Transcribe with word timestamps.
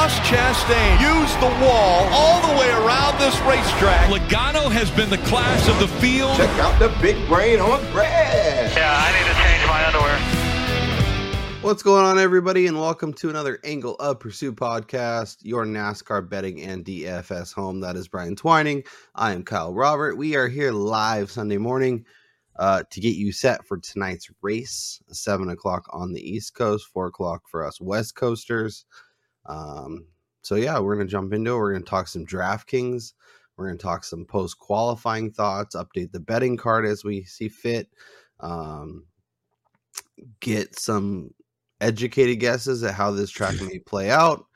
Ross 0.00 0.18
Chastain 0.20 0.98
used 0.98 1.38
the 1.40 1.62
wall 1.62 2.08
all 2.10 2.40
the 2.40 2.58
way 2.58 2.70
around 2.70 3.18
this 3.20 3.38
racetrack. 3.40 4.08
Logano 4.08 4.72
has 4.72 4.90
been 4.92 5.10
the 5.10 5.18
class 5.28 5.68
of 5.68 5.78
the 5.78 5.88
field. 5.98 6.34
Check 6.38 6.48
out 6.58 6.78
the 6.78 6.88
big 7.02 7.28
brain 7.28 7.60
on 7.60 7.78
Brad. 7.92 8.74
Yeah, 8.74 8.96
I 8.96 9.12
need 9.12 9.28
to 9.28 9.34
change 9.42 9.66
my 9.66 9.84
underwear. 9.86 11.60
What's 11.60 11.82
going 11.82 12.06
on, 12.06 12.18
everybody, 12.18 12.66
and 12.66 12.80
welcome 12.80 13.12
to 13.12 13.28
another 13.28 13.58
Angle 13.62 13.96
of 13.96 14.18
Pursuit 14.18 14.56
podcast, 14.56 15.36
your 15.42 15.66
NASCAR 15.66 16.26
betting 16.26 16.62
and 16.62 16.82
DFS 16.82 17.52
home. 17.52 17.80
That 17.80 17.96
is 17.96 18.08
Brian 18.08 18.36
Twining. 18.36 18.84
I 19.14 19.34
am 19.34 19.42
Kyle 19.42 19.74
Robert. 19.74 20.16
We 20.16 20.34
are 20.34 20.48
here 20.48 20.72
live 20.72 21.30
Sunday 21.30 21.58
morning 21.58 22.06
uh, 22.58 22.84
to 22.90 23.00
get 23.02 23.16
you 23.16 23.32
set 23.32 23.66
for 23.66 23.76
tonight's 23.76 24.30
race, 24.40 25.02
seven 25.08 25.50
o'clock 25.50 25.84
on 25.90 26.14
the 26.14 26.26
East 26.26 26.54
Coast, 26.54 26.86
four 26.90 27.08
o'clock 27.08 27.42
for 27.50 27.66
us 27.66 27.82
West 27.82 28.14
Coasters. 28.14 28.86
Um, 29.50 30.06
so 30.42 30.54
yeah, 30.54 30.78
we're 30.78 30.96
gonna 30.96 31.08
jump 31.08 31.32
into 31.32 31.52
it. 31.52 31.58
We're 31.58 31.72
gonna 31.72 31.84
talk 31.84 32.08
some 32.08 32.24
DraftKings. 32.24 33.12
We're 33.56 33.66
gonna 33.66 33.78
talk 33.78 34.04
some 34.04 34.24
post 34.24 34.58
qualifying 34.58 35.32
thoughts, 35.32 35.76
update 35.76 36.12
the 36.12 36.20
betting 36.20 36.56
card 36.56 36.86
as 36.86 37.04
we 37.04 37.24
see 37.24 37.48
fit. 37.48 37.88
Um, 38.38 39.04
get 40.40 40.78
some 40.78 41.34
educated 41.80 42.40
guesses 42.40 42.82
at 42.82 42.94
how 42.94 43.10
this 43.10 43.30
track 43.30 43.60
may 43.62 43.78
play 43.80 44.10
out 44.10 44.46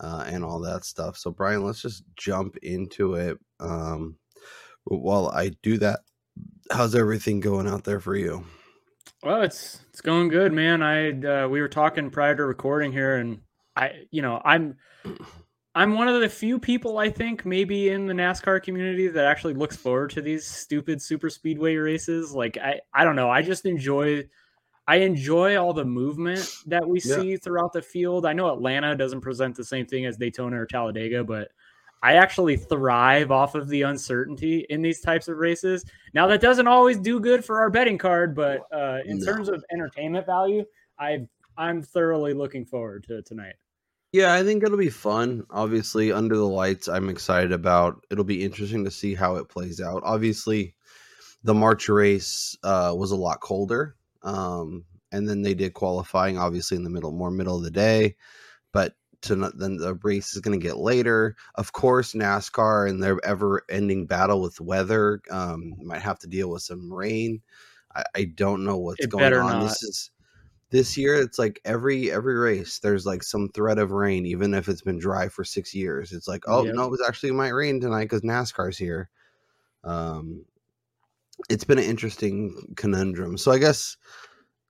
uh, 0.00 0.24
and 0.26 0.44
all 0.44 0.60
that 0.60 0.84
stuff. 0.84 1.16
So, 1.16 1.30
Brian, 1.30 1.64
let's 1.64 1.82
just 1.82 2.04
jump 2.16 2.56
into 2.62 3.14
it. 3.14 3.38
Um, 3.60 4.16
while 4.84 5.28
I 5.28 5.50
do 5.62 5.78
that, 5.78 6.00
how's 6.72 6.94
everything 6.94 7.40
going 7.40 7.68
out 7.68 7.84
there 7.84 8.00
for 8.00 8.16
you? 8.16 8.44
Well, 9.22 9.42
it's 9.42 9.84
it's 9.90 10.00
going 10.00 10.28
good, 10.28 10.52
man. 10.52 10.82
I 10.82 11.10
uh, 11.10 11.48
we 11.48 11.60
were 11.60 11.68
talking 11.68 12.10
prior 12.10 12.34
to 12.34 12.44
recording 12.44 12.90
here, 12.90 13.16
and 13.16 13.40
I, 13.80 14.06
you 14.10 14.20
know, 14.20 14.40
I'm 14.44 14.76
I'm 15.74 15.94
one 15.94 16.08
of 16.08 16.20
the 16.20 16.28
few 16.28 16.58
people 16.58 16.98
I 16.98 17.10
think 17.10 17.46
maybe 17.46 17.88
in 17.90 18.06
the 18.06 18.12
NASCAR 18.12 18.62
community 18.62 19.08
that 19.08 19.24
actually 19.24 19.54
looks 19.54 19.76
forward 19.76 20.10
to 20.10 20.20
these 20.22 20.44
stupid 20.44 21.00
super 21.00 21.30
speedway 21.30 21.76
races. 21.76 22.32
Like 22.32 22.58
I 22.58 22.80
I 22.92 23.04
don't 23.04 23.16
know, 23.16 23.30
I 23.30 23.42
just 23.42 23.64
enjoy 23.64 24.24
I 24.86 24.96
enjoy 24.96 25.56
all 25.56 25.72
the 25.72 25.84
movement 25.84 26.48
that 26.66 26.86
we 26.86 27.00
Yeah. 27.00 27.14
see 27.14 27.36
throughout 27.36 27.72
the 27.72 27.82
field. 27.82 28.26
I 28.26 28.32
know 28.32 28.52
Atlanta 28.52 28.96
doesn't 28.96 29.20
present 29.20 29.56
the 29.56 29.64
same 29.64 29.86
thing 29.86 30.04
as 30.04 30.16
Daytona 30.16 30.60
or 30.60 30.66
Talladega, 30.66 31.22
but 31.22 31.48
I 32.02 32.14
actually 32.14 32.56
thrive 32.56 33.30
off 33.30 33.54
of 33.54 33.68
the 33.68 33.82
uncertainty 33.82 34.66
in 34.70 34.82
these 34.82 35.00
types 35.00 35.28
of 35.28 35.36
races. 35.36 35.84
Now 36.14 36.26
that 36.26 36.40
doesn't 36.40 36.66
always 36.66 36.98
do 36.98 37.20
good 37.20 37.44
for 37.44 37.60
our 37.60 37.70
betting 37.70 37.98
card, 37.98 38.34
but 38.34 38.62
uh, 38.72 38.98
in 39.06 39.18
No. 39.18 39.26
terms 39.26 39.48
of 39.48 39.64
entertainment 39.72 40.26
value, 40.26 40.64
I 40.98 41.26
I'm 41.56 41.82
thoroughly 41.82 42.32
looking 42.34 42.64
forward 42.64 43.04
to 43.04 43.22
tonight. 43.22 43.54
Yeah, 44.12 44.34
I 44.34 44.42
think 44.42 44.64
it'll 44.64 44.76
be 44.76 44.90
fun. 44.90 45.46
Obviously, 45.50 46.10
under 46.10 46.36
the 46.36 46.46
lights, 46.46 46.88
I'm 46.88 47.08
excited 47.08 47.52
about. 47.52 48.04
It'll 48.10 48.24
be 48.24 48.42
interesting 48.42 48.84
to 48.84 48.90
see 48.90 49.14
how 49.14 49.36
it 49.36 49.48
plays 49.48 49.80
out. 49.80 50.02
Obviously, 50.04 50.74
the 51.44 51.54
March 51.54 51.88
race 51.88 52.56
uh, 52.64 52.92
was 52.96 53.12
a 53.12 53.16
lot 53.16 53.40
colder, 53.40 53.94
um, 54.22 54.84
and 55.12 55.28
then 55.28 55.42
they 55.42 55.54
did 55.54 55.74
qualifying, 55.74 56.38
obviously 56.38 56.76
in 56.76 56.82
the 56.84 56.90
middle, 56.90 57.12
more 57.12 57.30
middle 57.30 57.56
of 57.56 57.62
the 57.62 57.70
day. 57.70 58.16
But 58.72 58.94
to 59.22 59.36
not, 59.36 59.58
then 59.58 59.76
the 59.76 59.94
race 60.02 60.34
is 60.34 60.40
going 60.40 60.58
to 60.58 60.66
get 60.66 60.78
later. 60.78 61.36
Of 61.54 61.72
course, 61.72 62.12
NASCAR 62.12 62.90
and 62.90 63.02
their 63.02 63.24
ever-ending 63.24 64.06
battle 64.06 64.40
with 64.40 64.60
weather 64.60 65.20
um, 65.30 65.74
might 65.82 66.02
have 66.02 66.18
to 66.20 66.26
deal 66.26 66.50
with 66.50 66.62
some 66.62 66.92
rain. 66.92 67.42
I, 67.94 68.04
I 68.14 68.24
don't 68.24 68.64
know 68.64 68.78
what's 68.78 69.04
It 69.04 69.10
going 69.10 69.32
on. 69.34 69.50
not. 69.50 69.62
This 69.62 69.82
is 69.82 70.10
this 70.70 70.96
year 70.96 71.14
it's 71.16 71.38
like 71.38 71.60
every 71.64 72.10
every 72.10 72.34
race 72.34 72.78
there's 72.78 73.04
like 73.06 73.22
some 73.22 73.48
threat 73.48 73.78
of 73.78 73.90
rain 73.90 74.24
even 74.26 74.54
if 74.54 74.68
it's 74.68 74.82
been 74.82 74.98
dry 74.98 75.28
for 75.28 75.44
six 75.44 75.74
years. 75.74 76.12
It's 76.12 76.28
like 76.28 76.44
oh 76.46 76.64
Yep. 76.64 76.74
no 76.74 76.84
it 76.84 76.90
was 76.90 77.02
actually 77.06 77.32
might 77.32 77.48
rain 77.50 77.80
tonight 77.80 78.04
because 78.04 78.22
nascar's 78.22 78.78
here. 78.78 79.10
Um 79.84 80.44
it's 81.48 81.64
been 81.64 81.78
an 81.78 81.84
interesting 81.84 82.74
conundrum. 82.76 83.36
So 83.38 83.50
i 83.52 83.58
guess 83.58 83.96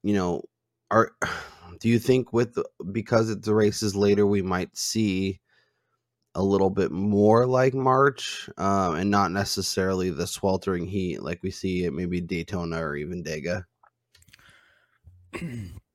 you 0.03 0.15
know 0.15 0.43
are 0.91 1.13
do 1.81 1.89
you 1.89 1.99
think 1.99 2.33
with 2.33 2.59
because 2.93 3.31
it's 3.31 3.47
the 3.47 3.55
races 3.55 3.95
later 3.97 4.27
we 4.27 4.43
might 4.43 4.77
see 4.77 5.41
a 6.35 6.43
little 6.43 6.71
bit 6.71 6.93
more 6.93 7.47
like 7.47 7.75
march 7.75 8.49
um 8.57 8.95
and 8.95 9.11
not 9.11 9.33
necessarily 9.33 10.11
the 10.11 10.27
sweltering 10.27 10.87
heat 10.87 11.23
like 11.23 11.43
we 11.43 11.51
see 11.51 11.85
at 11.85 11.93
maybe 11.93 12.21
daytona 12.21 12.79
or 12.81 12.95
even 12.97 13.25
dega 13.25 13.65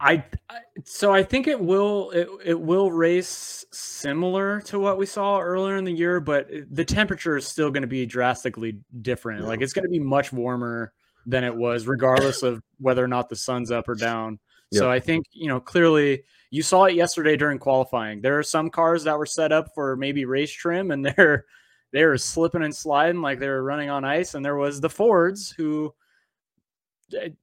I, 0.00 0.24
I 0.48 0.58
so 0.84 1.12
I 1.12 1.22
think 1.22 1.46
it 1.46 1.60
will 1.60 2.10
it, 2.10 2.28
it 2.44 2.60
will 2.60 2.90
race 2.92 3.64
similar 3.72 4.60
to 4.62 4.78
what 4.78 4.98
we 4.98 5.06
saw 5.06 5.40
earlier 5.40 5.76
in 5.76 5.84
the 5.84 5.92
year, 5.92 6.20
but 6.20 6.48
the 6.70 6.84
temperature 6.84 7.36
is 7.36 7.46
still 7.46 7.70
going 7.70 7.82
to 7.82 7.88
be 7.88 8.06
drastically 8.06 8.78
different. 9.02 9.44
Like 9.44 9.60
it's 9.60 9.72
going 9.72 9.84
to 9.84 9.90
be 9.90 9.98
much 9.98 10.32
warmer 10.32 10.92
than 11.26 11.44
it 11.44 11.54
was, 11.54 11.86
regardless 11.86 12.42
of 12.42 12.62
whether 12.78 13.04
or 13.04 13.08
not 13.08 13.28
the 13.28 13.36
sun's 13.36 13.70
up 13.70 13.88
or 13.88 13.94
down. 13.94 14.38
So 14.72 14.90
I 14.90 15.00
think 15.00 15.24
you 15.32 15.48
know 15.48 15.60
clearly 15.60 16.24
you 16.50 16.62
saw 16.62 16.84
it 16.84 16.94
yesterday 16.94 17.36
during 17.36 17.58
qualifying. 17.58 18.20
There 18.20 18.38
are 18.38 18.42
some 18.42 18.70
cars 18.70 19.04
that 19.04 19.18
were 19.18 19.26
set 19.26 19.50
up 19.50 19.68
for 19.74 19.96
maybe 19.96 20.24
race 20.24 20.52
trim, 20.52 20.90
and 20.90 21.04
they're 21.16 21.44
they're 21.92 22.16
slipping 22.18 22.62
and 22.62 22.74
sliding 22.74 23.22
like 23.22 23.38
they 23.38 23.48
were 23.48 23.62
running 23.62 23.90
on 23.90 24.04
ice. 24.04 24.34
And 24.34 24.44
there 24.44 24.56
was 24.56 24.80
the 24.80 24.90
Fords 24.90 25.50
who 25.50 25.94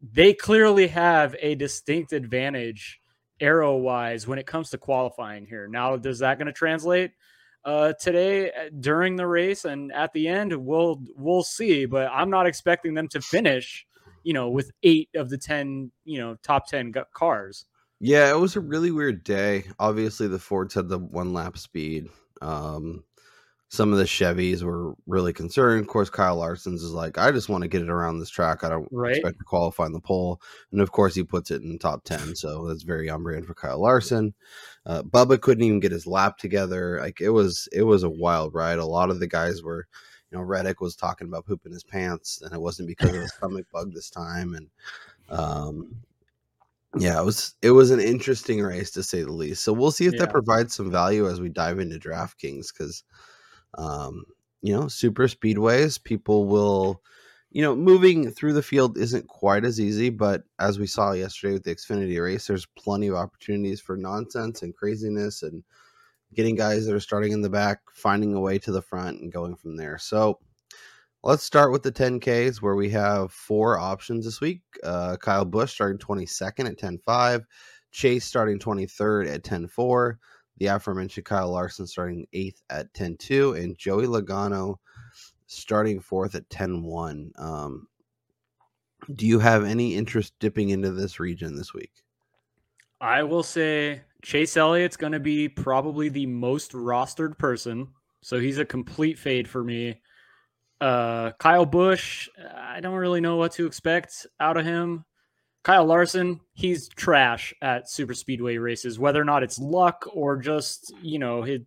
they 0.01 0.33
clearly 0.33 0.87
have 0.87 1.35
a 1.39 1.55
distinct 1.55 2.13
advantage 2.13 3.01
aero 3.39 3.75
wise 3.75 4.27
when 4.27 4.39
it 4.39 4.47
comes 4.47 4.69
to 4.69 4.77
qualifying 4.77 5.45
here. 5.45 5.67
Now, 5.67 5.95
is 5.95 6.19
that 6.19 6.37
going 6.37 6.47
to 6.47 6.53
translate 6.53 7.11
uh, 7.63 7.93
today 7.99 8.51
uh, 8.51 8.69
during 8.79 9.15
the 9.15 9.27
race 9.27 9.65
and 9.65 9.91
at 9.91 10.13
the 10.13 10.27
end? 10.27 10.53
We'll 10.53 11.01
we'll 11.15 11.43
see, 11.43 11.85
but 11.85 12.09
I'm 12.11 12.29
not 12.29 12.47
expecting 12.47 12.93
them 12.93 13.07
to 13.09 13.21
finish. 13.21 13.85
You 14.23 14.33
know, 14.33 14.49
with 14.49 14.71
eight 14.81 15.09
of 15.15 15.29
the 15.29 15.37
ten, 15.37 15.91
you 16.03 16.19
know, 16.19 16.35
top 16.41 16.67
ten 16.67 16.93
cars. 17.13 17.65
Yeah, 17.99 18.29
it 18.29 18.39
was 18.39 18.55
a 18.55 18.59
really 18.59 18.91
weird 18.91 19.23
day. 19.23 19.65
Obviously, 19.79 20.27
the 20.27 20.39
Fords 20.39 20.73
had 20.73 20.89
the 20.89 20.97
one 20.97 21.33
lap 21.33 21.57
speed. 21.57 22.07
Um, 22.41 23.03
some 23.69 23.91
of 23.91 23.97
the 23.97 24.03
Chevys 24.05 24.61
were 24.61 24.93
really 25.07 25.33
concerned. 25.33 25.81
Of 25.81 25.87
course, 25.87 26.09
Kyle 26.09 26.35
Larson's 26.37 26.83
is 26.83 26.91
like, 26.93 27.17
I 27.17 27.31
just 27.31 27.49
want 27.49 27.63
to 27.63 27.67
get 27.67 27.81
it 27.81 27.89
around 27.89 28.19
this 28.19 28.29
track. 28.29 28.63
I 28.63 28.69
don't 28.69 28.87
Right. 28.91 29.17
expect 29.17 29.39
to 29.39 29.43
qualify 29.43 29.85
in 29.87 29.91
the 29.91 29.99
pole. 29.99 30.39
And 30.71 30.81
of 30.81 30.91
course, 30.91 31.15
he 31.15 31.23
puts 31.23 31.51
it 31.51 31.61
in 31.63 31.71
the 31.71 31.77
top 31.79 32.03
10. 32.03 32.35
So 32.35 32.67
that's 32.67 32.83
very 32.83 33.09
on 33.09 33.23
brand 33.23 33.45
for 33.47 33.53
Kyle 33.55 33.81
Larson. 33.81 34.33
Uh, 34.85 35.01
Bubba 35.03 35.41
couldn't 35.41 35.63
even 35.63 35.79
get 35.79 35.91
his 35.91 36.05
lap 36.07 36.37
together. 36.37 36.99
Like 37.01 37.19
it 37.21 37.29
was, 37.31 37.67
it 37.71 37.83
was 37.83 38.03
a 38.03 38.09
wild 38.09 38.53
ride. 38.53 38.77
A 38.79 38.85
lot 38.85 39.09
of 39.09 39.19
the 39.19 39.27
guys 39.27 39.63
were, 39.63 39.87
you 40.31 40.37
know, 40.37 40.43
Reddick 40.43 40.79
was 40.79 40.95
talking 40.95 41.27
about 41.27 41.45
pooping 41.45 41.73
his 41.73 41.83
pants, 41.83 42.41
and 42.41 42.53
it 42.53 42.61
wasn't 42.61 42.87
because 42.87 43.13
of 43.13 43.21
a 43.23 43.27
stomach 43.29 43.65
bug 43.71 43.93
this 43.93 44.09
time. 44.09 44.53
And, 44.53 44.69
um, 45.29 45.95
yeah, 46.97 47.19
it 47.21 47.25
was 47.25 47.55
it 47.61 47.71
was 47.71 47.91
an 47.91 47.99
interesting 47.99 48.61
race 48.61 48.91
to 48.91 49.03
say 49.03 49.23
the 49.23 49.31
least. 49.31 49.63
So 49.63 49.73
we'll 49.73 49.91
see 49.91 50.05
if 50.05 50.13
Yeah. 50.13 50.19
that 50.19 50.31
provides 50.31 50.73
some 50.75 50.89
value 50.91 51.27
as 51.27 51.41
we 51.41 51.49
dive 51.49 51.79
into 51.79 51.99
DraftKings 51.99 52.67
because, 52.71 53.03
um, 53.77 54.25
you 54.61 54.73
know, 54.73 54.87
super 54.87 55.27
speedways 55.27 56.03
people 56.03 56.45
will, 56.47 57.01
you 57.51 57.61
know, 57.61 57.75
moving 57.75 58.31
through 58.31 58.53
the 58.53 58.63
field 58.63 58.97
isn't 58.97 59.27
quite 59.27 59.65
as 59.65 59.79
easy. 59.79 60.09
But 60.09 60.43
as 60.59 60.79
we 60.79 60.87
saw 60.87 61.11
yesterday 61.11 61.53
with 61.53 61.63
the 61.63 61.75
Xfinity 61.75 62.21
race, 62.21 62.47
there's 62.47 62.67
plenty 62.77 63.07
of 63.07 63.15
opportunities 63.15 63.81
for 63.81 63.97
nonsense 63.97 64.61
and 64.61 64.75
craziness 64.75 65.43
and 65.43 65.63
getting 66.33 66.55
guys 66.55 66.85
that 66.85 66.95
are 66.95 66.99
starting 66.99 67.31
in 67.31 67.41
the 67.41 67.49
back, 67.49 67.79
finding 67.93 68.33
a 68.33 68.39
way 68.39 68.57
to 68.59 68.71
the 68.71 68.81
front, 68.81 69.21
and 69.21 69.31
going 69.31 69.55
from 69.55 69.77
there. 69.77 69.97
So 69.97 70.39
Let's 71.25 71.41
start 71.41 71.71
with 71.71 71.81
the 71.81 71.91
10Ks 71.91 72.61
where 72.61 72.75
we 72.75 72.87
have 72.91 73.31
four 73.31 73.79
options 73.79 74.25
this 74.25 74.39
week. 74.39 74.61
Uh, 74.83 75.17
Kyle 75.17 75.43
Busch 75.43 75.73
starting 75.73 75.97
22nd 75.97 76.69
at 76.69 76.77
10.5, 76.77 77.43
Chase 77.89 78.25
starting 78.25 78.59
23rd 78.59 79.33
at 79.33 79.43
10.4, 79.43 80.17
the 80.57 80.67
aforementioned 80.67 81.25
Kyle 81.25 81.51
Larson 81.51 81.87
starting 81.87 82.27
8th 82.33 82.61
at 82.69 82.93
10.2, 82.93 83.61
and 83.61 83.77
Joey 83.77 84.07
Logano 84.07 84.77
starting 85.47 86.01
4th 86.01 86.35
at 86.35 86.49
10.1. 86.49 87.39
Um, 87.39 87.87
do 89.13 89.27
you 89.27 89.39
have 89.39 89.63
any 89.63 89.95
interest 89.95 90.33
dipping 90.39 90.69
into 90.69 90.91
this 90.91 91.19
region 91.19 91.55
this 91.55 91.73
week? 91.73 91.91
I 93.01 93.23
will 93.23 93.43
say 93.43 94.01
Chase 94.21 94.57
Elliott's 94.57 94.97
going 94.97 95.13
to 95.13 95.19
be 95.19 95.47
probably 95.47 96.09
the 96.09 96.25
most 96.25 96.71
rostered 96.71 97.37
person, 97.37 97.89
so 98.21 98.39
he's 98.39 98.57
a 98.57 98.65
complete 98.65 99.19
fade 99.19 99.47
for 99.47 99.63
me. 99.63 100.01
Uh, 100.81 101.31
Kyle 101.39 101.65
Busch, 101.65 102.29
I 102.55 102.79
don't 102.79 102.95
really 102.95 103.21
know 103.21 103.35
what 103.35 103.53
to 103.53 103.65
expect 103.65 104.25
out 104.39 104.57
of 104.57 104.65
him. 104.65 105.05
Kyle 105.65 105.85
Larson, 105.85 106.39
he's 106.53 106.87
trash 106.89 107.51
at 107.59 107.89
super 107.89 108.13
speedway 108.13 108.57
races, 108.57 108.99
whether 108.99 109.19
or 109.19 109.25
not 109.25 109.41
it's 109.41 109.57
luck 109.57 110.07
or 110.13 110.37
just 110.37 110.93
you 111.01 111.17
know 111.17 111.41
his 111.41 111.61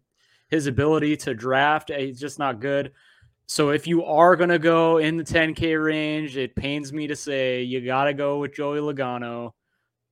his 0.50 0.68
ability 0.68 1.16
to 1.18 1.34
draft. 1.34 1.90
eh, 1.90 1.98
He's 2.06 2.20
just 2.20 2.38
not 2.38 2.60
good. 2.60 2.92
So 3.46 3.70
if 3.70 3.88
you 3.88 4.04
are 4.04 4.36
gonna 4.36 4.58
go 4.60 4.98
in 4.98 5.16
the 5.16 5.24
10k 5.24 5.82
range, 5.84 6.36
it 6.36 6.54
pains 6.54 6.92
me 6.92 7.08
to 7.08 7.16
say 7.16 7.62
you 7.64 7.84
got 7.84 8.04
to 8.04 8.14
go 8.14 8.38
with 8.38 8.54
Joey 8.54 8.78
Logano. 8.78 9.50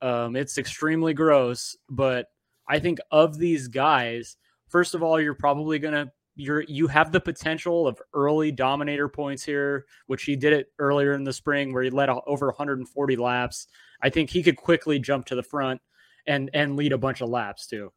Um, 0.03 0.35
it's 0.35 0.59
extremely 0.59 1.15
gross, 1.15 1.77
but 1.89 2.27
I 2.69 2.81
think 2.81 2.99
of 3.13 3.39
these 3.39 3.69
guys, 3.69 4.37
first 4.69 4.97
of 4.97 5.03
all, 5.05 5.21
you're 5.21 5.35
probably 5.35 5.79
gonna 5.79 6.13
you're 6.37 6.63
you 6.63 6.87
have 6.87 7.13
the 7.13 7.21
potential 7.21 7.89
of 7.89 8.01
early 8.15 8.53
dominator 8.53 9.09
points 9.09 9.43
here, 9.43 9.87
which 10.07 10.25
he 10.25 10.37
did 10.37 10.53
it 10.53 10.67
earlier 10.79 11.13
in 11.15 11.25
the 11.25 11.33
spring 11.33 11.73
where 11.73 11.83
he 11.83 11.91
led 11.91 12.09
over 12.09 12.47
140 12.47 13.17
laps. 13.17 13.67
I 14.03 14.11
think 14.11 14.31
he 14.31 14.43
could 14.43 14.57
quickly 14.57 14.99
jump 14.99 15.27
to 15.27 15.35
the 15.35 15.43
front 15.43 15.81
and 16.27 16.51
and 16.53 16.77
lead 16.77 16.93
a 16.93 16.99
bunch 16.99 17.23
of 17.23 17.31
laps 17.31 17.67
too. 17.67 17.91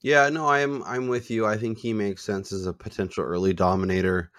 Yeah, 0.00 0.28
no, 0.28 0.46
I'm 0.46 0.82
I'm 0.84 1.08
with 1.08 1.30
you. 1.30 1.46
I 1.46 1.56
think 1.56 1.78
he 1.78 1.92
makes 1.92 2.22
sense 2.22 2.52
as 2.52 2.66
a 2.66 2.72
potential 2.72 3.24
early 3.24 3.52
dominator. 3.52 4.30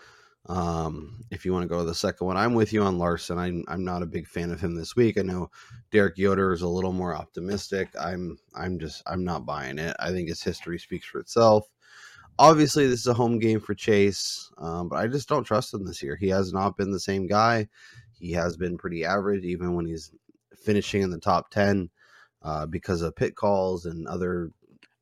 Um, 0.46 1.24
if 1.30 1.46
you 1.46 1.51
want 1.51 1.63
to 1.63 1.69
go 1.69 1.80
to 1.80 1.86
the 1.86 1.94
second 1.94 2.25
one, 2.25 2.38
I'm 2.38 2.54
with 2.54 2.72
you 2.72 2.84
on 2.84 2.98
Larson. 2.98 3.38
I'm 3.38 3.66
I'm 3.68 3.84
not 3.84 4.04
a 4.04 4.07
big 4.07 4.28
fan 4.28 4.51
of 4.51 4.62
him 4.62 4.75
this 4.75 4.96
week. 4.96 5.18
I 5.18 5.22
know 5.24 5.50
Derek 5.92 6.18
Yoder 6.18 6.54
is 6.54 6.62
a 6.62 6.68
little 6.68 6.94
more 6.94 7.16
optimistic. 7.16 7.90
I'm 8.00 8.38
I'm 8.56 8.80
just 8.80 9.04
I'm 9.06 9.24
not 9.24 9.46
buying 9.46 9.80
it. 9.80 9.96
I 10.00 10.12
think 10.12 10.30
his 10.30 10.42
history 10.42 10.80
speaks 10.80 11.07
for 11.07 11.19
itself. 11.19 11.68
Obviously, 12.39 12.88
this 12.88 13.01
is 13.01 13.07
a 13.07 13.13
home 13.13 13.38
game 13.38 13.59
for 13.59 13.75
Chase, 13.75 14.50
um, 14.59 14.88
but 14.88 14.95
I 14.95 15.07
just 15.07 15.27
don't 15.27 15.44
trust 15.44 15.74
him 15.74 15.86
this 15.86 16.01
year. 16.01 16.15
He 16.15 16.30
has 16.30 16.53
not 16.53 16.77
been 16.77 16.89
the 16.89 17.00
same 17.00 17.27
guy. 17.27 17.68
He 18.18 18.31
has 18.31 18.56
been 18.56 18.77
pretty 18.77 19.03
average, 19.03 19.44
even 19.44 19.74
when 19.75 19.86
he's 19.86 20.13
finishing 20.56 21.01
in 21.01 21.09
the 21.09 21.19
top 21.19 21.51
ten, 21.51 21.89
uh, 22.41 22.65
because 22.65 23.01
of 23.01 23.15
pit 23.15 23.36
calls 23.36 23.86
and 23.86 24.07
other 24.07 24.51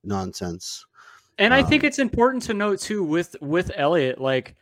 nonsense. 0.03 0.83
And 1.37 1.53
I 1.53 1.61
think 1.61 1.83
um, 1.83 1.87
it's 1.87 1.99
important 1.99 2.41
to 2.43 2.55
note 2.55 2.79
too 2.79 3.03
with 3.03 3.35
with 3.39 3.71
Elliott, 3.75 4.19
like 4.19 4.55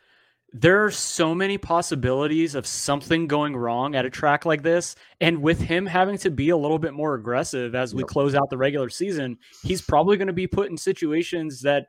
there 0.52 0.84
are 0.84 0.90
so 0.90 1.34
many 1.34 1.58
possibilities 1.58 2.54
of 2.54 2.66
something 2.66 3.26
going 3.26 3.56
wrong 3.56 3.94
at 3.94 4.06
a 4.06 4.10
track 4.10 4.44
like 4.44 4.62
this. 4.62 4.96
And 5.20 5.42
with 5.42 5.60
him 5.60 5.86
having 5.86 6.18
to 6.18 6.30
be 6.30 6.50
a 6.50 6.56
little 6.56 6.78
bit 6.78 6.94
more 6.94 7.14
aggressive 7.14 7.74
as 7.74 7.94
we 7.94 8.02
yep. 8.02 8.08
close 8.08 8.34
out 8.34 8.48
the 8.50 8.56
regular 8.56 8.88
season, 8.88 9.38
he's 9.62 9.82
probably 9.82 10.16
going 10.16 10.28
to 10.28 10.32
be 10.32 10.46
put 10.46 10.70
in 10.70 10.76
situations 10.76 11.62
that 11.62 11.88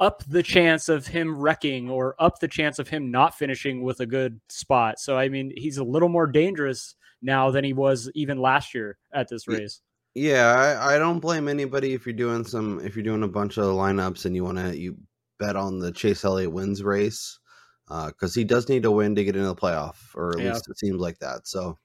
up 0.00 0.24
the 0.26 0.42
chance 0.42 0.88
of 0.88 1.06
him 1.06 1.36
wrecking 1.36 1.90
or 1.90 2.16
up 2.18 2.40
the 2.40 2.48
chance 2.48 2.78
of 2.78 2.88
him 2.88 3.10
not 3.10 3.36
finishing 3.36 3.82
with 3.82 4.00
a 4.00 4.06
good 4.06 4.40
spot. 4.48 4.98
So 4.98 5.16
I 5.16 5.28
mean, 5.28 5.52
he's 5.56 5.76
a 5.76 5.84
little 5.84 6.08
more 6.08 6.26
dangerous 6.26 6.96
now 7.22 7.50
than 7.50 7.64
he 7.64 7.74
was 7.74 8.10
even 8.14 8.38
last 8.38 8.74
year 8.74 8.98
at 9.12 9.28
this 9.28 9.46
race. 9.46 9.82
Yeah, 10.14 10.46
I, 10.80 10.94
I 10.94 10.98
don't 10.98 11.20
blame 11.20 11.46
anybody 11.46 11.92
if 11.92 12.06
you're 12.06 12.14
doing 12.14 12.44
some 12.44 12.80
if 12.84 12.96
you're 12.96 13.04
doing 13.04 13.22
a 13.22 13.28
bunch 13.28 13.58
of 13.58 13.66
lineups 13.66 14.24
and 14.24 14.34
you 14.34 14.42
want 14.42 14.58
to 14.58 14.76
you 14.76 14.96
bet 15.38 15.54
on 15.54 15.78
the 15.78 15.92
Chase 15.92 16.24
Elliott 16.24 16.52
wins 16.52 16.82
race 16.82 17.38
because 17.86 18.36
uh, 18.36 18.40
he 18.40 18.44
does 18.44 18.68
need 18.68 18.82
to 18.84 18.90
win 18.90 19.14
to 19.14 19.24
get 19.24 19.36
into 19.36 19.48
the 19.48 19.54
playoff, 19.54 19.96
or 20.14 20.30
at 20.30 20.44
yeah. 20.44 20.52
least 20.52 20.68
it 20.68 20.78
seems 20.78 21.00
like 21.00 21.18
that. 21.18 21.46
So 21.46 21.76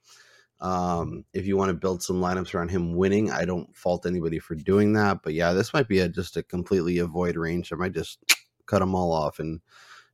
um, 0.60 1.24
if 1.32 1.46
you 1.46 1.56
want 1.56 1.68
to 1.68 1.74
build 1.74 2.02
some 2.02 2.20
lineups 2.20 2.54
around 2.54 2.70
him 2.70 2.94
winning, 2.94 3.30
I 3.30 3.44
don't 3.44 3.74
fault 3.76 4.06
anybody 4.06 4.38
for 4.38 4.54
doing 4.54 4.94
that. 4.94 5.20
But 5.22 5.34
yeah, 5.34 5.52
this 5.52 5.74
might 5.74 5.88
be 5.88 6.00
a, 6.00 6.08
just 6.08 6.36
a 6.36 6.42
completely 6.42 6.98
avoid 6.98 7.36
range. 7.36 7.72
I 7.72 7.76
might 7.76 7.92
just 7.92 8.18
cut 8.66 8.80
them 8.80 8.94
all 8.94 9.12
off 9.12 9.38
and 9.38 9.60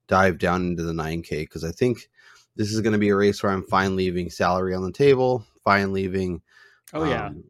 dive 0.09 0.39
down 0.39 0.67
into 0.67 0.83
the 0.83 0.93
9K 0.93 1.41
because 1.41 1.65
I 1.65 1.71
think 1.71 2.09
this 2.57 2.73
is 2.73 2.81
going 2.81 2.93
to 2.93 2.99
be 2.99 3.11
a 3.11 3.17
race 3.17 3.43
where 3.43 3.53
I'm 3.53 3.63
fine 3.63 3.97
leaving 3.97 4.31
salary 4.31 4.75
on 4.75 4.83
the 4.83 4.93
table, 4.93 5.45
fine 5.65 5.93
leaving. 5.93 6.43
Oh 6.93 7.05
yeah. 7.05 7.27
Um, 7.27 7.45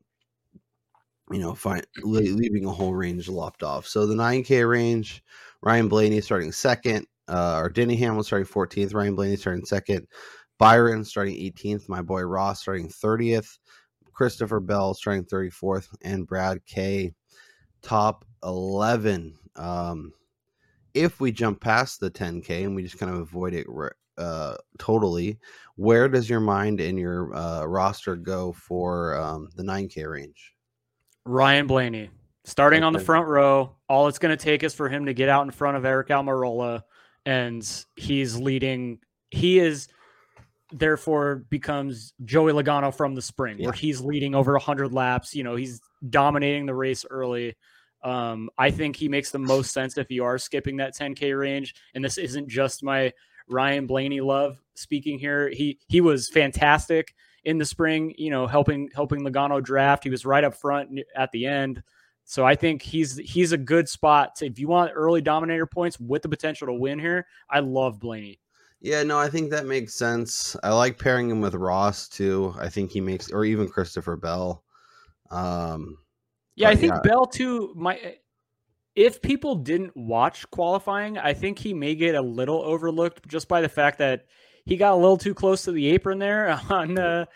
you 1.31 1.39
know, 1.39 1.55
fine 1.55 1.83
leaving 2.03 2.67
a 2.67 2.71
whole 2.71 2.94
range 2.94 3.29
lopped 3.29 3.62
off. 3.62 3.87
So 3.87 4.06
the 4.06 4.15
9K 4.15 4.69
range, 4.69 5.25
Ryan 5.62 5.89
Blaney 5.89 6.21
starting 6.21 6.53
second, 6.53 7.06
uh, 7.27 7.56
or 7.56 7.71
Denny 7.71 7.97
Hamlin 7.97 8.23
starting 8.23 8.47
14th, 8.47 8.93
Ryan 8.93 9.15
Blaney 9.15 9.37
starting 9.37 9.65
second, 9.65 10.09
Byron 10.62 11.05
starting 11.05 11.35
18th, 11.35 11.88
my 11.88 12.03
boy 12.03 12.23
Ross 12.23 12.61
starting 12.61 12.88
30th, 12.88 13.59
Christopher 14.12 14.61
Bell 14.61 14.94
starting 14.94 15.25
34th, 15.25 15.88
and 16.03 16.25
Brad 16.25 16.64
K 16.67 17.12
top 17.82 18.25
11. 18.44 19.35
Um, 19.56 20.12
if 20.94 21.20
we 21.20 21.32
jump 21.32 21.61
past 21.61 21.99
the 21.99 22.12
10K 22.12 22.64
and 22.64 22.76
we 22.76 22.85
just 22.85 22.97
kind 22.97 23.12
of 23.12 23.19
avoid 23.19 23.55
it 23.55 23.67
uh, 24.17 24.55
totally, 24.79 25.37
where 25.75 26.09
does 26.09 26.31
your 26.31 26.38
mind 26.38 26.81
and 26.81 26.97
your 26.97 27.35
uh, 27.35 27.65
roster 27.65 28.15
go 28.15 28.53
for 28.53 29.17
um, 29.17 29.49
the 29.56 29.65
9K 29.65 30.08
range? 30.08 30.55
Ryan 31.25 31.67
Blaney 31.67 32.08
starting 32.44 32.82
okay. 32.82 32.87
on 32.87 32.93
the 32.93 33.00
front 33.00 33.26
row. 33.26 33.75
All 33.88 34.06
it's 34.06 34.20
going 34.20 34.37
to 34.37 34.41
take 34.41 34.62
is 34.62 34.75
for 34.75 34.88
him 34.88 35.06
to 35.06 35.12
get 35.12 35.29
out 35.29 35.43
in 35.43 35.50
front 35.50 35.76
of 35.76 35.82
Aric 35.82 36.06
Almirola, 36.06 36.82
and 37.26 37.69
he's 37.97 38.37
leading. 38.37 39.00
He 39.32 39.58
is 39.58 39.88
therefore 40.72 41.44
becomes 41.50 42.14
Joey 42.24 42.52
Logano 42.52 42.94
from 42.94 43.14
the 43.14 43.22
spring, 43.22 43.58
yeah. 43.58 43.66
where 43.66 43.72
he's 43.72 44.00
leading 44.00 44.34
over 44.34 44.52
100 44.52 44.92
laps. 44.92 45.34
You 45.34 45.44
know, 45.44 45.56
he's 45.56 45.80
dominating 46.08 46.66
the 46.66 46.74
race 46.74 47.04
early. 47.08 47.54
Um, 48.02 48.50
I 48.58 48.70
think 48.70 48.96
he 48.96 49.08
makes 49.08 49.30
the 49.30 49.38
most 49.38 49.72
sense 49.72 49.96
if 49.96 50.10
you 50.10 50.24
are 50.24 50.38
skipping 50.38 50.76
that 50.78 50.96
10K 50.96 51.38
range. 51.38 51.74
And 51.94 52.04
this 52.04 52.19
isn't 52.19 52.48
just 52.48 52.82
my 52.82 53.12
Ryan 53.48 53.86
Blaney 53.86 54.20
love 54.20 54.60
speaking 54.74 55.19
here. 55.19 55.48
He 55.48 55.78
he 55.88 56.00
was 56.00 56.28
fantastic 56.28 57.14
in 57.44 57.58
the 57.58 57.64
spring, 57.64 58.14
you 58.16 58.30
know, 58.30 58.46
helping 58.46 58.88
helping 58.94 59.20
Logano 59.20 59.62
draft. 59.62 60.04
He 60.04 60.10
was 60.10 60.24
right 60.24 60.44
up 60.44 60.54
front 60.54 61.00
at 61.16 61.30
the 61.32 61.46
end. 61.46 61.82
So 62.24 62.46
I 62.46 62.54
think 62.54 62.82
he's 62.82 63.16
he's 63.19 63.52
a 63.52 63.58
good 63.58 63.88
spot 63.88 64.36
to, 64.36 64.46
if 64.46 64.58
you 64.58 64.69
want 64.69 64.92
early 64.94 65.20
dominator 65.20 65.66
points 65.66 65.98
with 65.98 66.22
the 66.22 66.28
potential 66.28 66.66
to 66.69 66.72
win 66.72 66.98
here. 66.98 67.26
I 67.50 67.60
love 67.60 67.98
Blaney. 67.98 68.38
Yeah, 68.82 69.05
no, 69.05 69.17
I 69.17 69.29
think 69.29 69.50
that 69.50 69.67
makes 69.67 69.94
sense. 69.94 70.56
I 70.64 70.70
like 70.70 70.99
pairing 70.99 71.31
him 71.31 71.40
with 71.40 71.55
Ross 71.55 72.08
too. 72.08 72.52
I 72.58 72.69
think 72.69 72.90
he 72.90 73.00
makes, 73.00 73.31
or 73.31 73.44
even 73.44 73.69
Christopher 73.69 74.17
Bell. 74.17 74.64
Um, 75.31 75.99
yeah, 76.56 76.69
I 76.69 76.75
think 76.75 76.93
yeah. 76.93 77.00
Bell 77.05 77.25
too. 77.25 77.73
My, 77.76 78.17
if 78.96 79.23
people 79.23 79.55
didn't 79.55 79.96
watch 79.96 80.50
qualifying, 80.50 81.17
I 81.17 81.32
think 81.32 81.61
he 81.61 81.73
may 81.73 81.94
get 81.94 82.17
a 82.17 82.20
little 82.20 82.61
overlooked 82.61 83.29
just 83.29 83.46
by 83.46 83.61
the 83.61 83.69
fact 83.69 83.99
that 83.99 84.26
he 84.64 84.76
got 84.76 84.94
a 84.94 84.96
little 84.96 85.17
too 85.17 85.32
close 85.32 85.62
to 85.62 85.73
the 85.73 85.88
apron 85.90 86.19
there 86.19 86.50
on 86.69 86.99
uh, 86.99 87.26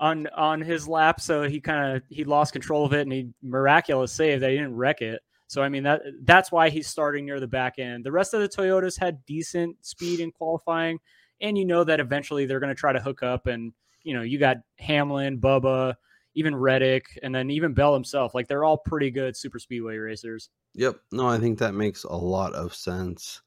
on 0.00 0.26
on 0.28 0.60
his 0.60 0.88
lap, 0.88 1.20
so 1.20 1.48
he 1.48 1.60
kind 1.60 1.96
of 1.96 2.02
he 2.08 2.24
lost 2.24 2.52
control 2.52 2.84
of 2.84 2.92
it, 2.92 3.02
and 3.02 3.12
he 3.12 3.28
miraculous 3.42 4.10
save 4.10 4.40
that 4.40 4.50
he 4.50 4.56
didn't 4.56 4.74
wreck 4.74 5.02
it. 5.02 5.22
So 5.48 5.62
I 5.62 5.68
mean 5.68 5.84
that 5.84 6.02
that's 6.22 6.50
why 6.50 6.70
he's 6.70 6.88
starting 6.88 7.26
near 7.26 7.40
the 7.40 7.46
back 7.46 7.78
end. 7.78 8.04
The 8.04 8.12
rest 8.12 8.34
of 8.34 8.40
the 8.40 8.48
Toyotas 8.48 8.98
had 8.98 9.24
decent 9.26 9.84
speed 9.84 10.20
in 10.20 10.32
qualifying, 10.32 10.98
and 11.40 11.56
you 11.56 11.64
know 11.64 11.84
that 11.84 12.00
eventually 12.00 12.46
they're 12.46 12.60
going 12.60 12.74
to 12.74 12.78
try 12.78 12.92
to 12.92 13.00
hook 13.00 13.22
up. 13.22 13.46
And 13.46 13.72
you 14.02 14.14
know 14.14 14.22
you 14.22 14.38
got 14.38 14.58
Hamlin, 14.78 15.40
Bubba, 15.40 15.94
even 16.34 16.54
Reddick, 16.54 17.18
and 17.22 17.34
then 17.34 17.50
even 17.50 17.74
Bell 17.74 17.94
himself. 17.94 18.34
Like 18.34 18.48
they're 18.48 18.64
all 18.64 18.78
pretty 18.78 19.10
good 19.10 19.36
super 19.36 19.58
speedway 19.58 19.96
racers. 19.96 20.50
Yep. 20.74 20.96
No, 21.12 21.26
I 21.26 21.38
think 21.38 21.58
that 21.58 21.74
makes 21.74 22.04
a 22.04 22.16
lot 22.16 22.54
of 22.54 22.74
sense. 22.74 23.40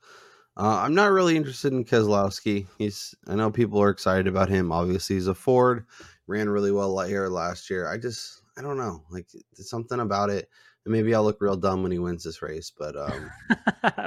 Uh, 0.57 0.81
I'm 0.83 0.95
not 0.95 1.11
really 1.11 1.37
interested 1.37 1.71
in 1.71 1.85
Keselowski. 1.85 2.67
He's 2.77 3.13
I 3.27 3.35
know 3.35 3.51
people 3.51 3.81
are 3.81 3.89
excited 3.89 4.27
about 4.27 4.49
him. 4.49 4.71
Obviously, 4.71 5.15
he's 5.15 5.27
a 5.27 5.35
Ford, 5.35 5.85
ran 6.27 6.49
really 6.49 6.71
well 6.71 6.97
here 6.99 7.27
last 7.27 7.69
year. 7.69 7.87
I 7.87 7.97
just 7.97 8.41
I 8.57 8.61
don't 8.61 8.77
know, 8.77 9.03
like 9.09 9.27
something 9.53 9.99
about 9.99 10.29
it 10.29 10.49
and 10.85 10.91
maybe 10.91 11.13
I'll 11.13 11.23
look 11.23 11.41
real 11.41 11.55
dumb 11.55 11.83
when 11.83 11.91
he 11.91 11.99
wins 11.99 12.23
this 12.23 12.41
race. 12.41 12.71
But 12.77 12.95
um, 12.95 13.31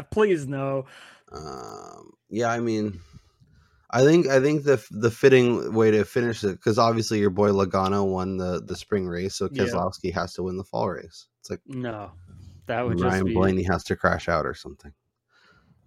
please 0.11 0.47
no. 0.47 0.87
Um, 1.31 2.13
yeah, 2.29 2.49
I 2.49 2.61
mean, 2.61 3.01
I 3.91 4.05
think 4.05 4.27
I 4.29 4.41
think 4.41 4.65
the 4.65 4.85
the 4.91 5.11
fitting 5.11 5.75
way 5.75 5.91
to 5.91 6.05
finish 6.05 6.45
it 6.45 6.53
because 6.53 6.79
obviously 6.79 7.19
your 7.19 7.31
boy 7.31 7.51
Logano 7.51 8.07
won 8.07 8.37
the 8.37 8.63
the 8.65 8.77
spring 8.77 9.07
race, 9.07 9.35
so 9.35 9.49
Keselowski 9.49 10.05
yeah. 10.05 10.21
has 10.21 10.35
to 10.35 10.43
win 10.43 10.57
the 10.57 10.65
fall 10.65 10.89
race. 10.89 11.27
It's 11.41 11.51
like 11.51 11.61
no, 11.67 12.13
that 12.67 12.87
would 12.87 13.01
Ryan 13.01 13.25
be... 13.25 13.35
Blaney 13.35 13.63
has 13.65 13.85
to 13.85 13.97
crash 13.97 14.29
out 14.29 14.47
or 14.47 14.55
something. 14.55 14.93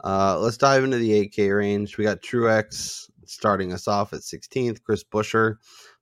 Uh, 0.04 0.38
let's 0.39 0.58
dive 0.58 0.84
into 0.84 0.98
the 0.98 1.30
8K 1.30 1.58
range. 1.58 1.98
We 1.98 2.04
got 2.04 2.22
Truex 2.22 3.10
starting 3.25 3.74
us 3.74 3.88
off 3.88 4.13
at 4.13 4.20
16th. 4.20 4.84
Chris 4.84 5.04
Buescher 5.04 5.56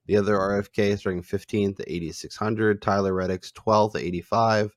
the 0.05 0.17
other 0.17 0.35
RFK 0.35 0.89
is 0.89 0.99
starting 0.99 1.23
15th 1.23 1.79
at 1.79 1.89
8,600. 1.89 2.81
Tyler 2.81 3.13
Reddick's 3.13 3.51
12th 3.51 3.95
at 3.95 4.01
85. 4.01 4.75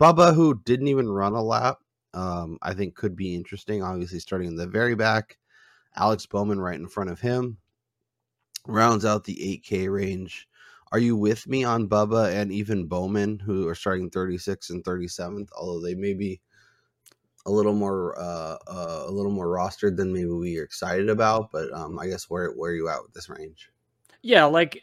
Bubba, 0.00 0.34
who 0.34 0.60
didn't 0.64 0.88
even 0.88 1.08
run 1.08 1.32
a 1.32 1.42
lap, 1.42 1.78
um, 2.14 2.58
I 2.62 2.74
think 2.74 2.94
could 2.94 3.16
be 3.16 3.34
interesting. 3.34 3.82
Obviously, 3.82 4.18
starting 4.18 4.48
in 4.48 4.56
the 4.56 4.66
very 4.66 4.94
back. 4.94 5.38
Alex 5.96 6.26
Bowman 6.26 6.60
right 6.60 6.78
in 6.78 6.88
front 6.88 7.10
of 7.10 7.20
him. 7.20 7.58
Rounds 8.66 9.04
out 9.04 9.24
the 9.24 9.62
8K 9.66 9.90
range. 9.90 10.48
Are 10.92 10.98
you 10.98 11.16
with 11.16 11.46
me 11.46 11.64
on 11.64 11.88
Bubba 11.88 12.32
and 12.32 12.52
even 12.52 12.86
Bowman, 12.86 13.38
who 13.38 13.68
are 13.68 13.74
starting 13.74 14.10
36 14.10 14.70
and 14.70 14.84
37th, 14.84 15.48
although 15.56 15.80
they 15.80 15.94
may 15.94 16.14
be 16.14 16.40
a 17.46 17.50
little 17.50 17.72
more 17.74 18.18
uh, 18.18 18.56
uh, 18.66 19.04
a 19.06 19.10
little 19.10 19.32
more 19.32 19.46
rostered 19.46 19.96
than 19.96 20.12
maybe 20.12 20.28
we 20.28 20.58
are 20.58 20.64
excited 20.64 21.08
about, 21.08 21.50
but 21.50 21.72
um, 21.72 21.98
I 21.98 22.06
guess 22.06 22.28
where 22.28 22.50
where 22.52 22.70
are 22.70 22.74
you 22.74 22.88
at 22.88 23.02
with 23.02 23.12
this 23.14 23.28
range? 23.28 23.70
Yeah, 24.22 24.44
like 24.44 24.82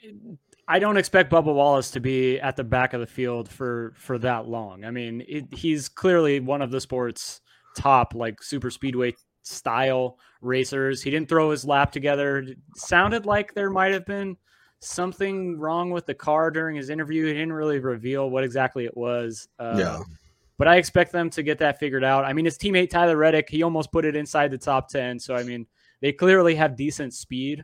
I 0.68 0.80
don't 0.80 0.98
expect 0.98 1.32
Bubba 1.32 1.54
Wallace 1.54 1.92
to 1.92 2.00
be 2.00 2.39
at 2.39 2.56
the 2.56 2.63
back 2.63 2.94
of 2.94 3.00
the 3.00 3.08
field 3.08 3.50
for 3.50 3.94
for 3.98 4.18
that 4.20 4.48
long. 4.48 4.84
I 4.86 4.92
mean, 4.92 5.24
it, 5.27 5.54
he's 5.54 5.89
clearly 5.89 6.39
one 6.39 6.62
of 6.62 6.72
the 6.72 6.82
sport's 6.82 7.42
top 7.75 8.15
like 8.15 8.42
super 8.42 8.72
speedway 8.72 9.13
style 9.44 10.18
racers. 10.42 11.01
He 11.01 11.12
didn't 11.12 11.30
throw 11.30 11.51
his 11.51 11.65
lap 11.65 11.92
together. 11.92 12.39
It 12.39 12.58
sounded 12.75 13.25
like 13.25 13.54
there 13.54 13.70
might 13.70 13.94
have 13.94 14.06
been 14.06 14.38
something 14.80 15.60
wrong 15.60 15.92
with 15.92 16.06
the 16.06 16.13
car 16.13 16.50
during 16.51 16.75
his 16.75 16.89
interview. 16.89 17.25
He 17.27 17.34
didn't 17.34 17.54
really 17.54 17.80
reveal 17.80 18.30
what 18.30 18.44
exactly 18.44 18.86
it 18.86 18.96
was. 18.96 19.48
Uh, 19.60 19.75
yeah. 19.77 20.00
but 20.58 20.68
I 20.68 20.77
expect 20.77 21.12
them 21.12 21.30
to 21.32 21.44
get 21.44 21.60
that 21.60 21.80
figured 21.80 22.04
out. 22.04 22.25
I 22.25 22.34
mean, 22.34 22.46
his 22.46 22.58
teammate 22.58 22.89
Tyler 22.89 23.18
Reddick, 23.18 23.50
he 23.50 23.63
almost 23.63 23.92
put 23.92 24.06
it 24.06 24.15
inside 24.15 24.51
the 24.51 24.58
top 24.58 24.89
10. 24.89 25.20
So, 25.20 25.36
I 25.36 25.44
mean, 25.44 25.68
they 26.01 26.12
clearly 26.12 26.56
have 26.56 26.75
decent 26.75 27.13
speed 27.13 27.63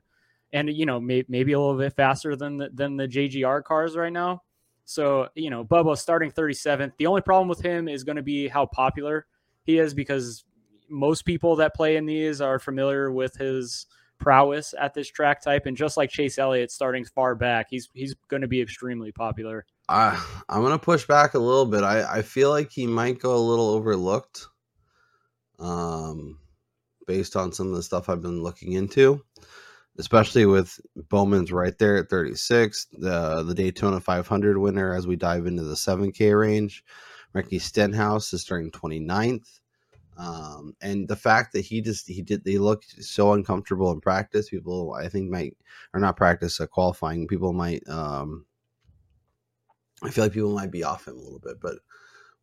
and, 0.53 0.70
you 0.70 0.86
know, 0.86 1.00
may, 1.00 1.24
maybe 1.27 1.53
a 1.53 1.60
little 1.60 1.77
bit 1.77 1.93
faster 1.93 2.36
than 2.36 2.58
the, 2.58 2.70
than 2.74 2.98
the 2.98 3.08
JGR 3.08 3.63
cars 3.63 3.96
right 3.96 4.13
now. 4.13 4.41
So, 4.86 5.29
you 5.36 5.50
know, 5.50 5.63
Bubba 5.63 5.98
starting 5.98 6.31
37th. 6.31 6.93
The 6.98 7.08
only 7.08 7.22
problem 7.22 7.48
with 7.48 7.62
him 7.62 7.88
is 7.88 8.03
going 8.03 8.17
to 8.17 8.24
be 8.24 8.48
how 8.48 8.65
popular 8.65 9.25
he 9.63 9.77
is 9.77 9.93
because 9.93 10.43
most 10.89 11.24
people 11.24 11.55
that 11.58 11.75
play 11.75 11.96
in 11.96 12.05
these 12.05 12.41
are 12.41 12.60
familiar 12.60 13.12
with 13.12 13.36
his 13.36 13.86
prowess 14.20 14.74
at 14.79 14.93
this 14.93 15.08
track 15.08 15.41
type. 15.41 15.65
And 15.65 15.75
just 15.75 15.98
like 15.98 16.10
Chase 16.10 16.38
Elliott 16.38 16.72
starting 16.72 17.05
far 17.05 17.36
back, 17.36 17.67
he's 17.70 17.89
he's 17.93 18.13
going 18.27 18.41
to 18.41 18.48
be 18.48 18.62
extremely 18.62 19.12
popular. 19.12 19.65
I 19.89 20.24
I'm 20.48 20.62
gonna 20.62 20.79
push 20.79 21.05
back 21.05 21.34
a 21.34 21.39
little 21.39 21.65
bit. 21.65 21.84
I, 21.84 22.20
I 22.20 22.22
feel 22.22 22.50
like 22.50 22.72
he 22.72 22.88
might 22.88 23.20
go 23.20 23.36
a 23.36 23.38
little 23.38 23.70
overlooked. 23.70 24.48
Um 25.60 26.38
based 27.08 27.36
on 27.36 27.51
some 27.51 27.67
of 27.67 27.75
the 27.75 27.84
stuff 27.84 28.08
I've 28.08 28.22
been 28.22 28.41
looking 28.41 28.74
into. 28.74 29.22
Especially 29.98 30.45
with 30.45 30.79
Bowman's 31.10 31.51
right 31.51 31.77
there 31.77 31.98
at 31.98 32.10
36, 32.10 32.88
the 32.93 33.43
the 33.43 33.53
Daytona 33.53 34.00
500 34.00 34.57
winner 34.57 34.95
as 34.95 35.05
we 35.05 35.15
dive 35.15 35.45
into 35.45 35.63
the 35.63 35.75
7K 35.75 36.39
range. 36.39 36.83
Ricky 37.33 37.60
Stenhouse 37.60 38.33
is 38.33 38.41
starting 38.41 38.71
29th. 38.71 39.60
Um, 40.17 40.75
and 40.81 41.07
the 41.07 41.15
fact 41.15 41.53
that 41.53 41.62
he 41.62 41.81
just 41.81 42.07
he 42.07 42.21
did 42.21 42.43
they 42.43 42.57
looked 42.57 43.03
so 43.03 43.33
uncomfortable 43.33 43.91
in 43.91 44.01
practice, 44.01 44.50
people 44.50 44.93
I 44.93 45.07
think 45.07 45.29
might 45.29 45.57
or 45.93 46.00
not 46.00 46.17
practice 46.17 46.60
uh, 46.60 46.67
qualifying, 46.67 47.27
people 47.27 47.53
might 47.53 47.88
um 47.88 48.45
I 50.03 50.10
feel 50.10 50.25
like 50.25 50.33
people 50.33 50.53
might 50.53 50.71
be 50.71 50.83
off 50.83 51.07
him 51.07 51.17
a 51.17 51.21
little 51.21 51.39
bit, 51.39 51.60
but 51.62 51.75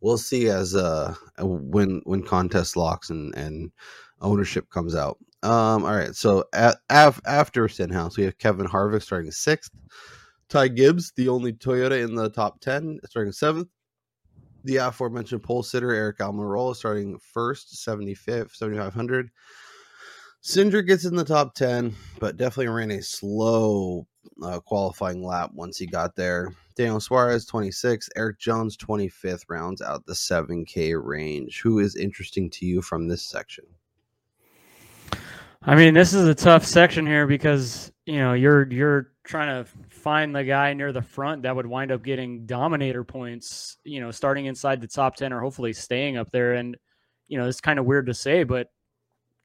we'll 0.00 0.19
see 0.19 0.49
as 0.49 0.75
uh 0.75 1.14
when 1.38 2.00
when 2.05 2.23
contest 2.23 2.76
locks 2.76 3.11
and 3.11 3.35
and 3.35 3.73
ownership 4.21 4.69
comes 4.71 4.95
out. 4.95 5.19
Um, 5.43 5.85
all 5.85 5.95
right, 5.95 6.14
so 6.14 6.45
at, 6.52 6.78
af, 6.90 7.21
after 7.25 7.69
Stenhouse, 7.69 8.17
we 8.17 8.25
have 8.25 8.38
Kevin 8.38 8.67
Harvick 8.67 9.02
starting 9.02 9.31
sixth. 9.31 9.71
Ty 10.49 10.69
Gibbs, 10.69 11.12
the 11.14 11.28
only 11.28 11.52
Toyota 11.52 12.02
in 12.02 12.14
the 12.14 12.31
top 12.31 12.61
ten, 12.61 12.99
starting 13.09 13.33
seventh. 13.33 13.69
The 14.64 14.76
aforementioned 14.76 15.45
pole 15.45 15.62
sitter 15.62 15.88
Aric 15.88 16.19
Almirola 16.19 16.75
starting 16.75 17.19
first, 17.19 17.75
75th, 17.87 18.57
7500. 18.57 19.31
Cindric 20.43 20.87
gets 20.87 21.05
in 21.05 21.14
the 21.14 21.25
top 21.25 21.55
10, 21.55 21.95
but 22.21 22.37
definitely 22.37 22.69
ran 22.69 22.90
a 22.90 23.02
slow 23.02 24.07
uh, 24.42 24.61
qualifying 24.61 25.23
lap 25.23 25.50
once 25.54 25.78
he 25.78 25.87
got 25.87 26.16
there. 26.16 26.54
Daniel 26.76 27.00
Suarez 27.00 27.44
26, 27.44 28.08
Erik 28.16 28.38
Jones 28.38 28.76
25th 28.76 29.44
rounds 29.49 29.82
out 29.82 30.06
the 30.06 30.12
7K 30.12 30.94
range. 31.02 31.61
Who 31.61 31.80
is 31.80 31.97
interesting 31.97 32.49
to 32.50 32.66
you 32.66 32.82
from 32.82 33.08
this 33.08 33.23
section? 33.23 33.64
I 35.62 35.75
mean, 35.75 35.94
this 35.94 36.14
is 36.14 36.25
a 36.28 36.35
tough 36.35 36.64
section 36.64 37.04
here 37.04 37.26
because 37.26 37.92
you 38.06 38.18
know 38.18 38.32
you're 38.32 38.70
you're 38.73 39.08
trying 39.25 39.64
to 39.64 39.70
find 39.90 40.35
the 40.35 40.44
guy 40.44 40.73
near 40.73 40.92
the 40.92 41.02
front 41.02 41.42
that 41.42 41.54
would 41.54 41.66
wind 41.66 41.90
up 41.90 42.02
getting 42.04 42.47
dominator 42.47 43.04
points. 43.04 43.76
You 43.85 44.00
know, 44.00 44.11
starting 44.11 44.47
inside 44.47 44.80
the 44.80 44.87
top 44.87 45.16
ten 45.16 45.32
or 45.32 45.40
hopefully 45.40 45.73
staying 45.73 46.16
up 46.16 46.30
there. 46.30 46.54
And 46.54 46.76
you 47.26 47.38
know, 47.38 47.49
it's 47.49 47.61
kind 47.61 47.78
of 47.78 47.85
weird 47.85 48.06
to 48.06 48.14
say, 48.14 48.44
but 48.44 48.68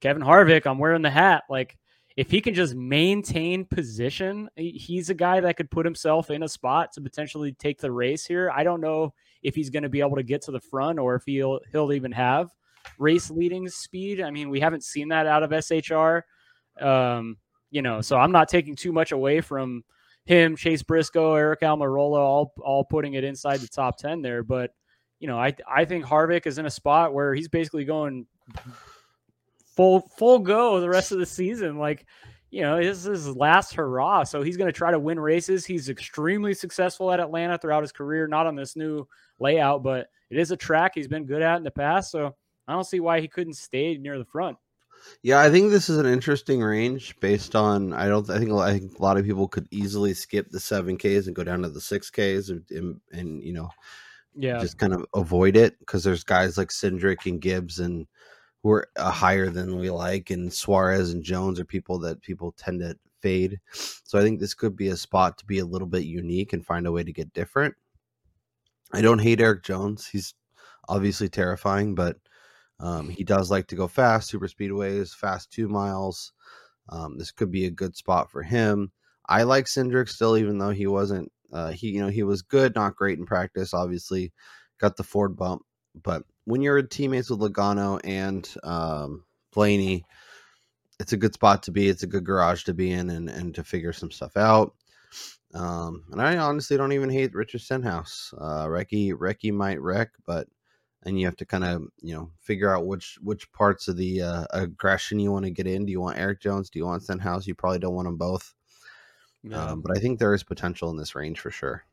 Kevin 0.02 0.22
Harvick, 0.22 0.66
I'm 0.66 0.78
wearing 0.78 1.02
the 1.02 1.10
hat. 1.10 1.44
Like 1.50 1.78
if 2.16 2.30
he 2.30 2.42
can 2.42 2.54
just 2.54 2.76
maintain 2.76 3.66
position, 3.66 4.50
he's 4.56 5.10
a 5.10 5.16
guy 5.16 5.40
that 5.40 5.58
could 5.58 5.72
put 5.72 5.86
himself 5.86 6.30
in 6.30 6.44
a 6.44 6.48
spot 6.48 6.92
to 6.94 7.02
potentially 7.02 7.54
take 7.54 7.80
the 7.80 7.92
race 7.92 8.26
here. 8.26 8.52
I 8.52 8.64
don't 8.64 8.82
know 8.82 9.14
if 9.42 9.56
he's 9.56 9.70
going 9.70 9.84
to 9.84 9.90
be 9.90 10.02
able 10.02 10.16
to 10.18 10.24
get 10.24 10.44
to 10.44 10.52
the 10.52 10.60
front 10.60 11.00
or 11.00 11.16
if 11.16 11.24
he'll 11.26 11.60
he'll 11.72 11.92
even 11.92 12.12
have 12.12 12.52
race 13.00 13.32
leading 13.32 13.68
speed. 13.68 14.22
I 14.22 14.30
mean, 14.30 14.50
we 14.50 14.60
haven't 14.60 14.84
seen 14.84 15.10
that 15.10 15.26
out 15.26 15.44
of 15.44 15.52
SHR. 15.52 16.22
Um, 16.80 17.38
you 17.72 17.82
know, 17.82 18.02
so 18.02 18.18
I'm 18.18 18.32
not 18.32 18.50
taking 18.50 18.76
too 18.76 18.92
much 18.92 19.12
away 19.12 19.42
from 19.42 19.84
him, 20.26 20.56
Chase 20.56 20.84
Briscoe, 20.84 21.34
Aric 21.34 21.62
Almirola, 21.62 22.20
all 22.20 22.54
all 22.62 22.86
putting 22.86 23.16
it 23.16 23.24
inside 23.24 23.60
the 23.60 23.68
top 23.68 23.98
ten 23.98 24.22
there. 24.22 24.44
But 24.44 24.72
you 25.20 25.28
know, 25.28 25.40
I 25.40 25.56
I 25.68 25.86
think 25.86 26.06
Harvick 26.06 26.46
is 26.46 26.60
in 26.60 26.66
a 26.68 26.72
spot 26.72 27.14
where 27.14 27.34
he's 27.34 27.48
basically 27.48 27.86
going 27.86 28.28
full 29.76 30.02
full 30.18 30.40
go 30.40 30.80
the 30.80 30.90
rest 30.90 31.12
of 31.12 31.20
the 31.20 31.26
season. 31.26 31.78
Like, 31.78 32.06
you 32.50 32.62
know, 32.62 32.78
this 32.78 33.00
is 33.00 33.26
his 33.26 33.36
last 33.36 33.74
hurrah. 33.74 34.24
So 34.24 34.42
he's 34.42 34.58
going 34.58 34.68
to 34.68 34.78
try 34.78 34.92
to 34.92 35.00
win 35.00 35.20
races. 35.20 35.66
He's 35.66 35.90
extremely 35.90 36.54
successful 36.54 37.12
at 37.12 37.20
Atlanta 37.20 37.58
throughout 37.58 37.84
his 37.84 37.92
career, 37.92 38.28
not 38.28 38.48
on 38.48 38.56
this 38.56 38.76
new 38.76 39.08
layout, 39.40 39.84
but 39.84 40.08
it 40.30 40.38
is 40.38 40.52
a 40.52 40.58
track 40.58 40.92
he's 40.96 41.08
been 41.08 41.26
good 41.26 41.42
at 41.42 41.58
in 41.58 41.64
the 41.64 41.72
past. 41.72 42.12
So 42.12 42.36
I 42.68 42.74
don't 42.74 42.84
see 42.84 43.00
why 43.00 43.20
he 43.20 43.28
couldn't 43.28 43.56
stay 43.56 43.98
near 43.98 44.18
the 44.18 44.26
front. 44.26 44.58
Yeah, 45.22 45.40
I 45.40 45.50
think 45.50 45.70
this 45.70 45.90
is 45.90 45.98
an 45.98 46.06
interesting 46.06 46.62
range 46.62 47.20
based 47.20 47.56
on 47.56 47.94
I 47.94 48.08
don't 48.08 48.30
I 48.30 48.40
think 48.40 48.52
I 48.52 48.72
think 48.72 48.98
a 48.98 49.02
lot 49.02 49.18
of 49.18 49.26
people 49.26 49.48
could 49.48 49.68
easily 49.72 50.14
skip 50.14 50.50
the 50.50 50.60
seven 50.60 50.98
Ks 50.98 51.28
and 51.28 51.36
go 51.36 51.44
down 51.44 51.62
to 51.64 51.70
the 51.70 51.82
six 51.82 52.10
Ks 52.10 52.50
and, 52.50 52.64
and, 52.70 53.02
and 53.12 53.44
you 53.44 53.54
know 53.54 53.70
yeah 54.36 54.60
just 54.60 54.78
kind 54.78 54.94
of 54.94 55.06
avoid 55.14 55.58
it 55.58 55.78
because 55.80 56.04
there's 56.04 56.24
guys 56.24 56.58
like 56.58 56.70
Cindric 56.70 57.26
and 57.26 57.42
Gibbs 57.42 57.80
and 57.80 58.08
who 58.64 58.72
are 58.72 58.88
uh, 58.96 59.12
higher 59.12 59.50
than 59.50 59.78
we 59.78 59.90
like, 59.90 60.30
and 60.30 60.52
Suarez 60.52 61.12
and 61.12 61.24
Jones 61.24 61.60
are 61.60 61.66
people 61.66 62.00
that 62.00 62.22
people 62.22 62.54
tend 62.54 62.80
to 62.80 62.98
fade. 63.22 63.60
So 63.72 64.18
I 64.18 64.22
think 64.22 64.40
this 64.40 64.54
could 64.54 64.76
be 64.76 64.88
a 64.88 64.98
spot 64.98 65.38
to 65.38 65.46
be 65.46 65.60
a 65.60 65.66
little 65.66 65.88
bit 65.88 66.06
unique 66.06 66.54
and 66.54 66.66
find 66.66 66.88
a 66.88 66.92
way 66.92 67.04
to 67.04 67.14
get 67.14 67.34
different. 67.34 67.76
I 68.94 69.02
don't 69.02 69.20
hate 69.20 69.42
Erik 69.42 69.64
Jones. 69.64 70.08
He's 70.08 70.34
obviously 70.88 71.30
terrifying, 71.30 71.94
but 71.96 72.18
um, 72.80 73.10
he 73.10 73.24
does 73.24 73.52
like 73.52 73.68
to 73.68 73.76
go 73.76 73.88
fast, 73.88 74.30
super 74.30 74.48
speedways, 74.48 75.14
fast 75.14 75.52
two 75.52 75.68
miles. 75.68 76.32
Um, 76.90 77.18
this 77.18 77.32
could 77.32 77.52
be 77.52 77.66
a 77.66 77.72
good 77.72 77.96
spot 77.96 78.32
for 78.32 78.44
him. 78.44 78.92
I 79.28 79.44
like 79.44 79.66
Cindric 79.66 80.10
still, 80.10 80.38
even 80.38 80.58
though 80.58 80.72
he 80.72 80.88
wasn't. 80.88 81.32
Uh, 81.52 81.72
he 81.72 81.90
you 81.90 82.02
know 82.02 82.10
he 82.10 82.24
was 82.24 82.42
good, 82.42 82.76
not 82.76 82.96
great 82.96 83.20
in 83.20 83.26
practice. 83.26 83.74
Obviously, 83.74 84.34
got 84.80 84.98
the 84.98 85.04
Ford 85.04 85.36
bump, 85.36 85.62
but 86.02 86.24
when 86.46 86.62
you're 86.62 86.82
teammates 86.82 87.30
with 87.30 87.40
Logano 87.40 88.00
and 88.04 88.48
um, 88.64 89.24
Blaney, 89.52 90.06
it's 91.00 91.14
a 91.14 91.18
good 91.18 91.34
spot 91.34 91.64
to 91.64 91.72
be. 91.72 91.90
It's 91.90 92.04
a 92.04 92.08
good 92.08 92.24
garage 92.24 92.64
to 92.64 92.74
be 92.74 92.92
in 92.92 93.10
and, 93.10 93.30
and 93.30 93.56
to 93.56 93.64
figure 93.64 93.94
some 93.94 94.12
stuff 94.12 94.38
out. 94.38 94.74
Um, 95.54 96.06
and 96.12 96.22
I 96.22 96.38
honestly 96.38 96.78
don't 96.78 96.94
even 96.94 97.10
hate 97.10 97.34
Richard 97.34 97.62
Stenhouse. 97.62 98.34
Uh, 98.38 98.66
Recky, 98.66 99.14
Recky 99.14 99.54
might 99.54 99.82
wreck, 99.82 100.10
but 100.26 100.48
and 101.06 101.20
you 101.20 101.26
have 101.26 101.36
to 101.36 101.46
kind 101.46 101.64
of 101.64 101.84
you 102.02 102.16
know 102.16 102.32
figure 102.40 102.74
out 102.74 102.88
which 102.88 103.18
which 103.22 103.52
parts 103.52 103.88
of 103.88 103.98
the 103.98 104.22
uh, 104.22 104.46
aggression 104.52 105.20
you 105.20 105.32
want 105.32 105.46
to 105.46 105.52
get 105.52 105.68
in. 105.68 105.86
Do 105.86 105.92
you 105.92 106.02
want 106.02 106.18
Erik 106.18 106.42
Jones? 106.42 106.70
Do 106.70 106.80
you 106.80 106.86
want 106.86 107.04
Stenhouse? 107.04 107.46
You 107.46 107.56
probably 107.56 107.80
don't 107.80 107.94
want 107.94 108.08
them 108.08 108.18
both. 108.18 108.54
Um, 109.72 109.82
but 109.82 109.96
I 109.96 110.00
think 110.00 110.18
there 110.20 110.34
is 110.34 110.44
potential 110.44 110.90
in 110.90 110.98
this 110.98 111.16
range 111.16 111.40
for 111.40 111.52
sure. 111.52 111.84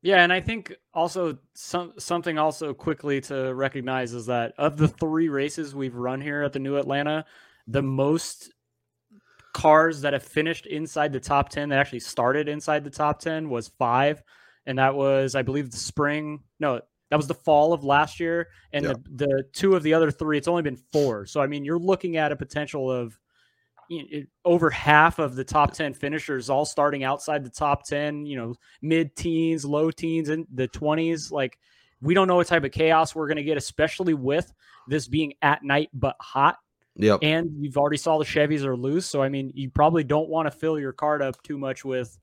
Yeah, 0.00 0.22
and 0.22 0.32
I 0.32 0.40
think 0.40 0.74
also 0.94 1.38
some 1.54 1.94
something 1.98 2.38
also 2.38 2.72
quickly 2.72 3.20
to 3.22 3.52
recognize 3.54 4.12
is 4.12 4.26
that 4.26 4.54
of 4.56 4.76
the 4.76 4.88
three 4.88 5.28
races 5.28 5.74
we've 5.74 5.96
run 5.96 6.20
here 6.20 6.42
at 6.42 6.52
the 6.52 6.60
New 6.60 6.76
Atlanta, 6.76 7.24
the 7.66 7.82
most 7.82 8.52
cars 9.52 10.02
that 10.02 10.12
have 10.12 10.22
finished 10.22 10.66
inside 10.66 11.12
the 11.12 11.18
top 11.18 11.48
10 11.48 11.70
that 11.70 11.78
actually 11.78 11.98
started 11.98 12.48
inside 12.48 12.84
the 12.84 12.90
top 12.90 13.18
10 13.18 13.48
was 13.48 13.68
5 13.78 14.22
and 14.66 14.78
that 14.78 14.94
was 14.94 15.34
I 15.34 15.42
believe 15.42 15.70
the 15.70 15.78
spring 15.78 16.44
no 16.60 16.80
that 17.10 17.16
was 17.16 17.26
the 17.26 17.34
fall 17.34 17.72
of 17.72 17.84
last 17.84 18.20
year. 18.20 18.48
And 18.70 18.84
the, 18.84 19.02
the 19.14 19.42
two 19.54 19.74
of 19.74 19.82
the 19.82 19.94
other 19.94 20.10
three 20.10 20.38
it's 20.38 20.46
only 20.46 20.62
been 20.62 20.78
4 20.92 21.26
so 21.26 21.40
I 21.40 21.48
mean 21.48 21.64
you're 21.64 21.78
looking 21.78 22.16
at 22.16 22.30
a 22.30 22.36
potential 22.36 22.90
of 22.90 23.18
over 24.44 24.70
half 24.70 25.18
of 25.18 25.34
the 25.34 25.44
top 25.44 25.72
10 25.72 25.94
finishers 25.94 26.50
all 26.50 26.64
starting 26.64 27.04
outside 27.04 27.44
the 27.44 27.50
top 27.50 27.84
10, 27.84 28.26
you 28.26 28.36
know, 28.36 28.54
mid 28.82 29.14
teens, 29.16 29.64
low 29.64 29.90
teens, 29.90 30.28
and 30.28 30.46
the 30.52 30.68
20s. 30.68 31.32
Like, 31.32 31.58
we 32.00 32.14
don't 32.14 32.28
know 32.28 32.36
what 32.36 32.46
type 32.46 32.64
of 32.64 32.72
chaos 32.72 33.14
we're 33.14 33.26
going 33.26 33.36
to 33.36 33.42
get, 33.42 33.56
especially 33.56 34.14
with 34.14 34.52
this 34.88 35.08
being 35.08 35.34
at 35.42 35.62
night 35.62 35.90
but 35.92 36.16
hot. 36.20 36.56
Yep. 36.96 37.20
And 37.22 37.50
you've 37.60 37.76
already 37.76 37.96
saw 37.96 38.18
the 38.18 38.24
Chevys 38.24 38.64
are 38.64 38.76
loose. 38.76 39.06
So, 39.06 39.22
I 39.22 39.28
mean, 39.28 39.52
you 39.54 39.70
probably 39.70 40.04
don't 40.04 40.28
want 40.28 40.50
to 40.50 40.58
fill 40.58 40.78
your 40.78 40.92
card 40.92 41.22
up 41.22 41.40
too 41.42 41.56
much 41.56 41.84
with 41.84 42.18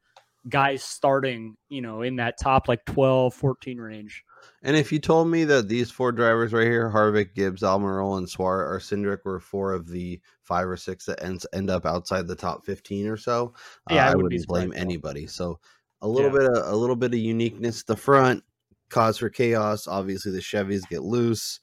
guys 0.49 0.83
starting, 0.83 1.55
you 1.69 1.81
know, 1.81 2.01
in 2.01 2.17
that 2.17 2.37
top 2.39 2.67
like 2.67 2.83
12, 2.85 3.33
14 3.33 3.77
range. 3.77 4.23
And 4.63 4.75
if 4.75 4.91
you 4.91 4.99
told 4.99 5.27
me 5.27 5.43
that 5.45 5.67
these 5.67 5.91
four 5.91 6.11
drivers 6.11 6.53
right 6.53 6.67
here, 6.67 6.89
Harvick, 6.89 7.33
Gibbs, 7.33 7.61
Almirola, 7.61 8.17
and 8.17 8.29
Suarez 8.29 8.67
or 8.71 8.79
Cindric 8.79 9.19
were 9.23 9.39
four 9.39 9.73
of 9.73 9.87
the 9.87 10.19
five 10.41 10.67
or 10.67 10.77
six 10.77 11.05
that 11.05 11.23
ends, 11.23 11.45
end 11.53 11.69
up 11.69 11.85
outside 11.85 12.27
the 12.27 12.35
top 12.35 12.65
15 12.65 13.07
or 13.07 13.17
so, 13.17 13.53
yeah, 13.89 14.07
uh, 14.07 14.11
I, 14.11 14.15
would 14.15 14.23
wouldn't 14.23 14.47
blame 14.47 14.73
anybody. 14.75 15.27
So 15.27 15.59
a 16.01 16.07
little 16.07 16.31
yeah. 16.31 16.47
bit 16.47 16.57
of 16.57 16.73
a 16.73 16.75
little 16.75 16.95
bit 16.95 17.13
of 17.13 17.19
uniqueness 17.19 17.83
the 17.83 17.95
front, 17.95 18.43
cause 18.89 19.17
for 19.17 19.29
chaos. 19.29 19.87
Obviously 19.87 20.31
the 20.31 20.39
Chevys 20.39 20.87
get 20.87 21.03
loose. 21.03 21.59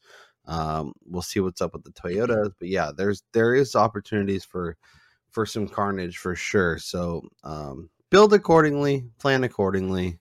Um, 0.47 0.93
we'll 1.05 1.23
see 1.23 1.41
what's 1.41 1.61
up 1.61 1.73
with 1.73 1.85
the 1.85 1.93
Toyotas, 1.93 2.51
but 2.59 2.69
yeah, 2.69 2.91
there's 2.97 3.23
there 3.33 3.55
is 3.55 3.77
opportunities 3.77 4.45
for 4.45 4.77
for 5.31 5.47
some 5.47 5.69
carnage 5.69 6.19
for 6.19 6.35
sure. 6.35 6.79
So 6.79 7.23
um, 7.45 7.91
build 8.11 8.35
accordingly, 8.35 9.05
plan 9.19 9.45
accordingly, 9.45 10.19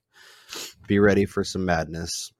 be 0.88 1.00
ready 1.00 1.26
for 1.26 1.44
some 1.44 1.66
madness. 1.66 2.32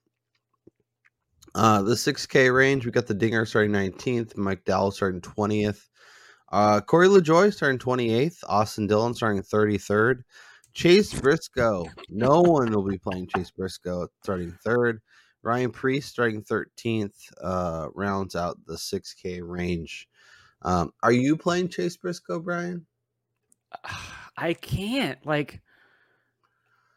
Uh, 1.54 1.82
the 1.82 1.96
6K 1.96 2.54
range, 2.56 2.86
we 2.86 2.92
got 2.92 3.08
the 3.08 3.14
Dinger 3.14 3.46
starting 3.46 3.72
19th, 3.72 4.36
McDowell 4.36 4.94
starting 4.94 5.22
20th, 5.22 5.88
uh, 6.52 6.82
Corey 6.82 7.08
LaJoie 7.08 7.54
starting 7.54 7.80
28th, 7.80 8.38
Austin 8.48 8.88
Dillon 8.88 9.14
starting 9.14 9.42
33rd, 9.42 10.24
Chase 10.74 11.14
Briscoe. 11.14 11.88
No 12.10 12.42
one 12.42 12.72
will 12.72 12.88
be 12.88 12.98
playing 12.98 13.28
Chase 13.28 13.52
Briscoe 13.52 14.08
starting 14.24 14.52
third. 14.64 15.02
Ryan 15.44 15.72
Preece 15.72 16.06
starting 16.06 16.44
13th 16.44 17.16
uh, 17.42 17.88
rounds 17.96 18.36
out 18.36 18.58
the 18.68 18.76
6K 18.76 19.42
range. 19.44 20.08
Um, 20.62 20.92
are 21.02 21.12
you 21.12 21.36
playing 21.36 21.70
Chase 21.70 21.98
Briscoe, 21.98 22.40
Brian? 22.40 22.86
I 24.38 24.54
can't. 24.54 25.24
Like, 25.26 25.62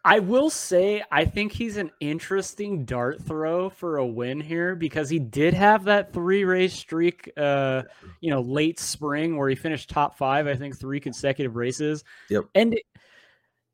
I 0.06 0.18
will 0.18 0.50
say, 0.50 1.02
I 1.10 1.24
think 1.24 1.52
he's 1.52 1.78
an 1.78 1.90
interesting 1.98 2.84
dart 2.84 3.22
throw 3.22 3.70
for 3.70 3.96
a 3.96 4.06
win 4.06 4.38
here 4.38 4.76
because 4.76 5.08
he 5.08 5.18
did 5.18 5.54
have 5.54 5.84
that 5.84 6.12
three 6.12 6.44
race 6.44 6.74
streak, 6.74 7.30
uh, 7.38 7.84
you 8.20 8.30
know, 8.30 8.42
late 8.42 8.78
spring 8.78 9.38
where 9.38 9.48
he 9.48 9.54
finished 9.54 9.88
top 9.88 10.18
five, 10.18 10.46
I 10.46 10.56
think 10.56 10.78
three 10.78 11.00
consecutive 11.00 11.56
races. 11.56 12.04
Yep. 12.28 12.44
And, 12.54 12.78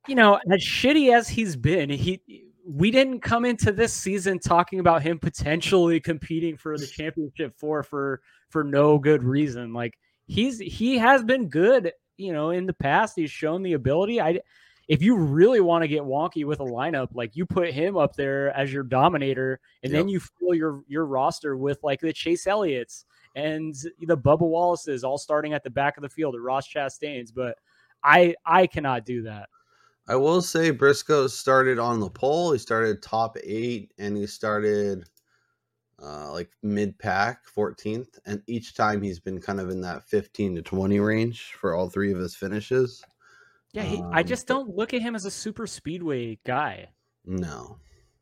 you 0.06 0.14
know, 0.14 0.38
as 0.48 0.62
shitty 0.62 1.12
as 1.12 1.28
he's 1.28 1.56
been, 1.56 1.90
he, 1.90 2.20
we 2.64 2.92
didn't 2.92 3.20
come 3.20 3.44
into 3.44 3.72
this 3.72 3.92
season 3.92 4.38
talking 4.38 4.78
about 4.78 5.02
him 5.02 5.18
potentially 5.18 5.98
competing 5.98 6.56
for 6.56 6.78
the 6.78 6.86
championship 6.86 7.58
four 7.58 7.82
for, 7.82 8.20
for 8.50 8.62
no 8.62 8.98
good 8.98 9.24
reason. 9.24 9.72
Like, 9.72 9.98
he's, 10.28 10.60
he 10.60 10.96
has 10.98 11.24
been 11.24 11.48
good, 11.48 11.92
you 12.16 12.32
know, 12.32 12.50
in 12.50 12.66
the 12.66 12.72
past. 12.72 13.14
He's 13.16 13.32
shown 13.32 13.64
the 13.64 13.72
ability. 13.72 14.20
I, 14.20 14.38
if 14.90 15.02
you 15.02 15.16
really 15.16 15.60
want 15.60 15.82
to 15.82 15.88
get 15.88 16.02
wonky 16.02 16.44
with 16.44 16.58
a 16.58 16.64
lineup, 16.64 17.10
like 17.14 17.36
you 17.36 17.46
put 17.46 17.70
him 17.70 17.96
up 17.96 18.16
there 18.16 18.50
as 18.56 18.72
your 18.72 18.82
dominator, 18.82 19.60
and 19.84 19.92
yep. 19.92 20.00
then 20.00 20.08
you 20.08 20.18
fill 20.18 20.52
your 20.52 20.82
your 20.88 21.06
roster 21.06 21.56
with 21.56 21.78
like 21.84 22.00
the 22.00 22.12
Chase 22.12 22.44
Elliott's 22.44 23.04
and 23.36 23.72
the 24.00 24.18
Bubba 24.18 24.40
Wallaces 24.40 25.04
all 25.04 25.16
starting 25.16 25.52
at 25.52 25.62
the 25.62 25.70
back 25.70 25.96
of 25.96 26.02
the 26.02 26.08
field, 26.08 26.34
at 26.34 26.40
Ross 26.40 26.66
Chastain's. 26.68 27.30
But 27.30 27.56
I 28.02 28.34
I 28.44 28.66
cannot 28.66 29.06
do 29.06 29.22
that. 29.22 29.48
I 30.08 30.16
will 30.16 30.42
say 30.42 30.72
Briscoe 30.72 31.28
started 31.28 31.78
on 31.78 32.00
the 32.00 32.10
pole. 32.10 32.50
He 32.50 32.58
started 32.58 33.00
top 33.00 33.36
eight, 33.44 33.92
and 33.96 34.16
he 34.16 34.26
started 34.26 35.08
uh, 36.02 36.32
like 36.32 36.50
mid 36.64 36.98
pack, 36.98 37.42
14th, 37.56 38.18
and 38.26 38.42
each 38.48 38.74
time 38.74 39.02
he's 39.02 39.20
been 39.20 39.40
kind 39.40 39.60
of 39.60 39.70
in 39.70 39.82
that 39.82 40.02
15 40.02 40.56
to 40.56 40.62
20 40.62 40.98
range 40.98 41.52
for 41.52 41.76
all 41.76 41.88
three 41.88 42.10
of 42.10 42.18
his 42.18 42.34
finishes. 42.34 43.04
Yeah, 43.72 43.82
he, 43.82 43.98
um, 43.98 44.10
I 44.12 44.22
just 44.22 44.46
don't 44.46 44.74
look 44.74 44.94
at 44.94 45.02
him 45.02 45.14
as 45.14 45.24
a 45.24 45.30
super 45.30 45.66
speedway 45.66 46.38
guy. 46.44 46.88
No, 47.24 47.78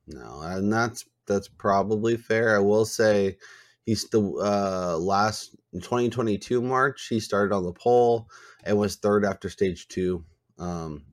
no, 0.06 0.40
and 0.42 0.72
that's 0.72 1.04
that's 1.26 1.48
probably 1.48 2.16
fair. 2.16 2.56
I 2.56 2.58
will 2.58 2.84
say 2.84 3.36
he's 3.84 4.08
the 4.10 4.20
uh, 4.20 4.98
last 4.98 5.56
2022 5.74 6.60
March. 6.60 7.06
He 7.08 7.20
started 7.20 7.54
on 7.54 7.64
the 7.64 7.72
pole 7.72 8.28
and 8.64 8.76
was 8.76 8.96
third 8.96 9.24
after 9.24 9.48
stage 9.48 9.88
two. 9.88 10.24
Um, 10.58 11.04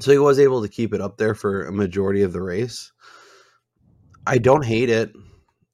so 0.00 0.12
he 0.12 0.18
was 0.18 0.38
able 0.38 0.62
to 0.62 0.68
keep 0.68 0.94
it 0.94 1.00
up 1.00 1.16
there 1.16 1.34
for 1.34 1.66
a 1.66 1.72
majority 1.72 2.22
of 2.22 2.32
the 2.32 2.42
race. 2.42 2.92
I 4.26 4.38
don't 4.38 4.64
hate 4.64 4.90
it. 4.90 5.12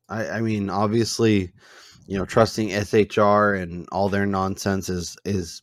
I, 0.09 0.29
I 0.29 0.41
mean, 0.41 0.71
obviously, 0.71 1.53
you 2.07 2.17
know, 2.17 2.25
trusting 2.25 2.69
SHR 2.69 3.61
and 3.61 3.87
all 3.91 4.09
their 4.09 4.27
nonsense 4.27 4.89
is 4.89 5.17
is 5.25 5.63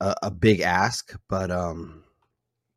a, 0.00 0.14
a 0.24 0.30
big 0.30 0.60
ask, 0.60 1.16
but 1.28 1.50
um, 1.50 2.04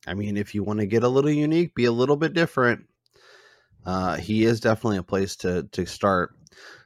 I 0.06 0.14
mean, 0.14 0.38
if 0.38 0.56
you 0.56 0.64
want 0.64 0.80
to 0.80 0.86
get 0.86 1.04
a 1.04 1.10
little 1.10 1.32
unique, 1.32 1.76
be 1.76 1.86
a 1.86 1.92
little 1.92 2.18
bit 2.18 2.34
different, 2.34 2.86
uh, 3.86 4.18
he 4.18 4.44
is 4.44 4.60
definitely 4.60 4.98
a 4.98 5.04
place 5.04 5.36
to 5.38 5.64
to 5.72 5.86
start. 5.86 6.36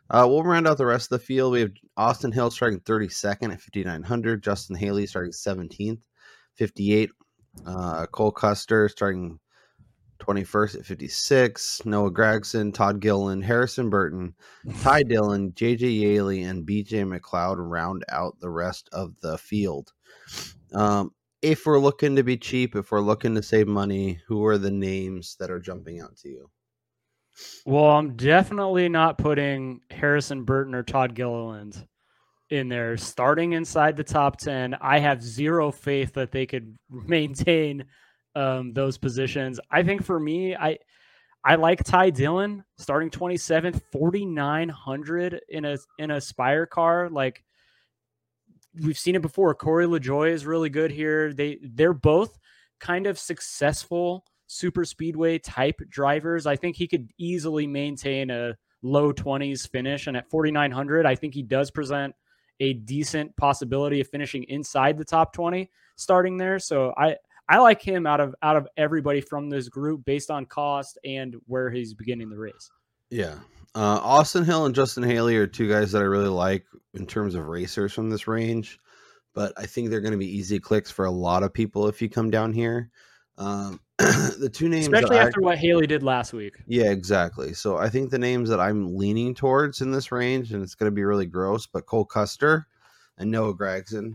Uh, 0.09 0.25
we'll 0.27 0.43
round 0.43 0.67
out 0.67 0.77
the 0.77 0.85
rest 0.85 1.11
of 1.11 1.19
the 1.19 1.25
field. 1.25 1.53
We 1.53 1.61
have 1.61 1.71
Austin 1.95 2.33
Hill 2.33 2.51
starting 2.51 2.81
32nd 2.81 3.53
at 3.53 3.61
5,900. 3.61 4.43
Justin 4.43 4.75
Haley 4.75 5.07
starting 5.07 5.31
17th, 5.31 6.01
58. 6.55 7.11
Uh, 7.65 8.05
Cole 8.07 8.31
Custer 8.31 8.89
starting 8.89 9.39
21st 10.21 10.79
at 10.79 10.85
56. 10.85 11.85
Noah 11.85 12.11
Gragson, 12.11 12.73
Todd 12.73 12.99
Gilliland, 12.99 13.43
Harrison 13.43 13.89
Burton, 13.89 14.33
Ty 14.81 15.03
Dillon, 15.07 15.51
JJ 15.51 15.99
Yeley, 15.99 16.43
and 16.43 16.65
BJ 16.65 17.05
McLeod 17.05 17.57
round 17.57 18.05
out 18.09 18.39
the 18.39 18.49
rest 18.49 18.89
of 18.93 19.19
the 19.21 19.37
field. 19.37 19.91
Um, 20.73 21.11
if 21.41 21.65
we're 21.65 21.79
looking 21.79 22.15
to 22.15 22.23
be 22.23 22.37
cheap, 22.37 22.75
if 22.75 22.91
we're 22.91 23.01
looking 23.01 23.35
to 23.35 23.43
save 23.43 23.67
money, 23.67 24.19
who 24.27 24.45
are 24.45 24.57
the 24.57 24.71
names 24.71 25.35
that 25.39 25.49
are 25.49 25.59
jumping 25.59 25.99
out 25.99 26.15
to 26.17 26.29
you? 26.29 26.49
Well, 27.65 27.85
I'm 27.85 28.15
definitely 28.15 28.89
not 28.89 29.17
putting 29.17 29.81
Harrison 29.89 30.43
Burton 30.43 30.75
or 30.75 30.83
Todd 30.83 31.15
Gilliland 31.15 31.87
in 32.49 32.67
there 32.67 32.97
starting 32.97 33.53
inside 33.53 33.95
the 33.95 34.03
top 34.03 34.37
10. 34.37 34.75
I 34.81 34.99
have 34.99 35.23
zero 35.23 35.71
faith 35.71 36.13
that 36.13 36.31
they 36.31 36.45
could 36.45 36.77
maintain 36.89 37.85
um, 38.35 38.73
those 38.73 38.97
positions. 38.97 39.59
I 39.69 39.83
think 39.83 40.03
for 40.03 40.19
me, 40.19 40.55
I 40.55 40.77
I 41.43 41.55
like 41.55 41.83
Ty 41.83 42.11
Dillon 42.11 42.63
starting 42.77 43.09
27th, 43.09 43.81
4900 43.91 45.41
in 45.49 45.65
a 45.65 45.77
in 45.97 46.11
a 46.11 46.21
Spire 46.21 46.65
car. 46.65 47.09
Like 47.09 47.43
we've 48.79 48.97
seen 48.97 49.15
it 49.15 49.21
before. 49.21 49.53
Corey 49.55 49.85
LaJoie 49.85 50.31
is 50.31 50.45
really 50.45 50.69
good 50.69 50.91
here. 50.91 51.33
They 51.33 51.59
they're 51.61 51.93
both 51.93 52.37
kind 52.79 53.07
of 53.07 53.17
successful 53.17 54.25
super 54.47 54.85
speedway 54.85 55.39
type 55.39 55.79
drivers. 55.89 56.45
I 56.45 56.55
think 56.55 56.75
he 56.75 56.87
could 56.87 57.09
easily 57.17 57.65
maintain 57.65 58.29
a 58.29 58.55
low 58.83 59.13
20s 59.13 59.69
finish 59.69 60.07
and 60.07 60.17
at 60.17 60.29
4900 60.29 61.05
I 61.05 61.13
think 61.13 61.35
he 61.35 61.43
does 61.43 61.69
present 61.69 62.15
a 62.59 62.73
decent 62.73 63.35
possibility 63.37 64.01
of 64.01 64.07
finishing 64.09 64.43
inside 64.45 64.97
the 64.97 65.05
top 65.05 65.33
20 65.33 65.69
starting 65.95 66.37
there. 66.37 66.59
So 66.59 66.93
I 66.97 67.15
I 67.51 67.57
like 67.57 67.81
him 67.81 68.07
out 68.07 68.21
of 68.21 68.33
out 68.41 68.55
of 68.55 68.65
everybody 68.77 69.19
from 69.19 69.49
this 69.49 69.67
group 69.67 70.05
based 70.05 70.31
on 70.31 70.45
cost 70.45 70.97
and 71.03 71.35
where 71.47 71.69
he's 71.69 71.93
beginning 71.93 72.29
the 72.29 72.37
race. 72.37 72.71
Yeah. 73.09 73.35
Uh, 73.75 73.99
Austin 74.01 74.45
Hill 74.45 74.65
and 74.65 74.73
Justin 74.73 75.03
Haley 75.03 75.35
are 75.35 75.47
two 75.47 75.67
guys 75.67 75.91
that 75.91 76.01
I 76.01 76.05
really 76.05 76.29
like 76.29 76.65
in 76.93 77.05
terms 77.05 77.35
of 77.35 77.47
racers 77.47 77.91
from 77.91 78.09
this 78.09 78.25
range, 78.25 78.79
but 79.33 79.51
I 79.57 79.65
think 79.65 79.89
they're 79.89 79.99
going 79.99 80.13
to 80.13 80.17
be 80.17 80.37
easy 80.37 80.61
clicks 80.61 80.89
for 80.89 81.03
a 81.03 81.11
lot 81.11 81.43
of 81.43 81.53
people 81.53 81.89
if 81.89 82.01
you 82.01 82.07
come 82.07 82.31
down 82.31 82.53
here. 82.53 82.89
Um, 83.37 83.81
the 83.97 84.49
two 84.51 84.69
names, 84.69 84.85
especially 84.85 85.17
after 85.17 85.43
I, 85.43 85.45
what 85.45 85.57
Haley 85.57 85.87
did 85.87 86.03
last 86.03 86.31
week. 86.31 86.55
Yeah, 86.67 86.91
exactly. 86.91 87.53
So 87.53 87.77
I 87.77 87.89
think 87.89 88.11
the 88.11 88.19
names 88.19 88.47
that 88.49 88.61
I'm 88.61 88.95
leaning 88.95 89.35
towards 89.35 89.81
in 89.81 89.91
this 89.91 90.09
range, 90.09 90.53
and 90.53 90.63
it's 90.63 90.75
going 90.75 90.89
to 90.89 90.95
be 90.95 91.03
really 91.03 91.25
gross, 91.25 91.67
but 91.67 91.85
Cole 91.85 92.05
Custer 92.05 92.65
and 93.17 93.29
Noah 93.29 93.55
Gragson, 93.55 94.13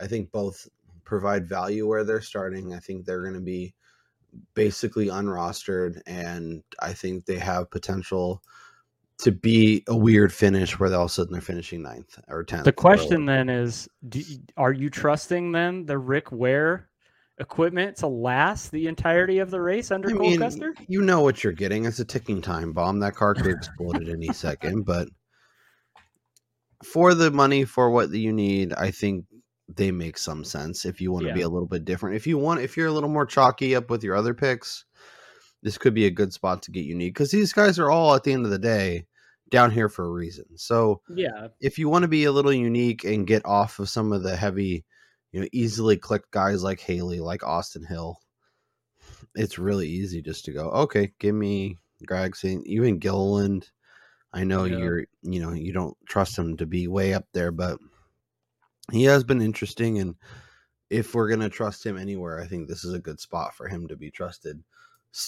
I 0.00 0.06
think 0.06 0.30
both 0.30 0.68
provide 1.04 1.48
value 1.48 1.86
where 1.86 2.04
they're 2.04 2.20
starting. 2.20 2.74
I 2.74 2.78
think 2.78 3.04
they're 3.04 3.22
going 3.22 3.34
to 3.34 3.40
be 3.40 3.74
basically 4.54 5.08
unrostered, 5.08 6.00
and 6.06 6.62
I 6.80 6.92
think 6.92 7.26
they 7.26 7.38
have 7.38 7.70
potential 7.70 8.42
to 9.18 9.30
be 9.30 9.84
a 9.86 9.96
weird 9.96 10.32
finish 10.32 10.78
where 10.78 10.90
they 10.90 10.96
all 10.96 11.04
of 11.04 11.10
a 11.10 11.12
sudden 11.12 11.32
they're 11.32 11.40
finishing 11.40 11.82
ninth 11.82 12.18
or 12.28 12.42
tenth. 12.42 12.64
The 12.64 12.72
question 12.72 13.26
then 13.26 13.48
is: 13.48 13.88
do, 14.08 14.22
Are 14.56 14.72
you 14.72 14.90
trusting 14.90 15.52
then 15.52 15.86
the 15.86 15.98
Rick 15.98 16.32
Ware 16.32 16.88
equipment 17.38 17.96
to 17.98 18.06
last 18.06 18.70
the 18.70 18.86
entirety 18.86 19.38
of 19.38 19.50
the 19.50 19.60
race 19.60 19.90
under 19.90 20.08
I 20.08 20.12
Cole 20.12 20.30
mean, 20.30 20.38
Custer? 20.40 20.74
You 20.88 21.02
know 21.02 21.20
what 21.20 21.44
you're 21.44 21.52
getting. 21.52 21.84
It's 21.84 22.00
a 22.00 22.04
ticking 22.04 22.42
time 22.42 22.72
bomb. 22.72 23.00
That 23.00 23.14
car 23.14 23.34
could 23.34 23.46
explode 23.46 24.02
at 24.02 24.08
any 24.08 24.32
second, 24.32 24.84
but 24.84 25.08
for 26.84 27.14
the 27.14 27.30
money 27.30 27.64
for 27.64 27.90
what 27.90 28.10
you 28.10 28.32
need, 28.32 28.72
I 28.72 28.90
think 28.90 29.26
they 29.68 29.90
make 29.90 30.18
some 30.18 30.44
sense 30.44 30.84
if 30.84 31.00
you 31.00 31.12
want 31.12 31.24
to 31.24 31.28
yeah. 31.28 31.34
be 31.34 31.42
a 31.42 31.48
little 31.48 31.68
bit 31.68 31.84
different. 31.84 32.16
If 32.16 32.26
you 32.26 32.38
want, 32.38 32.60
if 32.60 32.76
you're 32.76 32.88
a 32.88 32.92
little 32.92 33.08
more 33.08 33.26
chalky 33.26 33.74
up 33.74 33.90
with 33.90 34.04
your 34.04 34.16
other 34.16 34.34
picks, 34.34 34.84
this 35.62 35.78
could 35.78 35.94
be 35.94 36.06
a 36.06 36.10
good 36.10 36.32
spot 36.32 36.62
to 36.62 36.70
get 36.70 36.84
unique 36.84 37.14
because 37.14 37.30
these 37.30 37.52
guys 37.52 37.78
are 37.78 37.90
all 37.90 38.14
at 38.14 38.24
the 38.24 38.32
end 38.32 38.44
of 38.44 38.50
the 38.50 38.58
day 38.58 39.06
down 39.50 39.70
here 39.70 39.88
for 39.88 40.04
a 40.04 40.10
reason. 40.10 40.44
So 40.56 41.00
yeah, 41.08 41.48
if 41.60 41.78
you 41.78 41.88
want 41.88 42.02
to 42.02 42.08
be 42.08 42.24
a 42.24 42.32
little 42.32 42.52
unique 42.52 43.04
and 43.04 43.26
get 43.26 43.46
off 43.46 43.78
of 43.78 43.88
some 43.88 44.12
of 44.12 44.22
the 44.22 44.36
heavy, 44.36 44.84
you 45.32 45.40
know, 45.40 45.48
easily 45.52 45.96
clicked 45.96 46.30
guys 46.30 46.62
like 46.62 46.80
Haley, 46.80 47.20
like 47.20 47.42
Austin 47.42 47.84
Hill, 47.84 48.18
it's 49.34 49.58
really 49.58 49.88
easy 49.88 50.20
just 50.20 50.44
to 50.44 50.52
go, 50.52 50.68
okay, 50.70 51.12
give 51.18 51.34
me 51.34 51.78
Gragson, 52.06 52.62
even 52.64 52.98
Gilliland. 52.98 53.70
I 54.32 54.44
know 54.44 54.64
yeah. 54.64 54.78
you're, 54.78 55.04
you 55.22 55.40
know, 55.40 55.52
you 55.52 55.72
don't 55.72 55.96
trust 56.06 56.36
him 56.36 56.56
to 56.58 56.66
be 56.66 56.88
way 56.88 57.14
up 57.14 57.26
there, 57.32 57.52
but 57.52 57.78
he 58.92 59.04
has 59.04 59.24
been 59.24 59.40
interesting. 59.40 59.98
And 59.98 60.14
if 60.90 61.14
we're 61.14 61.28
gonna 61.28 61.48
trust 61.48 61.84
him 61.84 61.96
anywhere, 61.96 62.40
I 62.40 62.46
think 62.46 62.68
this 62.68 62.84
is 62.84 62.94
a 62.94 63.00
good 63.00 63.20
spot 63.20 63.54
for 63.54 63.68
him 63.68 63.88
to 63.88 63.96
be 63.96 64.10
trusted 64.10 64.62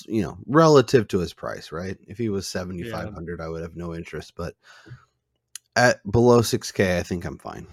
you 0.06 0.22
know, 0.22 0.36
relative 0.46 1.06
to 1.08 1.18
his 1.18 1.32
price, 1.32 1.70
right? 1.70 1.96
If 2.06 2.18
he 2.18 2.28
was 2.28 2.48
7500, 2.48 3.38
yeah. 3.38 3.44
I 3.44 3.48
would 3.48 3.62
have 3.62 3.76
no 3.76 3.94
interest, 3.94 4.32
but 4.36 4.54
at 5.76 6.00
below 6.10 6.40
6k, 6.40 6.98
I 6.98 7.02
think 7.02 7.24
I'm 7.24 7.38
fine. 7.38 7.66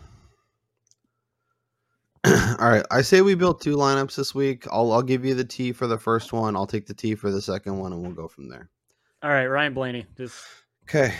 All 2.25 2.69
right, 2.69 2.85
I 2.91 3.01
say 3.01 3.21
we 3.21 3.35
built 3.35 3.61
two 3.61 3.75
lineups 3.75 4.15
this 4.15 4.33
week. 4.33 4.65
I'll 4.71 4.93
I'll 4.93 5.01
give 5.01 5.25
you 5.25 5.33
the 5.33 5.43
T 5.43 5.73
for 5.73 5.87
the 5.87 5.97
first 5.97 6.31
one. 6.31 6.55
I'll 6.55 6.67
take 6.67 6.85
the 6.85 6.93
T 6.93 7.15
for 7.15 7.31
the 7.31 7.41
second 7.41 7.77
one 7.79 7.91
and 7.91 8.01
we'll 8.01 8.11
go 8.11 8.29
from 8.29 8.47
there. 8.47 8.69
All 9.21 9.29
right, 9.29 9.47
Ryan 9.47 9.73
Blaney. 9.73 10.05
Just 10.15 10.45
Okay, 10.83 11.13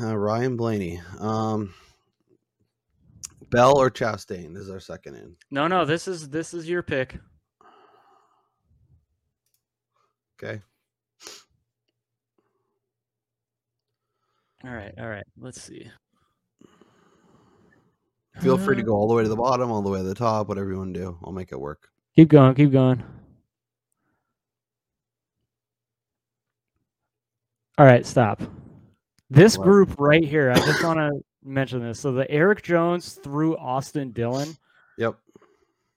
uh, 0.00 0.16
Ryan 0.16 0.56
Blaney. 0.56 1.00
Um, 1.18 1.74
Bell 3.50 3.78
or 3.78 3.90
Chastain 3.90 4.52
this 4.54 4.64
is 4.64 4.70
our 4.70 4.80
second 4.80 5.14
in. 5.16 5.36
no, 5.50 5.66
no. 5.68 5.84
This 5.84 6.08
is 6.08 6.28
this 6.28 6.52
is 6.54 6.68
your 6.68 6.82
pick. 6.82 7.18
Okay, 10.42 10.60
All 14.64 14.70
right, 14.72 14.92
all 14.98 15.08
right. 15.08 15.24
Let's 15.38 15.62
see. 15.62 15.90
feel 18.40 18.58
free 18.58 18.76
to 18.76 18.82
Uh, 18.82 18.84
go 18.84 18.92
all 18.94 19.08
the 19.08 19.14
way 19.14 19.22
to 19.22 19.28
the 19.28 19.36
bottom, 19.36 19.70
all 19.70 19.80
the 19.80 19.88
way 19.90 20.00
to 20.00 20.04
the 20.04 20.14
top, 20.14 20.48
whatever 20.48 20.70
you 20.70 20.76
want 20.76 20.92
to 20.92 21.00
do. 21.00 21.18
I'll 21.24 21.32
make 21.32 21.52
it 21.52 21.60
work. 21.60 21.88
Keep 22.16 22.28
going. 22.28 22.54
Keep 22.54 22.72
going. 22.72 23.02
All 27.78 27.86
right, 27.86 28.04
stop. 28.04 28.42
This 29.30 29.56
group 29.56 29.94
right 29.98 30.24
here. 30.24 30.50
I 30.50 30.56
just 30.56 30.82
want 30.84 30.98
to 30.98 31.10
mention 31.46 31.80
this. 31.80 32.00
So 32.00 32.12
the 32.12 32.30
Erik 32.30 32.62
Jones 32.62 33.14
through 33.14 33.56
Austin 33.56 34.10
Dillon. 34.12 34.56
Yep. 34.98 35.16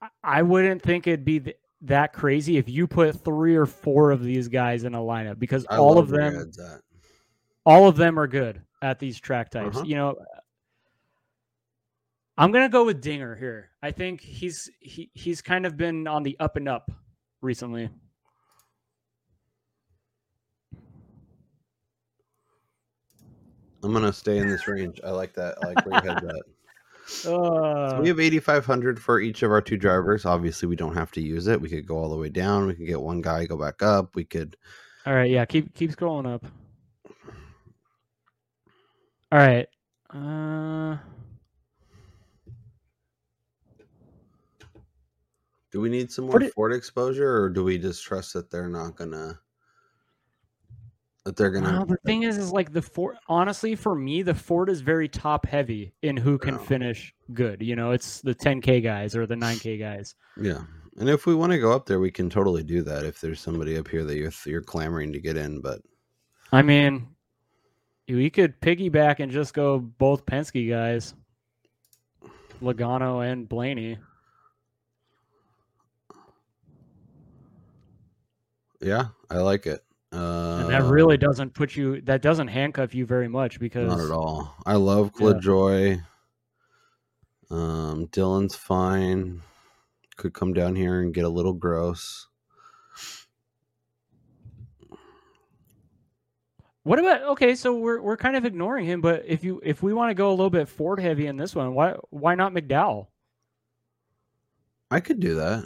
I- 0.00 0.08
I 0.22 0.42
wouldn't 0.42 0.82
think 0.82 1.06
it'd 1.06 1.24
be 1.24 1.40
th- 1.40 1.56
that 1.82 2.12
crazy 2.12 2.56
if 2.58 2.68
you 2.68 2.86
put 2.86 3.22
three 3.24 3.56
or 3.56 3.66
four 3.66 4.10
of 4.10 4.22
these 4.22 4.48
guys 4.48 4.84
in 4.84 4.94
a 4.94 4.98
lineup 4.98 5.38
because 5.38 5.66
I 5.68 5.76
all 5.76 5.98
of 5.98 6.08
them, 6.08 6.50
all 7.64 7.88
of 7.88 7.96
them 7.96 8.18
are 8.18 8.26
good 8.26 8.62
at 8.82 8.98
these 8.98 9.18
track 9.18 9.50
types. 9.50 9.76
Uh-huh. 9.76 9.86
You 9.86 9.94
know, 9.96 10.16
I'm 12.36 12.52
gonna 12.52 12.68
go 12.68 12.84
with 12.84 13.00
Dinger 13.02 13.34
here. 13.36 13.70
I 13.82 13.90
think 13.92 14.20
he's 14.20 14.70
he 14.80 15.10
he's 15.14 15.42
kind 15.42 15.66
of 15.66 15.76
been 15.76 16.06
on 16.06 16.22
the 16.22 16.36
up 16.40 16.56
and 16.56 16.68
up 16.68 16.90
recently. 17.42 17.90
I'm 23.82 23.92
gonna 23.92 24.12
stay 24.12 24.38
in 24.38 24.48
this 24.48 24.66
range. 24.68 25.00
I 25.04 25.10
like 25.10 25.32
that. 25.34 25.56
I 25.62 25.66
like 25.68 25.86
where 25.86 26.02
your 26.04 26.12
head's 26.14 26.26
at. 26.26 26.34
Uh, 27.26 27.90
So 27.90 28.00
we 28.02 28.06
have 28.08 28.20
8,500 28.20 29.00
for 29.02 29.18
each 29.20 29.42
of 29.42 29.50
our 29.50 29.60
two 29.60 29.76
drivers. 29.76 30.24
Obviously, 30.24 30.68
we 30.68 30.76
don't 30.76 30.94
have 30.94 31.10
to 31.12 31.20
use 31.20 31.48
it. 31.48 31.60
We 31.60 31.68
could 31.68 31.84
go 31.84 31.98
all 31.98 32.08
the 32.08 32.16
way 32.16 32.28
down. 32.28 32.68
We 32.68 32.74
could 32.74 32.86
get 32.86 33.00
one 33.00 33.20
guy, 33.20 33.46
go 33.46 33.56
back 33.56 33.82
up. 33.82 34.14
We 34.14 34.24
could. 34.24 34.54
all 35.06 35.14
right, 35.14 35.28
yeah, 35.28 35.44
keep 35.44 35.74
keep 35.74 35.90
scrolling 35.90 36.32
up. 36.32 36.44
All 39.32 39.38
right. 39.40 39.66
Uh, 40.10 40.98
Do 45.72 45.80
we 45.80 45.88
need 45.88 46.12
some 46.12 46.26
more 46.26 46.34
What 46.34 46.42
it- 46.44 46.52
Ford 46.52 46.72
exposure, 46.72 47.42
or 47.42 47.48
do 47.48 47.64
we 47.64 47.76
just 47.78 48.04
trust 48.04 48.34
that 48.34 48.50
they're 48.50 48.68
not 48.68 48.94
gonna? 48.94 49.38
That 51.30 51.36
they're 51.36 51.50
gonna. 51.52 51.86
the 51.86 51.96
thing 52.04 52.24
is, 52.24 52.36
is 52.36 52.50
like 52.50 52.72
the 52.72 52.82
Ford. 52.82 53.16
Honestly, 53.28 53.76
for 53.76 53.94
me, 53.94 54.22
the 54.22 54.34
Ford 54.34 54.68
is 54.68 54.80
very 54.80 55.08
top 55.08 55.46
heavy 55.46 55.92
in 56.02 56.16
who 56.16 56.38
can 56.38 56.54
Yeah. 56.54 56.60
finish 56.64 57.14
good. 57.34 57.62
You 57.62 57.76
know, 57.76 57.92
it's 57.92 58.20
the 58.20 58.34
10k 58.34 58.82
guys 58.82 59.14
or 59.14 59.26
the 59.26 59.36
9k 59.36 59.78
guys. 59.78 60.16
Yeah, 60.36 60.62
and 60.98 61.08
if 61.08 61.26
we 61.26 61.36
want 61.36 61.52
to 61.52 61.58
go 61.60 61.70
up 61.70 61.86
there, 61.86 62.00
we 62.00 62.10
can 62.10 62.28
totally 62.30 62.64
do 62.64 62.82
that. 62.82 63.04
If 63.04 63.20
there's 63.20 63.38
somebody 63.38 63.78
up 63.78 63.86
here 63.86 64.02
that 64.02 64.16
you're 64.16 64.32
you're 64.44 64.60
clamoring 64.60 65.12
to 65.12 65.20
get 65.20 65.36
in, 65.36 65.60
but 65.60 65.82
I 66.50 66.62
mean, 66.62 67.06
we 68.08 68.28
could 68.28 68.60
piggyback 68.60 69.20
and 69.20 69.30
just 69.30 69.54
go 69.54 69.78
both 69.78 70.26
Penske 70.26 70.68
guys, 70.68 71.14
Logano 72.60 73.24
and 73.24 73.48
Blaney. 73.48 73.98
yeah, 78.80 79.10
I 79.30 79.36
like 79.38 79.66
it. 79.66 79.84
Uh, 80.12 80.58
And 80.60 80.70
that 80.70 80.82
really 80.84 81.16
doesn't 81.16 81.54
put 81.54 81.76
you. 81.76 82.00
That 82.02 82.22
doesn't 82.22 82.48
handcuff 82.48 82.94
you 82.94 83.06
very 83.06 83.28
much 83.28 83.60
because 83.60 83.88
Not 83.88 84.04
at 84.04 84.10
all. 84.10 84.54
I 84.66 84.74
love 84.74 85.12
Yeah. 85.20 85.32
Joy. 85.40 86.00
Um, 87.50 88.06
Dillon's 88.06 88.56
fine. 88.56 89.42
Could 90.16 90.34
come 90.34 90.52
down 90.52 90.76
here 90.76 91.00
and 91.00 91.14
get 91.14 91.24
a 91.24 91.28
little 91.28 91.52
gross. 91.52 92.28
What 96.82 96.98
about 96.98 97.22
okay? 97.22 97.54
So 97.54 97.76
we're 97.76 98.00
we're 98.00 98.16
kind 98.16 98.36
of 98.36 98.44
ignoring 98.44 98.86
him, 98.86 99.00
but 99.00 99.24
if 99.26 99.44
you 99.44 99.60
if 99.62 99.82
we 99.82 99.92
want 99.92 100.10
to 100.10 100.14
go 100.14 100.30
a 100.30 100.32
little 100.32 100.50
bit 100.50 100.68
Ford 100.68 100.98
heavy 100.98 101.26
in 101.26 101.36
this 101.36 101.54
one, 101.54 101.74
why 101.74 101.94
why 102.10 102.34
not 102.34 102.52
McDowell? 102.52 103.08
I 104.90 105.00
could 105.00 105.20
do 105.20 105.36
that. 105.36 105.64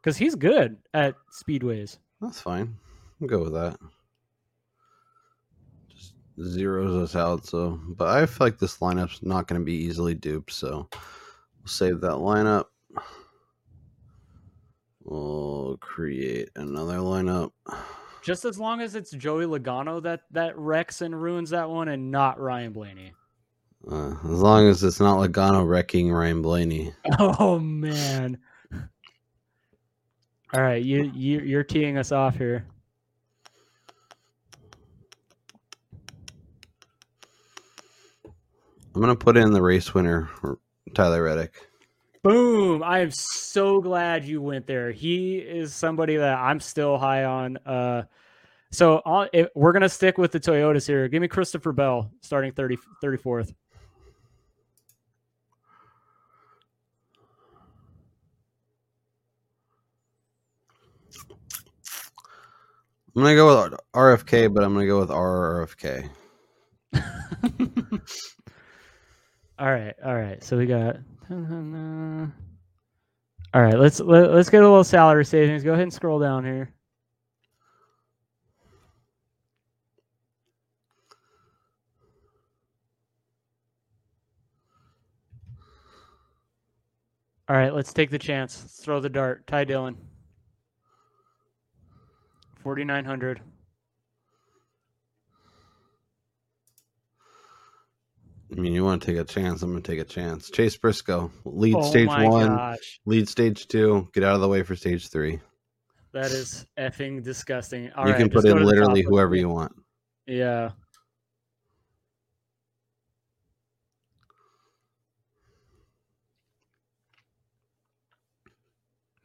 Because 0.00 0.16
he's 0.16 0.34
good 0.34 0.76
at 0.94 1.16
speedways. 1.32 1.98
That's 2.20 2.40
fine. 2.40 2.76
I'll 3.20 3.28
go 3.28 3.42
with 3.44 3.54
that. 3.54 3.78
Just 5.88 6.14
zeroes 6.38 7.02
us 7.02 7.16
out. 7.16 7.46
So, 7.46 7.80
but 7.88 8.08
I 8.08 8.26
feel 8.26 8.46
like 8.46 8.58
this 8.58 8.78
lineup's 8.78 9.22
not 9.22 9.46
going 9.46 9.60
to 9.60 9.64
be 9.64 9.74
easily 9.74 10.14
duped. 10.14 10.52
So, 10.52 10.88
we'll 10.92 11.66
save 11.66 12.00
that 12.02 12.12
lineup. 12.12 12.66
We'll 15.04 15.76
create 15.80 16.50
another 16.56 16.96
lineup. 16.96 17.52
Just 18.22 18.44
as 18.44 18.58
long 18.58 18.80
as 18.80 18.96
it's 18.96 19.12
Joey 19.12 19.44
Logano 19.44 20.02
that 20.02 20.22
that 20.32 20.58
wrecks 20.58 21.00
and 21.00 21.20
ruins 21.20 21.50
that 21.50 21.70
one, 21.70 21.86
and 21.86 22.10
not 22.10 22.40
Ryan 22.40 22.72
Blaney. 22.72 23.12
Uh, 23.88 24.10
as 24.24 24.40
long 24.40 24.68
as 24.68 24.82
it's 24.82 24.98
not 24.98 25.18
Logano 25.18 25.64
wrecking 25.64 26.10
Ryan 26.10 26.42
Blaney. 26.42 26.92
Oh 27.20 27.60
man! 27.60 28.36
All 30.52 30.60
right, 30.60 30.82
you 30.82 31.12
you 31.14 31.38
you're 31.38 31.62
teeing 31.62 31.98
us 31.98 32.10
off 32.10 32.36
here. 32.36 32.66
I'm 38.96 39.02
gonna 39.02 39.14
put 39.14 39.36
in 39.36 39.52
the 39.52 39.60
race 39.60 39.92
winner, 39.92 40.30
Tyler 40.94 41.22
Reddick. 41.22 41.68
Boom! 42.22 42.82
I 42.82 43.00
am 43.00 43.10
so 43.10 43.78
glad 43.82 44.24
you 44.24 44.40
went 44.40 44.66
there. 44.66 44.90
He 44.90 45.36
is 45.36 45.74
somebody 45.74 46.16
that 46.16 46.38
I'm 46.38 46.60
still 46.60 46.96
high 46.96 47.24
on. 47.24 47.58
Uh, 47.58 48.04
so 48.72 49.02
on, 49.04 49.28
if, 49.34 49.48
we're 49.54 49.74
gonna 49.74 49.90
stick 49.90 50.16
with 50.16 50.32
the 50.32 50.40
Toyotas 50.40 50.86
here. 50.86 51.08
Give 51.08 51.20
me 51.20 51.28
Christopher 51.28 51.72
Bell 51.72 52.10
starting 52.22 52.52
30, 52.52 52.78
34th. 53.04 53.52
I'm 63.14 63.22
gonna 63.22 63.34
go 63.34 63.70
with 63.70 63.78
RFK, 63.94 64.54
but 64.54 64.64
I'm 64.64 64.72
gonna 64.72 64.86
go 64.86 65.00
with 65.00 65.10
RRFK. 65.10 66.08
All 69.58 69.72
right, 69.72 69.94
all 70.04 70.14
right. 70.14 70.42
So 70.44 70.58
we 70.58 70.66
got. 70.66 70.96
All 73.54 73.62
right, 73.62 73.78
let's 73.78 74.00
let, 74.00 74.32
let's 74.32 74.50
get 74.50 74.62
a 74.62 74.68
little 74.68 74.84
salary 74.84 75.24
savings. 75.24 75.64
Go 75.64 75.72
ahead 75.72 75.84
and 75.84 75.92
scroll 75.92 76.18
down 76.18 76.44
here. 76.44 76.74
All 87.48 87.56
right, 87.56 87.72
let's 87.72 87.92
take 87.92 88.10
the 88.10 88.18
chance. 88.18 88.60
Let's 88.62 88.80
throw 88.80 89.00
the 89.00 89.08
dart. 89.08 89.46
Ty 89.46 89.64
Dillon. 89.64 89.96
4900. 92.62 93.40
I 98.52 98.60
mean, 98.60 98.72
you 98.72 98.84
want 98.84 99.02
to 99.02 99.06
take 99.06 99.18
a 99.18 99.24
chance? 99.24 99.62
I'm 99.62 99.70
gonna 99.70 99.82
take 99.82 99.98
a 99.98 100.04
chance. 100.04 100.50
Chase 100.50 100.76
Briscoe, 100.76 101.30
lead 101.44 101.74
Oh 101.74 101.82
stage 101.82 102.08
one, 102.08 102.56
gosh. 102.56 103.00
lead 103.04 103.28
stage 103.28 103.66
two. 103.68 104.08
Get 104.12 104.22
out 104.22 104.34
of 104.36 104.40
the 104.40 104.48
way 104.48 104.62
for 104.62 104.76
stage 104.76 105.08
three. 105.08 105.40
That 106.12 106.32
is 106.32 106.64
effing 106.78 107.22
disgusting. 107.22 107.92
All 107.92 108.06
you 108.06 108.12
right, 108.12 108.18
can 108.18 108.30
put 108.30 108.44
in 108.46 108.56
to 108.56 108.64
literally 108.64 109.02
whoever 109.02 109.34
you 109.34 109.48
want. 109.48 109.72
Yeah. 110.26 110.70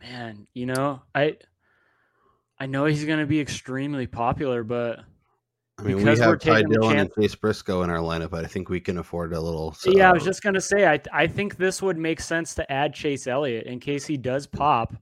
Man, 0.01 0.47
you 0.53 0.65
know, 0.65 1.01
I 1.13 1.37
I 2.59 2.65
know 2.65 2.85
he's 2.85 3.05
going 3.05 3.19
to 3.19 3.25
be 3.25 3.39
extremely 3.39 4.07
popular, 4.07 4.63
but 4.63 4.99
I 5.81 5.83
mean, 5.83 5.97
Because 5.97 6.19
we 6.19 6.25
have 6.25 6.39
Ty 6.39 6.63
Dillon 6.63 6.97
and 6.97 7.13
Chase 7.13 7.33
Briscoe 7.33 7.81
in 7.81 7.89
our 7.89 7.97
lineup, 7.97 8.29
but 8.29 8.45
I 8.45 8.47
think 8.47 8.69
we 8.69 8.79
can 8.79 8.99
afford 8.99 9.33
a 9.33 9.39
little. 9.39 9.75
yeah, 9.85 10.09
I 10.09 10.13
was 10.13 10.23
just 10.23 10.43
going 10.43 10.53
to 10.53 10.61
say 10.61 10.87
I 10.87 10.99
I 11.11 11.27
think 11.27 11.57
this 11.57 11.81
would 11.81 11.97
make 11.97 12.21
sense 12.21 12.53
to 12.55 12.71
add 12.71 12.93
Chase 12.93 13.25
Elliott 13.25 13.65
in 13.65 13.79
case 13.79 14.05
he 14.05 14.17
does 14.17 14.45
pop. 14.45 14.93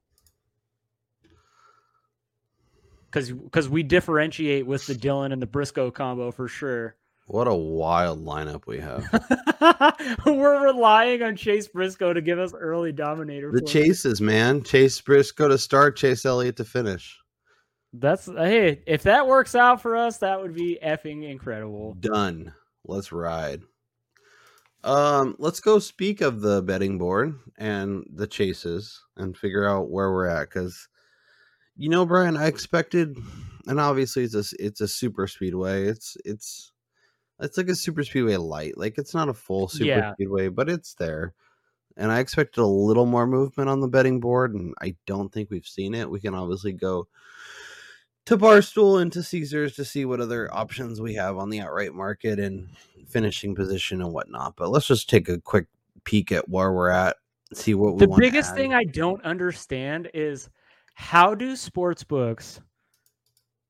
Cuz 3.11 3.33
cuz 3.51 3.67
we 3.67 3.83
differentiate 3.83 4.65
with 4.65 4.85
the 4.87 4.95
Dillon 4.95 5.31
and 5.31 5.41
the 5.41 5.47
Briscoe 5.47 5.91
combo 5.91 6.31
for 6.31 6.47
sure. 6.47 6.95
What 7.27 7.47
a 7.47 7.53
wild 7.53 8.25
lineup 8.25 8.65
we 8.65 8.79
have. 8.79 9.05
We're 10.25 10.63
relying 10.63 11.21
on 11.21 11.35
Chase 11.35 11.67
Briscoe 11.67 12.13
to 12.13 12.21
give 12.21 12.39
us 12.39 12.53
early 12.55 12.91
dominator. 12.91 13.51
the 13.51 13.61
chases, 13.61 14.19
man. 14.19 14.63
Chase 14.63 14.99
Briscoe 14.99 15.47
to 15.47 15.57
start, 15.59 15.95
Chase 15.95 16.25
Elliott 16.25 16.55
to 16.57 16.65
finish. 16.65 17.19
That's 17.93 18.27
hey, 18.27 18.83
if 18.85 19.03
that 19.03 19.27
works 19.27 19.55
out 19.55 19.81
for 19.81 19.95
us, 19.95 20.17
that 20.19 20.41
would 20.41 20.53
be 20.53 20.77
effing 20.83 21.29
incredible. 21.29 21.95
Done. 21.99 22.53
Let's 22.85 23.11
ride. 23.11 23.63
Um, 24.83 25.35
let's 25.39 25.59
go 25.59 25.79
speak 25.79 26.21
of 26.21 26.41
the 26.41 26.61
betting 26.61 26.97
board 26.97 27.37
and 27.57 28.05
the 28.13 28.27
chases 28.27 29.03
and 29.17 29.37
figure 29.37 29.67
out 29.67 29.89
where 29.89 30.11
we're 30.11 30.27
at 30.27 30.49
because 30.49 30.87
you 31.75 31.89
know, 31.89 32.05
Brian, 32.05 32.37
I 32.37 32.47
expected 32.47 33.17
and 33.67 33.79
obviously 33.79 34.23
it's 34.23 34.35
a 34.35 34.43
it's 34.59 34.81
a 34.81 34.87
super 34.87 35.27
speedway. 35.27 35.85
It's 35.85 36.17
it's 36.25 36.71
it's 37.39 37.57
like 37.57 37.69
a 37.69 37.75
super 37.75 38.03
speedway 38.03 38.35
light. 38.35 38.77
Like 38.77 38.97
it's 38.97 39.13
not 39.13 39.29
a 39.29 39.33
full 39.33 39.67
super 39.67 39.85
Yeah. 39.87 40.13
speedway, 40.13 40.49
but 40.49 40.69
it's 40.69 40.93
there. 40.93 41.33
And 41.97 42.11
I 42.11 42.19
expected 42.19 42.61
a 42.61 42.65
little 42.65 43.05
more 43.05 43.27
movement 43.27 43.69
on 43.69 43.81
the 43.81 43.87
betting 43.87 44.19
board, 44.19 44.53
and 44.53 44.73
I 44.81 44.95
don't 45.05 45.31
think 45.31 45.49
we've 45.49 45.65
seen 45.65 45.93
it. 45.93 46.09
We 46.09 46.19
can 46.21 46.33
obviously 46.33 46.71
go 46.71 47.07
to 48.25 48.37
Barstool 48.37 49.01
and 49.01 49.11
to 49.13 49.23
Caesars 49.23 49.75
to 49.75 49.85
see 49.85 50.05
what 50.05 50.19
other 50.19 50.53
options 50.53 51.01
we 51.01 51.15
have 51.15 51.37
on 51.37 51.49
the 51.49 51.61
outright 51.61 51.93
market 51.93 52.39
and 52.39 52.69
finishing 53.07 53.55
position 53.55 54.01
and 54.01 54.13
whatnot. 54.13 54.55
But 54.55 54.69
let's 54.69 54.87
just 54.87 55.09
take 55.09 55.29
a 55.29 55.39
quick 55.39 55.67
peek 56.03 56.31
at 56.31 56.47
where 56.47 56.71
we're 56.71 56.89
at, 56.89 57.17
see 57.53 57.73
what 57.73 57.95
we 57.95 58.05
The 58.05 58.15
biggest 58.17 58.55
thing 58.55 58.73
I 58.73 58.83
don't 58.83 59.23
understand 59.23 60.09
is 60.13 60.49
how 60.93 61.33
do 61.33 61.55
sports 61.55 62.03
books 62.03 62.59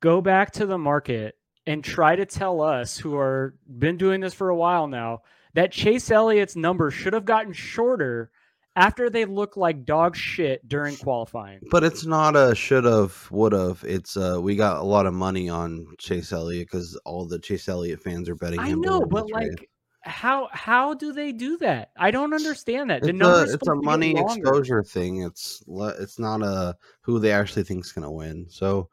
go 0.02 0.22
back 0.22 0.52
to 0.52 0.66
the 0.66 0.78
market 0.78 1.36
and 1.68 1.84
try 1.84 2.16
to 2.16 2.26
tell 2.26 2.62
us 2.62 2.98
who 2.98 3.16
are 3.16 3.56
been 3.78 3.98
doing 3.98 4.22
this 4.22 4.34
for 4.34 4.50
a 4.50 4.56
while 4.56 4.88
now 4.88 5.22
that 5.54 5.72
Chase 5.72 6.10
Elliott's 6.10 6.56
number 6.56 6.92
should 6.92 7.14
have 7.14 7.26
gotten 7.26 7.54
shorter 7.54 8.32
after 8.76 9.10
they 9.10 9.26
look 9.26 9.58
like 9.58 9.86
dog 9.86 10.16
shit 10.16 10.68
during 10.68 10.96
qualifying. 10.96 11.60
But 11.70 11.84
it's 11.84 12.06
not 12.06 12.36
a 12.36 12.56
should 12.56 12.86
have, 12.86 13.28
would 13.32 13.54
have. 13.54 13.84
It's 13.86 14.16
uh, 14.16 14.40
we 14.42 14.56
got 14.56 14.78
a 14.78 14.84
lot 14.84 15.06
of 15.06 15.14
money 15.14 15.50
on 15.50 15.86
Chase 15.98 16.32
Elliott 16.32 16.68
because 16.68 17.00
all 17.06 17.26
the 17.26 17.40
Chase 17.40 17.68
Elliott 17.68 18.02
fans 18.02 18.30
are 18.30 18.36
betting 18.36 18.60
I 18.60 18.72
know, 18.72 19.02
but 19.02 19.30
like 19.32 19.70
how 20.02 20.50
how 20.52 20.94
do 20.94 21.12
they 21.12 21.32
do 21.32 21.58
that? 21.58 21.92
I 21.98 22.12
don't 22.12 22.34
understand 22.34 22.90
that. 22.90 23.02
The 23.02 23.10
it's 23.10 23.22
a 23.22 23.54
it's 23.54 23.68
a 23.68 23.76
money 23.76 24.16
exposure 24.18 24.84
thing. 24.84 25.24
It's 25.24 25.64
it's 25.68 26.20
not 26.20 26.42
a 26.42 26.76
who 27.02 27.20
they 27.20 27.32
actually 27.32 27.64
think's 27.64 27.92
gonna 27.92 28.12
win. 28.12 28.46
So 28.50 28.90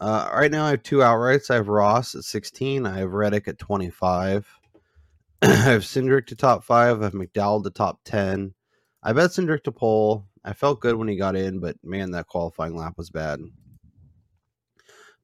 uh, 0.00 0.30
right 0.34 0.50
now 0.50 0.64
I 0.64 0.70
have 0.70 0.82
two 0.82 0.98
outrights. 0.98 1.50
I 1.50 1.56
have 1.56 1.68
Ross 1.68 2.14
at 2.14 2.24
sixteen. 2.24 2.86
I 2.86 2.98
have 2.98 3.12
Reddick 3.12 3.48
at 3.48 3.58
twenty 3.58 3.90
five. 3.90 4.48
I 5.42 5.46
have 5.48 5.82
Cindric 5.82 6.26
to 6.28 6.36
top 6.36 6.64
five. 6.64 7.00
I 7.00 7.04
have 7.04 7.12
McDowell 7.12 7.62
to 7.64 7.70
top 7.70 8.00
ten. 8.04 8.54
I 9.02 9.12
bet 9.12 9.30
Cindric 9.30 9.64
to 9.64 9.72
pole. 9.72 10.26
I 10.44 10.52
felt 10.52 10.80
good 10.80 10.96
when 10.96 11.08
he 11.08 11.16
got 11.16 11.36
in, 11.36 11.60
but 11.60 11.76
man, 11.82 12.10
that 12.12 12.26
qualifying 12.26 12.76
lap 12.76 12.94
was 12.96 13.10
bad. 13.10 13.40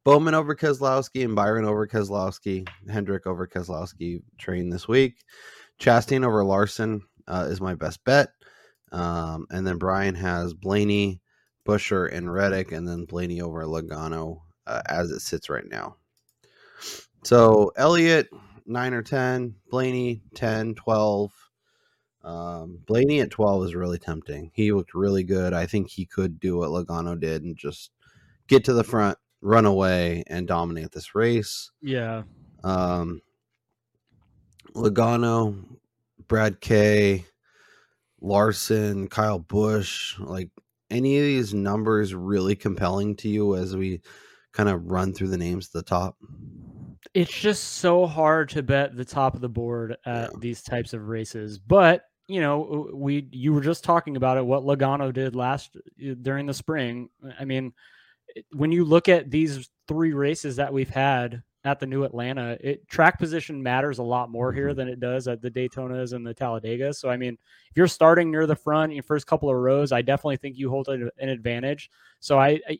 Bowman 0.04 0.34
over 0.34 0.54
Keselowski 0.54 1.24
and 1.24 1.34
Byron 1.34 1.64
over 1.64 1.86
Keselowski. 1.86 2.68
Hendrick 2.88 3.26
over 3.26 3.46
Keselowski 3.46 4.22
train 4.38 4.70
this 4.70 4.86
week. 4.86 5.24
Chastain 5.80 6.24
over 6.24 6.44
Larson 6.44 7.02
uh, 7.26 7.48
is 7.50 7.60
my 7.60 7.74
best 7.74 8.04
bet. 8.04 8.28
Um, 8.92 9.46
and 9.50 9.66
then 9.66 9.78
Brian 9.78 10.14
has 10.14 10.54
Blaney, 10.54 11.20
Buescher, 11.66 12.10
and 12.12 12.32
Reddick, 12.32 12.72
and 12.72 12.86
then 12.86 13.04
Blaney 13.04 13.40
over 13.40 13.64
Logano 13.64 14.42
uh, 14.66 14.82
as 14.88 15.10
it 15.10 15.20
sits 15.20 15.50
right 15.50 15.68
now. 15.68 15.96
So 17.24 17.72
Elliott, 17.76 18.28
9 18.64 18.94
or 18.94 19.02
10, 19.02 19.56
Blaney, 19.70 20.22
10, 20.34 20.76
12. 20.76 21.32
Um, 22.26 22.80
Blaney 22.86 23.20
at 23.20 23.30
12 23.30 23.66
is 23.66 23.74
really 23.76 23.98
tempting. 23.98 24.50
He 24.52 24.72
looked 24.72 24.94
really 24.94 25.22
good. 25.22 25.52
I 25.52 25.64
think 25.66 25.88
he 25.88 26.04
could 26.04 26.40
do 26.40 26.58
what 26.58 26.70
Logano 26.70 27.18
did 27.18 27.44
and 27.44 27.56
just 27.56 27.92
get 28.48 28.64
to 28.64 28.72
the 28.74 28.82
front, 28.84 29.16
run 29.40 29.64
away, 29.64 30.24
and 30.26 30.46
dominate 30.48 30.90
this 30.90 31.14
race. 31.14 31.70
Yeah. 31.80 32.24
Um, 32.64 33.22
Logano, 34.74 35.56
Brad 36.26 36.60
Kay, 36.60 37.24
Larson, 38.20 39.08
Kyle 39.08 39.38
Busch, 39.38 40.18
like 40.18 40.50
any 40.90 41.18
of 41.18 41.24
these 41.24 41.54
numbers 41.54 42.14
really 42.14 42.56
compelling 42.56 43.14
to 43.16 43.28
you 43.28 43.54
as 43.56 43.76
we 43.76 44.00
kind 44.52 44.68
of 44.68 44.90
run 44.90 45.12
through 45.12 45.28
the 45.28 45.38
names 45.38 45.66
at 45.68 45.72
the 45.72 45.82
top? 45.82 46.16
it's 47.14 47.32
just 47.32 47.62
so 47.74 48.04
hard 48.04 48.48
to 48.48 48.62
bet 48.62 48.94
the 48.96 49.04
top 49.04 49.34
of 49.34 49.40
the 49.40 49.48
board 49.48 49.96
at 50.04 50.30
Yeah. 50.32 50.38
these 50.38 50.62
types 50.62 50.92
of 50.92 51.08
races. 51.08 51.58
But 51.58 52.02
you 52.28 52.40
know, 52.40 52.90
we 52.92 53.28
you 53.30 53.52
were 53.52 53.60
just 53.60 53.84
talking 53.84 54.16
about 54.16 54.36
it. 54.36 54.44
What 54.44 54.64
Logano 54.64 55.12
did 55.12 55.36
last 55.36 55.76
uh, 55.76 56.14
during 56.20 56.46
the 56.46 56.54
spring. 56.54 57.08
I 57.38 57.44
mean, 57.44 57.72
when 58.52 58.72
you 58.72 58.84
look 58.84 59.08
at 59.08 59.30
these 59.30 59.70
three 59.86 60.12
races 60.12 60.56
that 60.56 60.72
we've 60.72 60.90
had 60.90 61.42
at 61.64 61.80
the 61.80 61.86
New 61.86 62.04
Atlanta, 62.04 62.58
it 62.60 62.88
track 62.88 63.18
position 63.18 63.62
matters 63.62 63.98
a 63.98 64.02
lot 64.02 64.30
more 64.30 64.52
here 64.52 64.74
than 64.74 64.88
it 64.88 65.00
does 65.00 65.28
at 65.28 65.40
the 65.40 65.50
Daytonas 65.50 66.12
and 66.12 66.26
the 66.26 66.34
Talladega. 66.34 66.92
So 66.94 67.08
I 67.08 67.16
mean, 67.16 67.38
if 67.70 67.76
you're 67.76 67.86
starting 67.86 68.30
near 68.30 68.46
the 68.46 68.56
front 68.56 68.90
in 68.90 68.96
your 68.96 69.02
first 69.04 69.26
couple 69.26 69.48
of 69.48 69.56
rows, 69.56 69.92
I 69.92 70.02
definitely 70.02 70.38
think 70.38 70.56
you 70.56 70.68
hold 70.68 70.88
an 70.88 71.10
an 71.18 71.28
advantage. 71.28 71.90
So 72.18 72.38
I, 72.38 72.60
I 72.68 72.78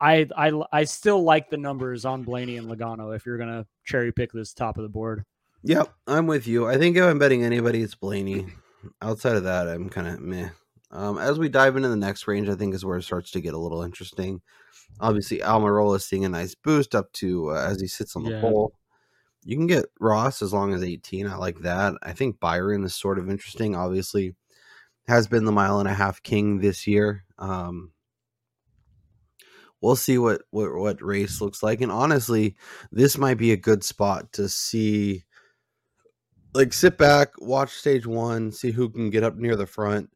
I 0.00 0.28
I 0.36 0.62
I 0.72 0.84
still 0.84 1.22
like 1.22 1.50
the 1.50 1.56
numbers 1.56 2.04
on 2.04 2.22
Blaney 2.22 2.58
and 2.58 2.68
Logano 2.68 3.14
if 3.14 3.26
you're 3.26 3.38
gonna 3.38 3.66
cherry 3.84 4.12
pick 4.12 4.30
this 4.32 4.54
top 4.54 4.76
of 4.76 4.84
the 4.84 4.88
board. 4.88 5.24
Yep, 5.64 5.92
I'm 6.06 6.26
with 6.26 6.46
you. 6.46 6.68
I 6.68 6.76
think 6.76 6.96
if 6.96 7.02
I'm 7.02 7.18
betting 7.18 7.42
anybody, 7.42 7.82
it's 7.82 7.94
Blaney. 7.94 8.46
Outside 9.02 9.36
of 9.36 9.44
that, 9.44 9.68
I'm 9.68 9.88
kind 9.88 10.08
of 10.08 10.20
meh. 10.20 10.50
Um, 10.90 11.18
as 11.18 11.38
we 11.38 11.48
dive 11.48 11.76
into 11.76 11.88
the 11.88 11.96
next 11.96 12.26
range, 12.28 12.48
I 12.48 12.54
think 12.54 12.74
is 12.74 12.84
where 12.84 12.98
it 12.98 13.02
starts 13.02 13.30
to 13.32 13.40
get 13.40 13.54
a 13.54 13.58
little 13.58 13.82
interesting. 13.82 14.42
Obviously, 15.00 15.38
Almirola 15.38 15.96
is 15.96 16.06
seeing 16.06 16.24
a 16.24 16.28
nice 16.28 16.54
boost 16.54 16.94
up 16.94 17.12
to 17.14 17.50
uh, 17.50 17.66
as 17.68 17.80
he 17.80 17.88
sits 17.88 18.16
on 18.16 18.24
the 18.24 18.32
Yeah. 18.32 18.40
pole. 18.40 18.74
You 19.44 19.56
can 19.56 19.66
get 19.66 19.86
Ross 20.00 20.42
as 20.42 20.52
long 20.52 20.74
as 20.74 20.82
18. 20.84 21.26
I 21.28 21.36
like 21.36 21.60
that. 21.60 21.94
I 22.02 22.12
think 22.12 22.40
Byron 22.40 22.84
is 22.84 22.94
sort 22.94 23.18
of 23.18 23.30
interesting. 23.30 23.76
Obviously, 23.76 24.34
has 25.08 25.28
been 25.28 25.44
the 25.44 25.52
mile 25.52 25.80
and 25.80 25.88
a 25.88 25.94
half 25.94 26.22
king 26.22 26.60
this 26.60 26.86
year. 26.86 27.24
Um, 27.38 27.92
we'll 29.80 29.96
see 29.96 30.18
what, 30.18 30.42
what 30.50 30.74
what 30.74 31.02
race 31.02 31.40
looks 31.40 31.62
like. 31.62 31.80
And 31.80 31.92
honestly, 31.92 32.56
this 32.90 33.18
might 33.18 33.38
be 33.38 33.52
a 33.52 33.56
good 33.56 33.84
spot 33.84 34.32
to 34.34 34.48
see 34.48 35.24
like 36.54 36.72
sit 36.72 36.96
back, 36.96 37.30
watch 37.40 37.70
stage 37.70 38.06
one, 38.06 38.52
see 38.52 38.70
who 38.70 38.88
can 38.88 39.10
get 39.10 39.24
up 39.24 39.36
near 39.36 39.56
the 39.56 39.66
front. 39.66 40.10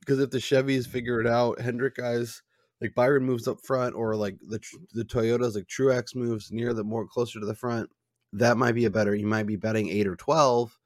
Because 0.00 0.20
if 0.20 0.30
the 0.30 0.38
Chevys 0.38 0.86
figure 0.86 1.20
it 1.20 1.26
out, 1.26 1.60
Hendrick 1.60 1.96
guys 1.96 2.42
like 2.80 2.94
Byron 2.94 3.24
moves 3.24 3.48
up 3.48 3.60
front, 3.60 3.94
or 3.94 4.16
like 4.16 4.36
the 4.48 4.60
the 4.94 5.04
Toyotas 5.04 5.54
like 5.54 5.66
Truex 5.66 6.14
moves 6.14 6.50
near 6.52 6.72
the 6.72 6.84
more 6.84 7.06
closer 7.06 7.40
to 7.40 7.46
the 7.46 7.54
front, 7.54 7.90
that 8.32 8.56
might 8.56 8.72
be 8.72 8.86
a 8.86 8.90
better. 8.90 9.14
You 9.14 9.26
might 9.26 9.46
be 9.46 9.56
betting 9.56 9.88
eight 9.88 10.06
or 10.06 10.16
twelve, 10.16 10.78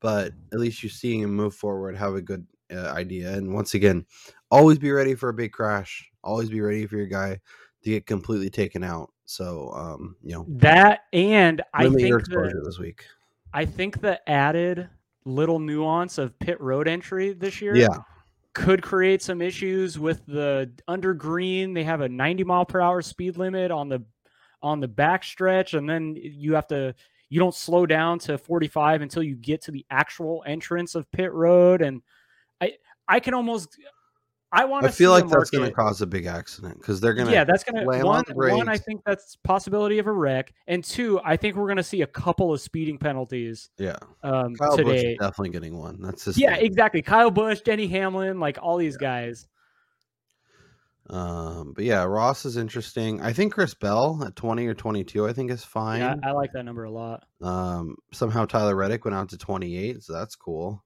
but 0.00 0.32
at 0.52 0.60
least 0.60 0.82
you're 0.82 0.90
seeing 0.90 1.20
him 1.20 1.34
move 1.34 1.54
forward, 1.54 1.96
have 1.96 2.14
a 2.14 2.22
good 2.22 2.46
uh, 2.72 2.92
idea. 2.92 3.32
And 3.32 3.52
once 3.52 3.74
again, 3.74 4.06
always 4.50 4.78
be 4.78 4.92
ready 4.92 5.14
for 5.14 5.28
a 5.28 5.34
big 5.34 5.52
crash. 5.52 6.08
Always 6.22 6.48
be 6.48 6.60
ready 6.60 6.86
for 6.86 6.96
your 6.96 7.06
guy 7.06 7.40
to 7.82 7.90
get 7.90 8.06
completely 8.06 8.50
taken 8.50 8.84
out. 8.84 9.10
So, 9.24 9.72
um, 9.74 10.16
you 10.22 10.34
know, 10.34 10.46
That 10.48 11.00
and 11.12 11.62
I 11.74 11.84
your 11.84 11.92
think 11.92 12.20
exposure 12.20 12.60
the, 12.60 12.64
this 12.64 12.78
week. 12.78 13.04
I 13.52 13.64
think 13.64 14.00
the 14.00 14.28
added 14.28 14.88
little 15.24 15.58
nuance 15.58 16.18
of 16.18 16.38
pit 16.38 16.60
road 16.60 16.88
entry 16.88 17.32
this 17.32 17.60
year 17.60 17.76
Yeah. 17.76 17.88
could 18.52 18.82
create 18.82 19.22
some 19.22 19.42
issues 19.42 19.98
with 19.98 20.24
the 20.26 20.70
under 20.88 21.14
green. 21.14 21.74
They 21.74 21.84
have 21.84 22.00
a 22.00 22.08
90 22.08 22.44
mile 22.44 22.64
per 22.64 22.80
hour 22.80 23.02
speed 23.02 23.36
limit 23.36 23.70
on 23.70 23.88
the 23.88 24.04
on 24.62 24.80
the 24.80 24.88
back 24.88 25.24
stretch, 25.24 25.74
and 25.74 25.88
then 25.88 26.16
you 26.16 26.54
have 26.54 26.66
to 26.68 26.94
you 27.28 27.38
don't 27.38 27.54
slow 27.54 27.86
down 27.86 28.18
to 28.18 28.36
45 28.36 29.02
until 29.02 29.22
you 29.22 29.36
get 29.36 29.62
to 29.62 29.70
the 29.70 29.86
actual 29.90 30.42
entrance 30.46 30.94
of 30.94 31.10
pit 31.12 31.32
road. 31.32 31.80
And 31.82 32.02
I 32.60 32.74
I 33.08 33.20
can 33.20 33.34
almost 33.34 33.78
I 34.52 34.64
want 34.64 34.84
I 34.84 34.88
to 34.88 34.92
feel 34.92 35.12
like 35.12 35.28
that's 35.28 35.50
going 35.50 35.68
to 35.68 35.74
cause 35.74 36.02
a 36.02 36.06
big 36.06 36.26
accident 36.26 36.78
because 36.78 37.00
they're 37.00 37.14
going 37.14 37.28
to 37.28 37.32
yeah, 37.32 37.44
that's 37.44 37.62
gonna 37.62 37.84
slam 37.84 38.04
one. 38.04 38.24
on 38.28 38.34
One, 38.34 38.68
I 38.68 38.76
think 38.78 39.02
that's 39.06 39.36
possibility 39.44 39.98
of 39.98 40.08
a 40.08 40.12
wreck, 40.12 40.52
and 40.66 40.82
two, 40.82 41.20
I 41.24 41.36
think 41.36 41.54
we're 41.54 41.68
gonna 41.68 41.82
see 41.84 42.02
a 42.02 42.06
couple 42.06 42.52
of 42.52 42.60
speeding 42.60 42.98
penalties 42.98 43.70
yeah. 43.78 43.96
um, 44.24 44.56
Kyle 44.56 44.76
today. 44.76 45.12
is 45.12 45.18
definitely 45.18 45.50
getting 45.50 45.78
one. 45.78 46.00
That's 46.00 46.24
his 46.24 46.36
Yeah, 46.36 46.56
thing. 46.56 46.66
exactly. 46.66 47.02
Kyle 47.02 47.30
Busch, 47.30 47.60
Denny 47.60 47.86
Hamlin, 47.86 48.40
like 48.40 48.58
all 48.60 48.76
these 48.76 48.96
guys. 48.96 49.46
Um, 51.10 51.72
but 51.74 51.84
yeah, 51.84 52.04
Ross 52.04 52.44
is 52.44 52.56
interesting. 52.56 53.20
I 53.20 53.32
think 53.32 53.52
Chris 53.52 53.74
Bell 53.74 54.22
at 54.24 54.36
20 54.36 54.66
or 54.66 54.74
22, 54.74 55.26
I 55.26 55.32
think 55.32 55.50
is 55.50 55.64
fine. 55.64 56.00
Yeah, 56.00 56.14
I 56.22 56.30
like 56.30 56.52
that 56.52 56.64
number 56.64 56.84
a 56.84 56.90
lot. 56.90 57.24
Um, 57.42 57.96
somehow 58.12 58.46
Tyler 58.46 58.76
Reddick 58.76 59.04
went 59.04 59.16
out 59.16 59.28
to 59.30 59.38
28, 59.38 60.04
so 60.04 60.12
that's 60.12 60.36
cool. 60.36 60.84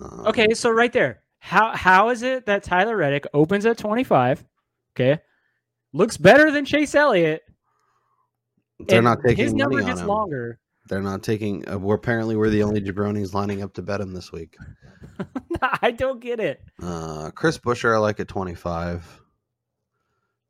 Um, 0.00 0.26
Okay, 0.26 0.52
so 0.52 0.70
right 0.70 0.92
there, 0.92 1.22
how 1.44 1.76
how 1.76 2.08
is 2.08 2.22
it 2.22 2.46
that 2.46 2.62
Tyler 2.62 2.96
Reddick 2.96 3.26
opens 3.34 3.66
at 3.66 3.76
twenty 3.76 4.02
five? 4.02 4.42
Okay, 4.96 5.20
looks 5.92 6.16
better 6.16 6.50
than 6.50 6.64
Chase 6.64 6.94
Elliott. 6.94 7.42
they're 8.80 9.02
not 9.02 9.18
taking 9.22 9.44
his 9.44 9.52
number 9.52 9.82
gets 9.82 10.00
him. 10.00 10.06
longer. 10.06 10.58
They're 10.88 11.02
not 11.02 11.22
taking. 11.22 11.68
Uh, 11.68 11.76
we're 11.78 11.96
apparently 11.96 12.34
we're 12.34 12.48
the 12.48 12.62
only 12.62 12.80
jabronis 12.80 13.34
lining 13.34 13.62
up 13.62 13.74
to 13.74 13.82
bet 13.82 14.00
him 14.00 14.14
this 14.14 14.32
week. 14.32 14.56
I 15.82 15.90
don't 15.90 16.18
get 16.18 16.40
it. 16.40 16.62
Uh, 16.82 17.30
Chris 17.34 17.58
Buescher, 17.58 17.94
I 17.94 17.98
like 17.98 18.20
at 18.20 18.28
25. 18.28 19.20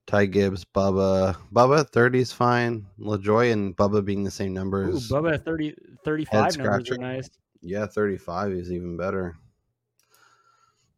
Ty 0.06 0.26
Gibbs, 0.26 0.64
Bubba. 0.64 1.36
Bubba 1.52 1.88
30 1.88 2.20
is 2.20 2.32
fine. 2.32 2.86
LaJoie 3.00 3.52
and 3.52 3.76
Bubba 3.76 4.04
being 4.04 4.22
the 4.22 4.30
same 4.30 4.52
Ooh, 4.52 4.54
numbers. 4.54 5.10
Bubba 5.10 5.34
at 5.34 5.44
30, 5.44 5.74
35 6.04 6.58
numbers 6.58 6.90
are 6.90 6.98
nice. 6.98 7.30
Yeah, 7.62 7.86
35 7.86 8.52
is 8.52 8.70
even 8.70 8.96
better. 8.96 9.36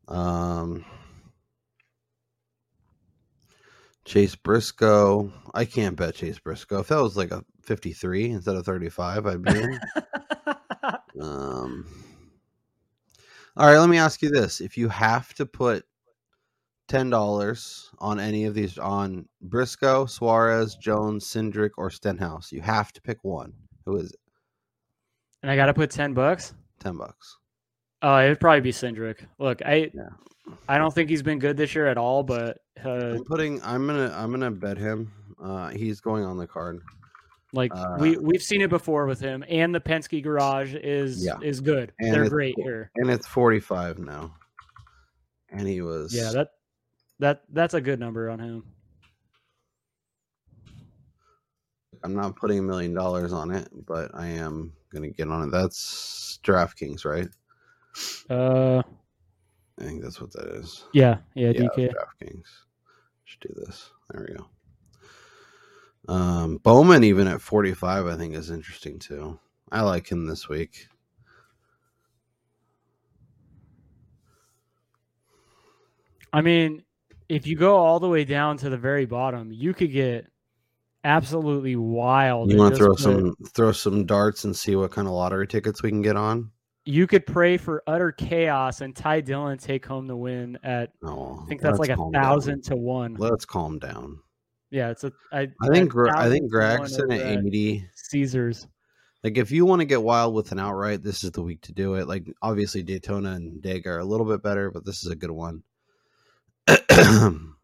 Um 0.09 0.85
Chase 4.05 4.37
Briscoe. 4.37 5.33
I 5.53 5.65
can't 5.65 5.97
bet 5.97 6.15
Chase 6.15 6.39
Briscoe. 6.39 6.79
If 6.79 6.89
that 6.89 7.03
was 7.03 7.17
like 7.17 7.33
a 7.33 7.45
53 7.63 8.31
instead 8.31 8.55
of 8.55 8.65
35, 8.65 9.27
I'd 9.27 9.43
be 9.43 9.51
in. 9.51 9.81
um 11.21 11.87
All 13.57 13.67
right, 13.67 13.79
let 13.79 13.89
me 13.89 13.99
ask 13.99 14.23
you 14.23 14.31
this. 14.31 14.61
If 14.61 14.79
you 14.79 14.89
have 14.89 15.35
to 15.35 15.47
put 15.47 15.85
$10 16.89 17.89
on 17.99 18.21
any 18.21 18.45
of 18.45 18.55
these 18.55 18.79
on 18.79 19.29
Briscoe, 19.43 20.07
Suarez, 20.07 20.77
Jones, 20.77 21.27
Cindric, 21.27 21.71
or 21.77 21.91
Stenhouse, 21.91 22.53
you 22.53 22.61
have 22.61 22.93
to 22.93 23.03
pick 23.03 23.19
one. 23.23 23.53
Who 23.87 23.97
is 23.97 24.13
it? 24.13 24.21
and 25.43 25.51
I 25.51 25.57
got 25.57 25.67
to 25.67 25.75
put 25.75 25.91
10 25.91 26.15
bucks. 26.15 26.55
10 26.81 26.97
bucks. 26.97 27.39
Oh, 28.03 28.19
it'd 28.19 28.41
probably 28.41 28.61
be 28.61 28.73
Cindric. 28.73 29.27
Look, 29.39 29.63
I 29.65 29.91
Yeah. 29.95 30.09
I 30.69 30.79
don't 30.79 30.95
think 30.95 31.11
he's 31.11 31.23
been 31.23 31.39
good 31.41 31.57
this 31.57 31.75
year 31.75 31.87
at 31.89 31.99
all, 31.99 32.23
but 32.23 32.59
uh, 32.85 32.89
I'm 33.15 33.25
putting. 33.25 33.61
I'm 33.63 33.87
gonna. 33.87 34.15
I'm 34.17 34.31
gonna 34.31 34.51
bet 34.51 34.79
him. 34.79 35.11
Uh, 35.43 35.69
he's 35.71 36.01
going 36.01 36.25
on 36.25 36.37
the 36.39 36.47
card. 36.47 36.81
like 37.53 37.73
uh, 37.75 37.97
we 37.99 38.17
we've 38.17 38.43
seen 38.43 38.61
it 38.61 38.71
before 38.71 39.07
with 39.07 39.19
him, 39.19 39.45
and 39.49 39.75
the 39.75 39.81
Penske 39.81 40.23
garage 40.23 40.75
is 40.75 41.25
Yeah. 41.25 41.39
is 41.43 41.61
good. 41.61 41.93
And 41.99 42.15
They're 42.15 42.25
it's 42.25 42.33
great 42.33 42.55
here. 42.59 42.91
and 42.97 43.11
it's 43.11 43.27
45 43.27 43.99
now. 43.99 44.35
And 45.51 45.67
he 45.67 45.81
was. 45.83 46.15
Yeah, 46.15 46.31
that 46.33 46.51
that 47.19 47.43
that's 47.53 47.75
a 47.75 47.81
good 47.81 47.99
number 47.99 48.31
on 48.31 48.39
him. 48.39 48.63
I'm 52.05 52.15
not 52.15 52.37
putting 52.37 52.59
a 52.61 52.63
million 52.63 52.95
dollars 52.95 53.33
on 53.33 53.51
it, 53.51 53.69
but 53.87 54.11
I 54.15 54.27
am 54.29 54.73
gonna 54.93 55.11
get 55.11 55.29
on 55.29 55.49
it. 55.49 55.51
That's 55.51 56.39
DraftKings, 56.45 57.05
right? 57.05 57.27
Uh, 58.29 58.83
I 59.79 59.85
think 59.85 60.03
that's 60.03 60.21
what 60.21 60.33
that 60.33 60.49
is. 60.57 60.85
yeah, 60.93 61.19
yeah, 61.35 61.51
Yeah, 61.51 61.69
DK. 61.77 61.93
DraftKings. 61.93 62.47
Should 63.25 63.41
do 63.41 63.55
this. 63.57 63.91
There 64.11 64.27
we 64.29 64.37
go. 64.37 64.47
Um, 66.09 66.59
Bowman 66.59 67.05
even 67.05 67.27
at 67.27 67.41
45, 67.41 68.07
I 68.07 68.17
think 68.17 68.35
is 68.35 68.51
interesting 68.51 68.99
too. 68.99 69.39
I 69.71 69.83
like 69.83 70.11
him 70.11 70.27
this 70.27 70.49
week. 70.49 70.89
I 76.33 76.43
mean, 76.43 76.85
if 77.29 77.47
you 77.47 77.57
go 77.57 77.77
all 77.77 77.99
the 77.99 78.09
way 78.09 78.25
down 78.25 78.59
to 78.59 78.71
the 78.71 78.77
very 78.77 79.07
bottom, 79.07 79.51
you 79.53 79.75
could 79.75 79.93
get 79.93 80.27
absolutely 81.03 81.77
wild. 81.77 82.51
You 82.51 82.59
want 82.59 82.75
to 82.75 82.79
throw 82.79 82.95
some 82.95 83.35
throw 83.55 83.73
some 83.73 84.07
darts 84.07 84.45
and 84.45 84.55
see 84.55 84.77
what 84.77 84.93
kind 84.93 85.09
of 85.09 85.15
lottery 85.15 85.47
tickets 85.49 85.83
we 85.83 85.91
can 85.91 86.03
get 86.03 86.17
on? 86.17 86.51
You 86.89 87.09
could 87.09 87.27
pray 87.27 87.57
for 87.57 87.83
utter 87.89 88.13
chaos 88.13 88.81
and 88.81 88.95
Ty 88.95 89.23
Dillon 89.23 89.59
take 89.59 89.85
home 89.85 90.07
the 90.07 90.17
win 90.17 90.57
at. 90.63 90.93
No, 91.03 91.41
I 91.43 91.49
think 91.49 91.61
that's 91.61 91.81
like 91.81 91.91
a 91.91 92.11
thousand 92.13 92.63
to 92.65 92.77
one. 92.77 93.15
Let's 93.15 93.45
calm 93.45 93.79
down. 93.81 94.21
Yeah, 94.71 94.91
it's 94.91 95.03
a. 95.03 95.13
I, 95.33 95.49
I 95.61 95.69
think 95.69 95.91
Gra- 95.91 96.17
I 96.17 96.29
think 96.29 96.51
Gragson 96.51 97.13
at 97.13 97.45
eighty. 97.45 97.89
Caesars. 97.95 98.69
Like 99.25 99.37
if 99.37 99.51
you 99.51 99.67
want 99.67 99.81
to 99.81 99.85
get 99.87 100.01
wild 100.01 100.35
with 100.35 100.53
an 100.53 100.61
outright, 100.61 101.03
this 101.03 101.25
is 101.25 101.33
the 101.33 101.43
week 101.43 101.61
to 101.63 101.73
do 101.73 101.95
it. 101.95 102.07
Like 102.07 102.33
obviously 102.41 102.85
Daytona 102.85 103.33
and 103.33 103.61
Dega 103.61 103.87
are 103.87 103.99
a 103.99 104.05
little 104.05 104.27
bit 104.27 104.41
better, 104.43 104.71
but 104.71 104.85
this 104.85 105.05
is 105.05 105.11
a 105.11 105.17
good 105.17 105.33
one. 105.33 105.65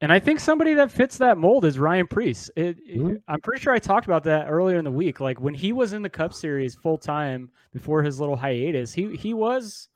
And 0.00 0.12
I 0.12 0.20
think 0.20 0.38
somebody 0.38 0.74
that 0.74 0.92
fits 0.92 1.18
that 1.18 1.38
mold 1.38 1.64
is 1.64 1.78
Ryan 1.78 2.06
Preece. 2.06 2.50
It, 2.56 2.78
it- 2.86 2.98
Mhm. 3.00 3.20
I'm 3.26 3.40
pretty 3.40 3.60
sure 3.60 3.72
I 3.72 3.78
talked 3.80 4.06
about 4.06 4.22
that 4.24 4.46
earlier 4.48 4.78
in 4.78 4.84
the 4.84 4.92
week. 4.92 5.18
Like 5.20 5.40
when 5.40 5.54
he 5.54 5.72
was 5.72 5.92
in 5.92 6.02
the 6.02 6.08
Cup 6.10 6.32
Series 6.32 6.74
full 6.76 6.98
time 6.98 7.50
before 7.72 8.02
his 8.02 8.20
little 8.20 8.36
hiatus, 8.36 8.92
he 8.92 9.16
he 9.16 9.34
was 9.34 9.88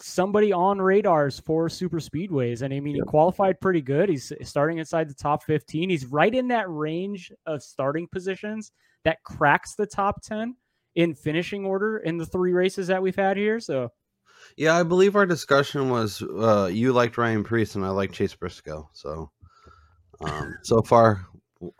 somebody 0.00 0.52
on 0.52 0.80
radars 0.80 1.38
for 1.38 1.68
super 1.68 1.98
speedways, 1.98 2.62
and 2.62 2.72
I 2.72 2.80
mean 2.80 2.94
he 2.96 3.02
qualified 3.02 3.60
pretty 3.60 3.82
good. 3.82 4.08
He's 4.08 4.32
starting 4.42 4.78
inside 4.78 5.08
the 5.08 5.14
top 5.14 5.42
15. 5.44 5.90
He's 5.90 6.06
right 6.06 6.34
in 6.34 6.48
that 6.48 6.68
range 6.70 7.30
of 7.46 7.62
starting 7.62 8.08
positions 8.08 8.72
that 9.04 9.22
cracks 9.24 9.74
the 9.74 9.86
top 9.86 10.22
10 10.22 10.56
in 10.96 11.14
finishing 11.14 11.64
order 11.66 11.98
in 11.98 12.16
the 12.16 12.26
three 12.26 12.52
races 12.52 12.86
that 12.88 13.00
we've 13.02 13.14
had 13.16 13.36
here. 13.36 13.60
So 13.60 13.92
yeah, 14.56 14.76
I 14.76 14.82
believe 14.82 15.16
our 15.16 15.26
discussion 15.26 15.90
was 15.90 16.22
uh, 16.22 16.70
you 16.72 16.92
liked 16.92 17.18
Ryan 17.18 17.44
Preece 17.44 17.74
and 17.74 17.84
I 17.84 17.90
like 17.90 18.12
Chase 18.12 18.34
Briscoe. 18.34 18.88
So 18.92 19.30
um, 20.20 20.54
so 20.62 20.82
far 20.82 21.26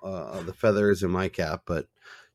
uh, 0.02 0.42
the 0.42 0.52
feather 0.52 0.90
is 0.90 1.02
in 1.02 1.10
my 1.10 1.28
cap, 1.28 1.62
but 1.66 1.86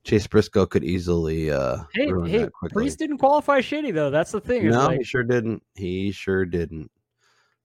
Chase 0.03 0.27
Briscoe 0.27 0.65
could 0.67 0.83
easily 0.83 1.51
uh, 1.51 1.77
hey, 1.93 2.09
hey. 2.25 2.47
Preece 2.71 2.95
didn't 2.95 3.17
qualify 3.17 3.59
shitty 3.59 3.93
though. 3.93 4.11
That's 4.11 4.31
the 4.31 4.41
thing. 4.41 4.69
No, 4.69 4.87
like- 4.87 4.99
he 4.99 5.03
sure 5.03 5.23
didn't. 5.23 5.63
He 5.75 6.11
sure 6.11 6.45
didn't. 6.45 6.91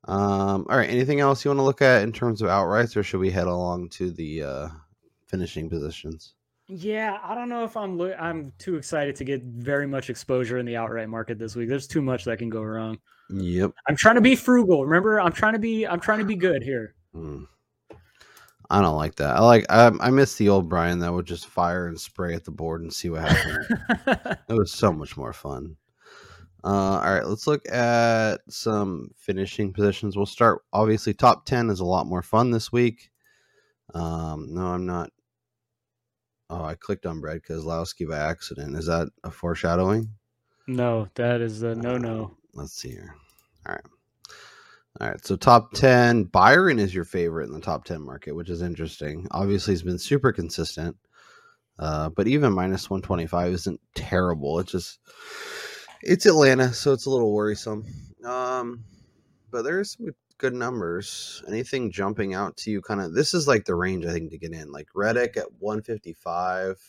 Um, 0.05 0.67
all 0.71 0.79
right. 0.79 0.89
Anything 0.89 1.21
else 1.21 1.45
you 1.45 1.51
want 1.51 1.59
to 1.59 1.65
look 1.65 1.83
at 1.83 2.03
in 2.03 2.13
terms 2.13 2.41
of 2.41 2.49
outrights, 2.49 2.97
or 2.97 3.03
should 3.03 3.21
we 3.21 3.31
head 3.31 3.47
along 3.47 3.91
to 3.91 4.11
the 4.11 4.43
uh, 4.43 4.69
finishing 5.27 5.69
positions? 5.69 6.35
Yeah, 6.73 7.19
I 7.25 7.35
don't 7.35 7.49
know 7.49 7.65
if 7.65 7.77
I'm 7.77 7.99
lo- 7.99 8.15
I'm 8.19 8.53
too 8.59 8.77
excited 8.77 9.17
to 9.17 9.25
get 9.25 9.43
very 9.43 9.89
much 9.89 10.09
exposure 10.09 10.59
in 10.59 10.67
the 10.67 10.77
outright 10.77 11.09
market 11.09 11.37
this 11.37 11.57
week. 11.57 11.69
There's 11.69 11.89
too 11.89 12.01
much 12.01 12.25
that 12.27 12.39
can 12.39 12.49
go 12.49 12.63
wrong. 12.63 12.99
Yep. 13.29 13.73
I'm 13.89 13.97
trying 13.97 14.15
to 14.15 14.21
be 14.21 14.37
frugal. 14.37 14.85
Remember, 14.85 15.21
I'm 15.21 15.33
trying 15.33 15.55
to 15.55 15.59
be 15.59 15.85
I'm 15.85 15.99
trying 15.99 16.21
to 16.21 16.25
be 16.25 16.37
good 16.37 16.63
here. 16.63 16.95
Mm. 17.15 17.47
I 18.71 18.81
don't 18.81 18.97
like 18.97 19.17
that. 19.17 19.37
I 19.37 19.41
like. 19.41 19.67
I, 19.69 19.91
I 20.01 20.11
miss 20.11 20.37
the 20.37 20.49
old 20.49 20.69
Brian 20.69 21.01
that 21.01 21.13
would 21.13 21.27
just 21.27 21.49
fire 21.49 21.89
and 21.89 22.01
spray 22.01 22.35
at 22.35 22.45
the 22.45 22.53
board 22.53 22.83
and 22.83 22.93
see 22.93 23.11
what 23.11 23.23
happened. 23.23 23.67
it 24.49 24.55
was 24.55 24.71
so 24.71 24.93
much 24.93 25.17
more 25.17 25.33
fun. 25.33 25.77
Uh, 26.63 27.01
all 27.01 27.15
right, 27.15 27.27
let's 27.27 27.49
look 27.49 27.69
at 27.69 28.43
some 28.49 29.11
finishing 29.17 29.73
positions. 29.73 30.17
We'll 30.17 30.25
start. 30.25 30.63
Obviously, 30.73 31.15
top 31.15 31.47
ten 31.47 31.69
is 31.69 31.81
a 31.81 31.85
lot 31.85 32.07
more 32.07 32.23
fun 32.23 32.53
this 32.53 32.71
week. 32.71 33.11
Um, 33.93 34.55
no, 34.55 34.67
I'm 34.67 34.87
not. 34.87 35.11
Oh, 36.51 36.65
I 36.65 36.75
clicked 36.75 37.07
on 37.07 37.21
Brad 37.21 37.43
Keselowski 37.49 38.09
by 38.09 38.19
accident. 38.19 38.77
Is 38.77 38.87
that 38.87 39.09
a 39.25 39.31
foreshadowing? 39.31 40.11
no, 40.67 41.09
that 41.15 41.41
is 41.41 41.63
a 41.63 41.75
no 41.77 41.97
no. 41.97 42.25
Um, 42.25 42.37
let's 42.55 42.73
see 42.75 42.91
here. 42.91 43.15
All 43.67 43.75
right. 43.75 43.85
All 45.01 45.09
right. 45.09 45.25
So 45.25 45.37
top 45.37 45.73
10, 45.73 46.25
Byron 46.25 46.79
is 46.79 46.95
your 46.95 47.05
favorite 47.05 47.47
in 47.47 47.53
the 47.53 47.61
top 47.61 47.85
10 47.85 48.03
market, 48.03 48.35
which 48.35 48.51
is 48.51 48.63
interesting. 48.63 49.27
Obviously, 49.31 49.75
he's 49.75 49.83
been 49.83 49.99
super 49.99 50.33
consistent. 50.33 50.97
Uh, 51.79 52.11
but 52.11 52.27
even 52.27 52.53
minus 52.53 52.91
125 52.91 53.53
isn't 53.55 53.81
terrible. 53.95 54.59
It's 54.59 54.73
just 54.73 54.99
it's 56.03 56.27
Atlanta, 56.27 56.73
so 56.75 56.93
it's 56.93 57.07
a 57.07 57.11
little 57.11 57.33
worrisome. 57.33 57.85
Um, 58.25 58.85
but 59.51 59.63
there's 59.63 59.93
some 59.93 60.09
good 60.41 60.55
numbers. 60.55 61.45
Anything 61.47 61.93
jumping 61.93 62.35
out 62.35 62.57
to 62.57 62.71
you 62.71 62.81
kind 62.81 63.01
of 63.01 63.15
this 63.15 63.35
is 63.35 63.47
like 63.47 63.67
the 63.67 63.75
range 63.75 64.07
I 64.07 64.13
think 64.13 64.31
to 64.31 64.39
get 64.39 64.53
in. 64.53 64.73
Like 64.73 64.89
Reddick 64.95 65.37
at 65.37 65.53
155. 65.61 66.81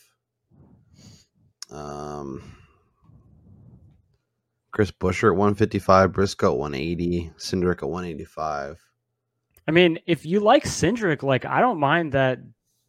Um 1.70 2.42
Chris 4.72 4.90
Buescher 4.90 5.28
at 5.28 5.36
155, 5.36 6.12
Briscoe 6.12 6.52
at 6.52 6.58
180, 6.58 7.30
Cindric 7.36 7.82
at 7.82 7.90
185. 7.90 8.80
I 9.68 9.70
mean, 9.70 9.98
if 10.06 10.24
you 10.24 10.40
like 10.40 10.64
Cindric, 10.64 11.22
like 11.22 11.44
I 11.44 11.60
don't 11.60 11.78
mind 11.78 12.12
that 12.12 12.38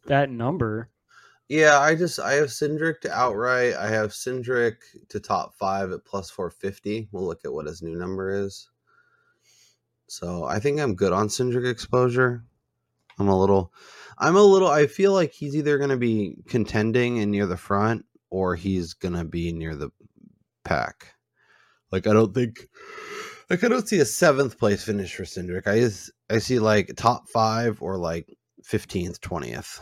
that 0.06 0.30
number. 0.30 0.88
Yeah, 1.48 1.78
I 1.78 1.94
just 1.94 2.18
I 2.18 2.32
have 2.32 2.48
Cindric 2.48 3.00
to 3.02 3.12
outright. 3.12 3.74
I 3.74 3.88
have 3.88 4.10
Cindric 4.10 4.76
to 5.10 5.20
top 5.20 5.54
five 5.54 5.92
at 5.92 6.06
plus 6.06 6.30
450. 6.30 7.08
We'll 7.12 7.26
look 7.26 7.44
at 7.44 7.52
what 7.52 7.66
his 7.66 7.82
new 7.82 7.96
number 7.96 8.30
is. 8.34 8.70
So 10.14 10.44
I 10.44 10.60
think 10.60 10.78
I'm 10.78 10.94
good 10.94 11.12
on 11.12 11.26
Cindric 11.26 11.68
exposure. 11.68 12.44
I'm 13.18 13.26
a 13.26 13.36
little, 13.36 13.72
I'm 14.16 14.36
a 14.36 14.42
little. 14.42 14.68
I 14.68 14.86
feel 14.86 15.12
like 15.12 15.32
he's 15.32 15.56
either 15.56 15.76
going 15.76 15.90
to 15.90 15.96
be 15.96 16.36
contending 16.46 17.18
and 17.18 17.32
near 17.32 17.46
the 17.46 17.56
front, 17.56 18.04
or 18.30 18.54
he's 18.54 18.94
going 18.94 19.14
to 19.14 19.24
be 19.24 19.52
near 19.52 19.74
the 19.74 19.90
pack. 20.62 21.14
Like 21.90 22.06
I 22.06 22.12
don't 22.12 22.32
think, 22.32 22.68
like 23.50 23.64
I 23.64 23.68
don't 23.68 23.88
see 23.88 23.98
a 23.98 24.04
seventh 24.04 24.56
place 24.56 24.84
finish 24.84 25.12
for 25.12 25.24
Cindric. 25.24 25.66
I 25.66 25.80
just 25.80 26.12
I 26.30 26.38
see 26.38 26.60
like 26.60 26.92
top 26.94 27.28
five 27.28 27.82
or 27.82 27.96
like 27.96 28.38
fifteenth, 28.62 29.20
twentieth. 29.20 29.80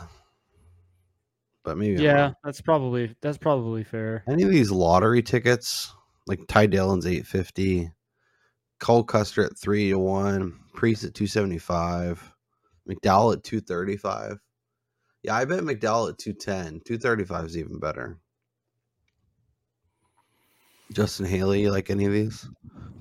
But 1.63 1.77
maybe 1.77 2.01
Yeah, 2.01 2.31
that's 2.43 2.59
probably 2.59 3.15
that's 3.21 3.37
probably 3.37 3.83
fair. 3.83 4.23
Any 4.27 4.41
of 4.41 4.49
these 4.49 4.71
lottery 4.71 5.21
tickets, 5.21 5.93
like 6.25 6.39
Ty 6.47 6.65
Dillon's 6.65 7.05
eight 7.05 7.27
fifty, 7.27 7.91
Cole 8.83 9.05
Custer 9.05 9.45
at 9.45 9.57
three 9.57 9.91
to 9.91 9.97
one, 9.97 10.59
Preece 10.73 11.05
at 11.05 11.13
two 11.13 11.25
seventy 11.25 11.57
five, 11.57 12.21
McDowell 12.87 13.33
at 13.33 13.43
two 13.43 13.61
thirty 13.61 13.95
five. 13.95 14.39
Yeah, 15.23 15.37
I 15.37 15.45
bet 15.45 15.61
McDowell 15.61 16.09
at 16.09 16.17
210. 16.17 16.81
235 16.85 17.45
is 17.45 17.57
even 17.57 17.79
better. 17.79 18.19
Justin 20.91 21.25
Haley, 21.25 21.61
you 21.61 21.71
like 21.71 21.89
any 21.89 22.03
of 22.03 22.11
these? 22.11 22.45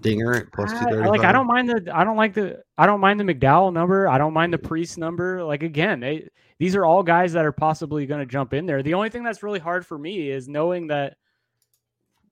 Dinger 0.00 0.34
at 0.34 0.52
plus 0.52 0.70
two 0.70 0.78
thirty. 0.84 1.08
like 1.08 1.24
I 1.24 1.32
don't 1.32 1.48
mind 1.48 1.68
the 1.68 1.90
I 1.92 2.04
don't 2.04 2.16
like 2.16 2.34
the 2.34 2.62
I 2.78 2.86
don't 2.86 3.00
mind 3.00 3.18
the 3.18 3.24
McDowell 3.24 3.72
number. 3.72 4.06
I 4.06 4.18
don't 4.18 4.32
mind 4.32 4.52
the 4.52 4.58
Preece 4.58 4.96
number. 4.96 5.42
Like 5.42 5.64
again, 5.64 5.98
they 5.98 6.28
these 6.60 6.76
are 6.76 6.84
all 6.84 7.02
guys 7.02 7.32
that 7.32 7.44
are 7.44 7.50
possibly 7.50 8.06
going 8.06 8.20
to 8.20 8.26
jump 8.26 8.54
in 8.54 8.66
there. 8.66 8.84
The 8.84 8.94
only 8.94 9.10
thing 9.10 9.24
that's 9.24 9.42
really 9.42 9.58
hard 9.58 9.84
for 9.84 9.98
me 9.98 10.30
is 10.30 10.46
knowing 10.48 10.86
that 10.86 11.16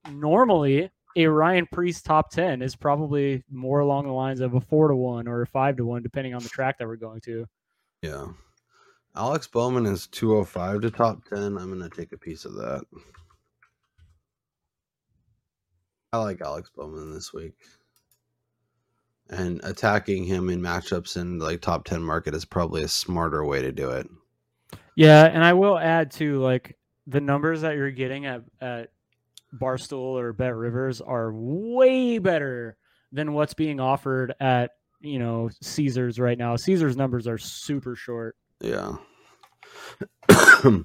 normally 0.08 0.90
a 1.16 1.26
Ryan 1.26 1.66
Preece 1.70 2.02
top 2.02 2.30
10 2.30 2.62
is 2.62 2.76
probably 2.76 3.42
more 3.50 3.80
along 3.80 4.06
the 4.06 4.12
lines 4.12 4.40
of 4.40 4.54
a 4.54 4.60
4 4.60 4.88
to 4.88 4.96
1 4.96 5.28
or 5.28 5.42
a 5.42 5.46
5 5.46 5.76
to 5.78 5.84
1 5.84 6.02
depending 6.02 6.34
on 6.34 6.42
the 6.42 6.48
track 6.48 6.78
that 6.78 6.86
we're 6.86 6.96
going 6.96 7.20
to. 7.22 7.46
Yeah. 8.02 8.26
Alex 9.16 9.46
Bowman 9.46 9.86
is 9.86 10.06
205 10.06 10.82
to 10.82 10.90
top 10.90 11.24
10. 11.24 11.58
I'm 11.58 11.76
going 11.76 11.88
to 11.88 11.94
take 11.94 12.12
a 12.12 12.18
piece 12.18 12.44
of 12.44 12.54
that. 12.54 12.84
I 16.12 16.18
like 16.18 16.40
Alex 16.40 16.70
Bowman 16.74 17.12
this 17.12 17.32
week. 17.32 17.54
And 19.28 19.60
attacking 19.62 20.24
him 20.24 20.48
in 20.48 20.60
matchups 20.60 21.16
in 21.16 21.38
like 21.38 21.60
top 21.60 21.84
10 21.84 22.02
market 22.02 22.34
is 22.34 22.44
probably 22.44 22.82
a 22.82 22.88
smarter 22.88 23.44
way 23.44 23.62
to 23.62 23.70
do 23.70 23.90
it. 23.90 24.08
Yeah, 24.96 25.24
and 25.24 25.44
I 25.44 25.52
will 25.52 25.78
add 25.78 26.10
to 26.12 26.40
like 26.40 26.76
the 27.06 27.20
numbers 27.20 27.60
that 27.62 27.76
you're 27.76 27.90
getting 27.90 28.26
at 28.26 28.42
at 28.60 28.90
Barstool 29.54 30.18
or 30.18 30.32
Bet 30.32 30.54
Rivers 30.54 31.00
are 31.00 31.32
way 31.32 32.18
better 32.18 32.76
than 33.12 33.32
what's 33.32 33.54
being 33.54 33.80
offered 33.80 34.34
at 34.40 34.72
you 35.00 35.18
know 35.18 35.50
Caesars 35.60 36.18
right 36.18 36.38
now. 36.38 36.56
Caesars 36.56 36.96
numbers 36.96 37.26
are 37.26 37.38
super 37.38 37.96
short. 37.96 38.36
Yeah. 38.60 38.92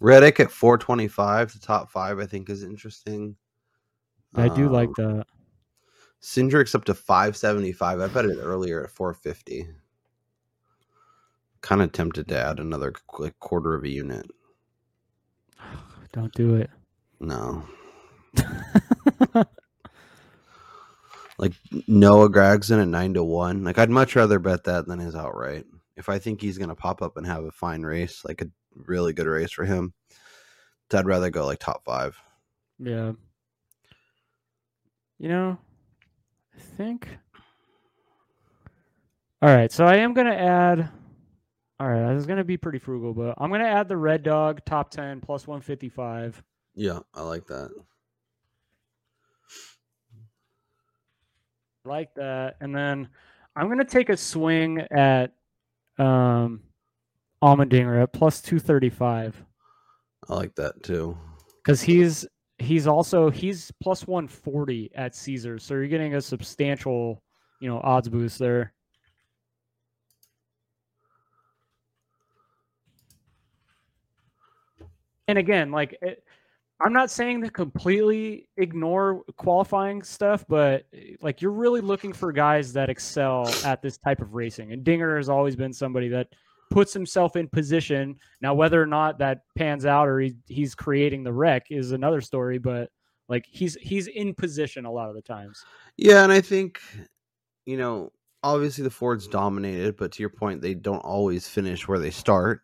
Reddick 0.00 0.40
at 0.40 0.50
425 0.50 1.52
the 1.52 1.58
top 1.58 1.90
five, 1.90 2.18
I 2.18 2.26
think 2.26 2.48
is 2.48 2.62
interesting. 2.62 3.36
I 4.34 4.48
do 4.48 4.66
Um, 4.66 4.72
like 4.72 4.90
that. 4.96 5.26
Cindric's 6.20 6.74
up 6.74 6.84
to 6.84 6.94
575. 6.94 8.00
I 8.00 8.06
bet 8.08 8.24
it 8.26 8.38
earlier 8.40 8.84
at 8.84 8.90
450. 8.90 9.68
Kind 11.60 11.82
of 11.82 11.92
tempted 11.92 12.28
to 12.28 12.38
add 12.38 12.60
another 12.60 12.92
like 13.18 13.38
quarter 13.40 13.74
of 13.74 13.84
a 13.84 13.88
unit. 13.88 14.30
Don't 16.12 16.32
do 16.34 16.54
it. 16.56 16.70
No. 17.20 17.64
like 21.38 21.52
Noah 21.86 22.30
Gragson 22.30 22.82
at 22.82 22.88
9 22.88 23.14
to 23.14 23.24
1. 23.24 23.64
Like 23.64 23.78
I'd 23.78 23.90
much 23.90 24.16
rather 24.16 24.38
bet 24.38 24.64
that 24.64 24.86
than 24.86 24.98
his 24.98 25.14
outright. 25.14 25.66
If 25.96 26.08
I 26.08 26.18
think 26.18 26.40
he's 26.40 26.58
going 26.58 26.68
to 26.68 26.74
pop 26.74 27.02
up 27.02 27.16
and 27.16 27.26
have 27.26 27.44
a 27.44 27.50
fine 27.50 27.82
race, 27.82 28.24
like 28.24 28.42
a 28.42 28.46
really 28.74 29.12
good 29.12 29.26
race 29.26 29.52
for 29.52 29.64
him, 29.64 29.92
I'd 30.92 31.06
rather 31.06 31.30
go 31.30 31.46
like 31.46 31.58
top 31.58 31.84
5. 31.84 32.18
Yeah. 32.78 33.12
You 35.18 35.28
know, 35.28 35.58
I 36.56 36.60
think. 36.76 37.08
All 39.42 39.54
right, 39.54 39.72
so 39.72 39.84
I 39.86 39.96
am 39.96 40.12
gonna 40.12 40.34
add. 40.34 40.90
All 41.78 41.88
right, 41.88 42.10
I 42.10 42.14
was 42.14 42.26
gonna 42.26 42.44
be 42.44 42.58
pretty 42.58 42.78
frugal, 42.78 43.14
but 43.14 43.34
I'm 43.38 43.50
gonna 43.50 43.64
add 43.64 43.88
the 43.88 43.96
Red 43.96 44.22
Dog 44.22 44.60
top 44.66 44.90
ten 44.90 45.20
plus 45.20 45.46
155. 45.46 46.42
Yeah, 46.74 47.00
I 47.14 47.22
like 47.22 47.46
that. 47.46 47.70
Like 51.84 52.14
that, 52.14 52.56
and 52.60 52.74
then 52.74 53.08
I'm 53.56 53.68
gonna 53.68 53.84
take 53.84 54.10
a 54.10 54.16
swing 54.16 54.80
at 54.90 55.32
um 55.98 56.60
Allmendinger 57.42 58.02
at 58.02 58.12
plus 58.12 58.42
235 58.42 59.42
I 60.28 60.34
like 60.34 60.54
that 60.56 60.82
too. 60.82 61.16
because 61.64 61.80
he's 61.80 62.26
he's 62.58 62.86
also 62.86 63.30
he's 63.30 63.72
plus 63.82 64.06
140 64.06 64.90
at 64.94 65.14
Caesars, 65.14 65.64
so 65.64 65.74
you're 65.74 65.88
getting 65.88 66.14
a 66.16 66.20
substantial 66.20 67.22
you 67.60 67.68
know 67.68 67.80
odds 67.82 68.08
boost 68.10 68.38
there. 68.38 68.74
And 75.28 75.38
again, 75.38 75.70
like 75.70 75.96
it, 76.02 76.24
I'm 76.82 76.92
not 76.92 77.10
saying 77.10 77.42
to 77.42 77.50
completely 77.50 78.48
ignore 78.56 79.22
qualifying 79.36 80.02
stuff, 80.02 80.44
but 80.48 80.84
like 81.20 81.42
you're 81.42 81.50
really 81.50 81.80
looking 81.80 82.12
for 82.12 82.32
guys 82.32 82.72
that 82.72 82.88
excel 82.88 83.48
at 83.64 83.82
this 83.82 83.98
type 83.98 84.20
of 84.20 84.34
racing. 84.34 84.72
And 84.72 84.82
Dinger 84.82 85.16
has 85.16 85.28
always 85.28 85.56
been 85.56 85.72
somebody 85.72 86.08
that 86.08 86.28
puts 86.70 86.92
himself 86.94 87.36
in 87.36 87.48
position. 87.48 88.16
Now, 88.40 88.54
whether 88.54 88.80
or 88.80 88.86
not 88.86 89.18
that 89.18 89.42
pans 89.56 89.84
out 89.84 90.08
or 90.08 90.20
he, 90.20 90.36
he's 90.46 90.74
creating 90.74 91.22
the 91.22 91.32
wreck 91.32 91.66
is 91.70 91.92
another 91.92 92.20
story, 92.20 92.58
but 92.58 92.90
like 93.28 93.46
he's 93.48 93.74
he's 93.74 94.06
in 94.06 94.34
position 94.34 94.86
a 94.86 94.92
lot 94.92 95.08
of 95.08 95.14
the 95.14 95.22
times. 95.22 95.62
Yeah, 95.96 96.24
and 96.24 96.32
I 96.32 96.40
think 96.40 96.80
you 97.66 97.76
know, 97.76 98.10
obviously 98.42 98.84
the 98.84 98.90
Fords 98.90 99.28
dominated, 99.28 99.96
but 99.96 100.12
to 100.12 100.22
your 100.22 100.30
point, 100.30 100.62
they 100.62 100.74
don't 100.74 100.98
always 101.00 101.46
finish 101.46 101.86
where 101.86 101.98
they 101.98 102.10
start. 102.10 102.62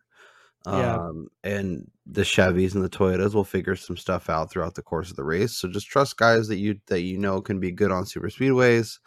Yeah. 0.67 0.95
Um, 0.97 1.29
and 1.43 1.89
the 2.05 2.21
Chevys 2.21 2.75
and 2.75 2.83
the 2.83 2.89
Toyotas 2.89 3.33
will 3.33 3.45
figure 3.45 3.75
some 3.75 3.95
stuff 3.95 4.29
out 4.29 4.51
throughout 4.51 4.75
the 4.75 4.81
course 4.81 5.09
of 5.09 5.15
the 5.15 5.23
race. 5.23 5.53
So 5.53 5.69
just 5.69 5.87
trust 5.87 6.17
guys 6.17 6.47
that 6.49 6.57
you 6.57 6.79
that 6.87 7.01
you 7.01 7.17
know 7.17 7.41
can 7.41 7.59
be 7.59 7.71
good 7.71 7.91
on 7.91 8.05
super 8.05 8.29
speedways 8.29 8.99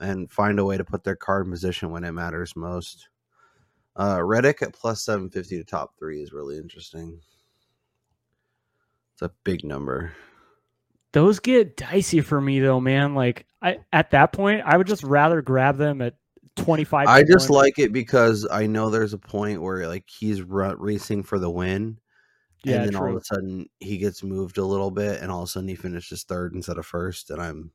and 0.00 0.30
find 0.30 0.58
a 0.58 0.64
way 0.64 0.76
to 0.76 0.84
put 0.84 1.04
their 1.04 1.16
car 1.16 1.42
in 1.42 1.50
position 1.50 1.90
when 1.90 2.04
it 2.04 2.12
matters 2.12 2.54
most. 2.56 3.08
Uh 3.98 4.22
Reddick 4.22 4.60
at 4.62 4.74
plus 4.74 5.02
750 5.04 5.58
to 5.58 5.64
top 5.64 5.98
three 5.98 6.22
is 6.22 6.32
really 6.32 6.58
interesting. 6.58 7.20
It's 9.14 9.22
a 9.22 9.30
big 9.44 9.64
number. 9.64 10.12
Those 11.12 11.38
get 11.40 11.76
dicey 11.76 12.20
for 12.20 12.40
me 12.40 12.60
though, 12.60 12.80
man. 12.80 13.14
Like 13.14 13.46
I 13.62 13.78
at 13.92 14.10
that 14.10 14.32
point, 14.32 14.62
I 14.66 14.76
would 14.76 14.86
just 14.86 15.04
rather 15.04 15.40
grab 15.40 15.78
them 15.78 16.02
at 16.02 16.16
25. 16.56 17.08
I 17.08 17.22
just 17.22 17.50
like 17.50 17.78
it 17.78 17.92
because 17.92 18.46
I 18.50 18.66
know 18.66 18.90
there's 18.90 19.12
a 19.12 19.18
point 19.18 19.62
where 19.62 19.86
like 19.88 20.04
he's 20.08 20.42
racing 20.42 21.22
for 21.24 21.38
the 21.38 21.50
win, 21.50 21.98
Yeah, 22.64 22.76
and 22.76 22.86
then 22.86 22.96
all 22.96 23.10
of 23.10 23.16
a 23.16 23.24
sudden 23.24 23.66
he 23.80 23.98
gets 23.98 24.22
moved 24.22 24.58
a 24.58 24.64
little 24.64 24.90
bit, 24.90 25.20
and 25.22 25.30
all 25.30 25.42
of 25.42 25.48
a 25.48 25.50
sudden 25.50 25.68
he 25.68 25.74
finishes 25.74 26.24
third 26.24 26.54
instead 26.54 26.78
of 26.78 26.86
first, 26.86 27.30
and 27.30 27.40
I'm 27.42 27.72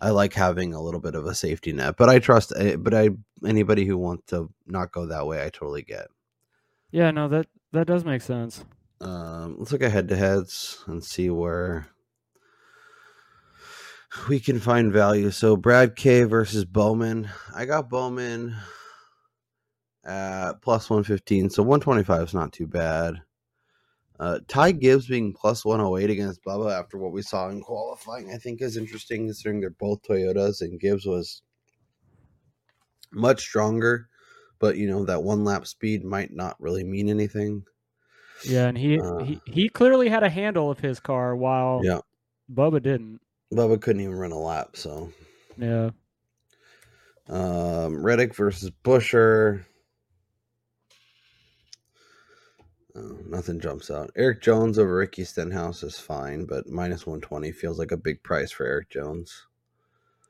I 0.00 0.10
like 0.10 0.34
having 0.34 0.74
a 0.74 0.82
little 0.82 1.00
bit 1.00 1.14
of 1.14 1.26
a 1.26 1.34
safety 1.34 1.72
net, 1.72 1.96
but 1.96 2.08
I 2.10 2.18
trust. 2.18 2.52
eh, 2.56 2.76
But 2.76 2.94
I 2.94 3.10
anybody 3.46 3.84
who 3.86 3.96
wants 3.98 4.26
to 4.26 4.52
not 4.66 4.92
go 4.92 5.06
that 5.06 5.26
way, 5.26 5.44
I 5.44 5.50
totally 5.50 5.82
get. 5.82 6.08
Yeah, 6.90 7.10
no, 7.10 7.28
that 7.28 7.46
that 7.72 7.86
does 7.86 8.04
make 8.04 8.22
sense. 8.22 8.64
Um, 9.00 9.56
let's 9.58 9.72
look 9.72 9.82
at 9.82 9.92
head 9.92 10.08
to 10.08 10.16
heads 10.16 10.82
and 10.86 11.04
see 11.04 11.28
where 11.30 11.86
we 14.28 14.40
can 14.40 14.60
find 14.60 14.92
value. 14.92 15.30
So 15.30 15.56
Brad 15.56 15.96
K 15.96 16.24
versus 16.24 16.64
Bowman. 16.64 17.28
I 17.54 17.64
got 17.64 17.88
Bowman 17.88 18.54
at 20.04 20.60
plus 20.62 20.88
115. 20.88 21.50
So 21.50 21.62
125 21.62 22.22
is 22.28 22.34
not 22.34 22.52
too 22.52 22.66
bad. 22.66 23.22
Uh, 24.18 24.38
Ty 24.48 24.72
Gibbs 24.72 25.06
being 25.06 25.34
plus 25.34 25.64
108 25.64 26.08
against 26.10 26.42
Bubba 26.42 26.72
after 26.78 26.96
what 26.96 27.12
we 27.12 27.20
saw 27.20 27.50
in 27.50 27.60
qualifying, 27.60 28.32
I 28.32 28.38
think 28.38 28.62
is 28.62 28.78
interesting 28.78 29.26
considering 29.26 29.60
they're 29.60 29.70
both 29.70 30.02
Toyotas 30.02 30.62
and 30.62 30.80
Gibbs 30.80 31.04
was 31.04 31.42
much 33.12 33.40
stronger. 33.42 34.08
But, 34.58 34.78
you 34.78 34.88
know, 34.88 35.04
that 35.04 35.22
one 35.22 35.44
lap 35.44 35.66
speed 35.66 36.02
might 36.02 36.32
not 36.32 36.56
really 36.58 36.82
mean 36.82 37.10
anything. 37.10 37.64
Yeah, 38.42 38.68
and 38.68 38.78
he 38.78 38.98
Uh, 38.98 39.18
he, 39.18 39.40
he 39.46 39.68
clearly 39.68 40.08
had 40.08 40.22
a 40.22 40.30
handle 40.30 40.70
of 40.70 40.80
his 40.80 40.98
car 40.98 41.36
while 41.36 41.82
Yeah. 41.84 42.00
Bubba 42.50 42.82
didn't. 42.82 43.20
Bubba 43.52 43.80
couldn't 43.80 44.02
even 44.02 44.14
run 44.14 44.32
a 44.32 44.38
lap, 44.38 44.70
so. 44.74 45.12
Yeah. 45.56 45.90
Um, 47.28 48.04
Reddick 48.04 48.34
versus 48.34 48.70
Buescher. 48.84 49.64
Oh, 52.94 53.18
nothing 53.28 53.60
jumps 53.60 53.90
out. 53.90 54.10
Erik 54.16 54.40
Jones 54.40 54.78
over 54.78 54.96
Ricky 54.96 55.24
Stenhouse 55.24 55.82
is 55.82 55.98
fine, 55.98 56.46
but 56.46 56.66
minus 56.66 57.06
120 57.06 57.52
feels 57.52 57.78
like 57.78 57.92
a 57.92 57.96
big 57.96 58.22
price 58.22 58.50
for 58.50 58.64
Erik 58.64 58.88
Jones. 58.88 59.46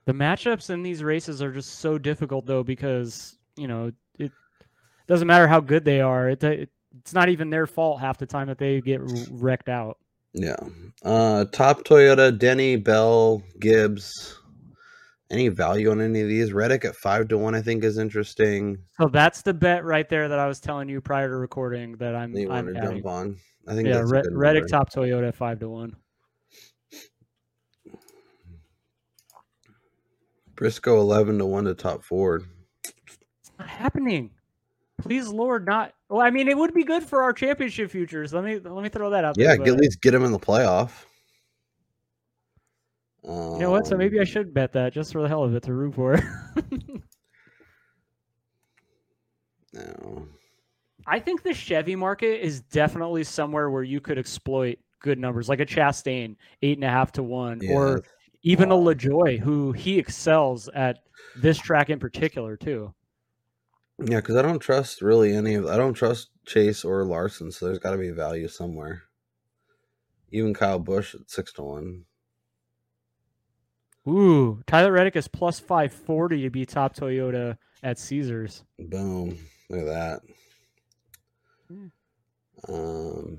The 0.07 0.13
matchups 0.13 0.71
in 0.71 0.83
these 0.83 1.03
races 1.03 1.43
are 1.43 1.53
just 1.53 1.79
so 1.81 1.99
difficult 1.99 2.47
though 2.47 2.63
because, 2.63 3.39
you 3.57 3.69
know, 3.69 3.93
it 4.19 4.33
doesn't 5.07 5.29
matter 5.29 5.47
how 5.47 5.61
good 5.61 5.85
they 5.85 6.01
are. 6.01 6.31
It, 6.31 6.43
it 6.43 6.71
it's 6.99 7.13
not 7.13 7.29
even 7.29 7.51
their 7.51 7.67
fault 7.67 8.01
half 8.01 8.19
the 8.19 8.27
time 8.27 8.49
that 8.49 8.59
they 8.59 8.81
get 8.81 9.01
wrecked 9.31 9.69
out. 9.69 9.99
Yeah. 10.33 10.57
Uh, 11.03 11.45
top 11.47 11.85
Toyota, 11.85 12.37
Denny, 12.37 12.77
Bell, 12.77 13.43
Gibbs. 13.61 14.39
Any 15.31 15.49
value 15.49 15.91
on 15.91 16.01
any 16.01 16.21
of 16.21 16.29
these? 16.29 16.53
Reddick 16.53 16.85
at 16.85 16.95
5 16.95 17.29
to 17.29 17.39
1, 17.39 17.55
I 17.55 17.61
think, 17.63 17.83
is 17.83 17.99
interesting. 17.99 18.79
So 19.01 19.09
that's 19.09 19.43
the 19.43 19.53
bet 19.55 19.85
right 19.85 20.09
there 20.09 20.29
that 20.29 20.39
I 20.39 20.47
was 20.47 20.61
telling 20.61 20.89
you 20.89 21.01
prior 21.01 21.29
to 21.29 21.35
recording 21.37 21.97
that 21.97 22.15
I'm 22.15 22.33
That 22.33 22.41
you 22.43 22.51
I'm 22.53 22.67
to 22.73 22.79
adding. 22.79 23.03
jump 23.03 23.07
on. 23.07 23.37
I 23.67 23.75
think 23.75 23.89
Yeah, 23.89 23.95
that's 23.99 24.11
a 24.11 24.13
Red, 24.15 24.25
good 24.25 24.35
Reddick 24.37 24.69
top 24.69 24.93
Toyota 24.93 25.35
five 25.35 25.59
to 25.61 25.69
one. 25.69 25.97
Briscoe 30.55 31.01
11 31.01 31.39
to 31.39 31.47
1 31.47 31.65
to 31.65 31.75
top 31.75 32.03
Ford. 32.05 32.45
It's 32.85 33.53
not 33.59 33.69
happening. 33.69 34.31
Please, 34.99 35.29
Lord, 35.29 35.67
not. 35.67 35.93
Well, 36.09 36.21
I 36.23 36.31
mean, 36.31 36.49
it 36.49 36.57
would 36.57 36.73
be 36.73 36.85
good 36.85 37.03
for 37.03 37.23
our 37.23 37.33
championship 37.33 37.91
futures. 37.91 38.33
Let 38.33 38.45
me 38.45 38.59
let 38.59 38.83
me 38.83 38.89
throw 38.89 39.11
that 39.11 39.25
out 39.25 39.37
Yeah, 39.37 39.57
there. 39.57 39.75
at 39.75 39.79
least 39.81 40.01
get 40.01 40.15
him 40.15 40.25
in 40.25 40.33
the 40.33 40.39
playoff. 40.39 40.91
Um, 43.27 43.55
You 43.55 43.59
know 43.61 43.71
what? 43.71 43.87
So 43.87 43.97
maybe 43.97 44.21
I 44.21 44.25
should 44.25 44.55
bet 44.55 44.73
that 44.73 44.93
just 44.93 45.13
for 45.13 45.21
the 45.21 45.29
hell 45.29 45.45
of 45.45 45.55
it 45.55 45.63
to 45.65 45.75
root 45.75 45.95
for. 45.95 46.19
No. 49.73 50.27
I 51.07 51.19
think 51.21 51.43
the 51.43 51.53
Chevy 51.53 51.97
market 51.97 52.43
is 52.43 52.61
definitely 52.63 53.25
somewhere 53.25 53.69
where 53.71 53.83
you 53.83 54.01
could 54.01 54.17
exploit 54.19 54.79
good 55.01 55.19
numbers, 55.19 55.49
like 55.51 55.61
a 55.61 55.67
Chastain, 55.67 56.35
eight 56.63 56.79
and 56.79 56.85
a 56.85 56.89
half 56.89 57.13
to 57.13 57.23
one, 57.23 57.61
Yeah. 57.63 57.75
or 57.75 58.03
even 58.43 58.71
a 58.71 58.75
LaJoie, 58.75 59.39
who 59.39 59.73
he 59.73 59.99
excels 59.99 60.69
at 60.69 61.01
this 61.37 61.59
track 61.59 61.91
in 61.91 61.99
particular 61.99 62.57
too. 62.57 62.95
Yeah, 63.99 64.17
because 64.17 64.37
I 64.37 64.43
don't 64.43 64.59
trust 64.59 65.01
really 65.01 65.35
any 65.35 65.55
of. 65.55 65.67
I 65.67 65.77
don't 65.77 65.95
trust 65.95 66.31
Chase 66.47 66.85
or 66.85 67.05
Larson, 67.05 67.51
so 67.51 67.67
there's 67.67 67.79
got 67.79 67.93
to 67.93 67.99
be 67.99 68.11
value 68.11 68.49
somewhere. 68.49 69.05
Even 70.31 70.53
Kyle 70.53 70.79
Busch 70.79 71.15
at 71.15 71.31
six 71.31 71.53
to 71.55 71.63
one. 71.63 72.05
Ooh, 74.07 74.63
Tyler 74.67 74.93
Reddick 74.93 75.17
is 75.17 75.29
plus 75.29 75.59
five 75.59 75.93
forty 75.93 76.43
to 76.43 76.51
be 76.51 76.67
top 76.67 76.95
Toyota 76.95 77.57
at 77.83 77.99
Caesars. 77.99 78.65
Boom! 78.79 79.39
Look 79.71 79.81
at 79.81 79.87
that. 79.87 80.21
Hmm. 81.69 81.87
Um, 82.69 83.39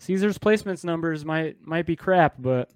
Caesars 0.00 0.38
placements 0.38 0.84
numbers 0.84 1.24
might 1.24 1.64
might 1.64 1.86
be 1.86 1.96
crap, 1.96 2.34
but 2.38 2.70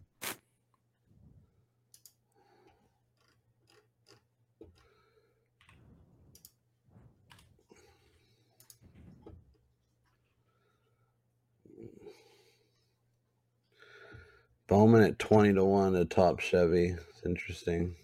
Bowman 14.73 15.03
at 15.03 15.18
twenty 15.18 15.53
to 15.53 15.62
one 15.62 15.93
to 15.93 16.07
top 16.07 16.41
Chevy. 16.41 16.97
It's 16.97 17.27
interesting. 17.27 17.95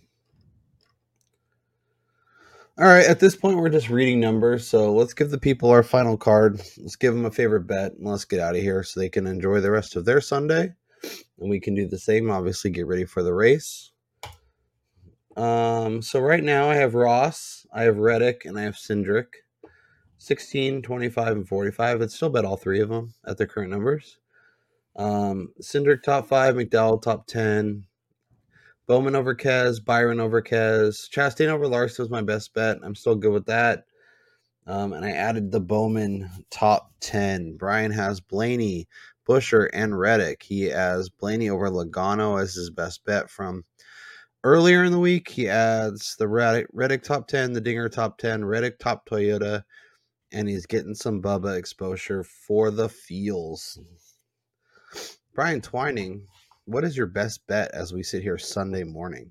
All 2.79 2.85
right, 2.85 3.07
at 3.07 3.21
this 3.21 3.35
point, 3.35 3.57
we're 3.57 3.71
just 3.71 3.89
reading 3.89 4.21
numbers. 4.21 4.69
So 4.69 4.93
let's 4.93 5.15
give 5.15 5.31
the 5.31 5.39
people 5.39 5.71
our 5.71 5.83
final 5.83 6.19
card. 6.19 6.61
Let's 6.77 6.97
give 6.97 7.15
them 7.15 7.25
a 7.25 7.31
favorite 7.31 7.67
bet 7.67 7.95
and 7.95 8.07
let's 8.07 8.27
get 8.27 8.41
out 8.41 8.55
of 8.55 8.61
here 8.61 8.83
so 8.83 9.01
they 9.01 9.09
can 9.09 9.27
enjoy 9.27 9.63
the 9.63 9.71
rest 9.71 9.97
of 9.97 10.05
their 10.05 10.21
Sunday. 10.21 10.75
And 11.41 11.49
we 11.49 11.59
can 11.59 11.75
do 11.75 11.89
the 11.89 11.99
same, 11.99 12.31
obviously, 12.31 12.71
get 12.71 12.87
ready 12.87 13.07
for 13.07 13.23
the 13.23 13.33
race. 13.33 13.93
Um, 15.39 16.03
so 16.03 16.21
right 16.21 16.45
now 16.45 16.69
I 16.69 16.75
have 16.75 16.95
Ross, 16.95 17.65
I 17.73 17.85
have 17.85 17.97
Reddick, 17.97 18.45
and 18.45 18.59
I 18.59 18.65
have 18.65 18.75
Cindric. 18.75 19.29
16, 20.19 20.83
25, 20.83 21.33
and 21.33 21.49
45. 21.49 22.03
I'd 22.03 22.11
still 22.11 22.29
bet 22.29 22.45
all 22.45 22.59
three 22.59 22.81
of 22.81 22.91
them 22.91 23.15
at 23.27 23.39
their 23.39 23.47
current 23.47 23.71
numbers. 23.71 24.19
Um, 24.99 25.53
Cindric 25.63 26.03
top 26.03 26.27
five, 26.27 26.57
McDowell 26.57 27.01
top 27.01 27.27
10, 27.29 27.85
Bowman 28.89 29.15
over 29.15 29.35
Kez, 29.35 29.83
Byron 29.85 30.19
over 30.19 30.43
Kez, 30.43 31.09
Chastain 31.09 31.49
over 31.49 31.69
Larson 31.69 32.03
was 32.03 32.11
my 32.11 32.23
best 32.23 32.53
bet. 32.53 32.79
I'm 32.83 32.97
still 32.97 33.15
good 33.15 33.33
with 33.33 33.47
that. 33.47 33.85
Um, 34.67 34.93
and 34.93 35.05
I 35.05 35.13
added 35.13 35.51
the 35.51 35.61
Bowman 35.61 36.29
top 36.51 36.91
10. 37.01 37.57
Brian 37.59 37.93
has 37.93 38.21
Blaney, 38.21 38.89
Buescher, 39.27 39.71
and 39.73 39.99
Reddick. 39.99 40.43
He 40.43 40.65
has 40.65 41.09
Blaney 41.09 41.49
over 41.49 41.71
Logano 41.71 42.41
as 42.43 42.55
his 42.55 42.71
best 42.71 43.05
bet 43.05 43.31
from 43.31 43.65
earlier 44.43 44.85
in 44.85 44.93
the 44.93 44.99
week. 44.99 45.29
He 45.29 45.49
adds 45.49 46.17
the 46.19 46.29
Reddick, 46.29 46.67
Reddick 46.73 47.03
top 47.03 47.29
10, 47.29 47.53
the 47.53 47.61
Dinger 47.61 47.89
top 47.89 48.19
10, 48.19 48.45
Reddick 48.45 48.79
top 48.79 49.09
Toyota, 49.09 49.63
and 50.33 50.49
he's 50.49 50.67
getting 50.67 50.95
some 50.95 51.23
Bubba 51.23 51.57
exposure 51.57 52.25
for 52.25 52.71
the 52.71 52.89
feels. 52.89 53.79
Brian 55.39 55.61
Twining, 55.61 56.27
what 56.65 56.83
is 56.83 56.97
your 56.97 57.07
best 57.07 57.47
bet 57.47 57.71
as 57.73 57.93
we 57.93 58.03
sit 58.03 58.25
here 58.25 58.37
Sunday 58.39 58.83
morning? 58.83 59.31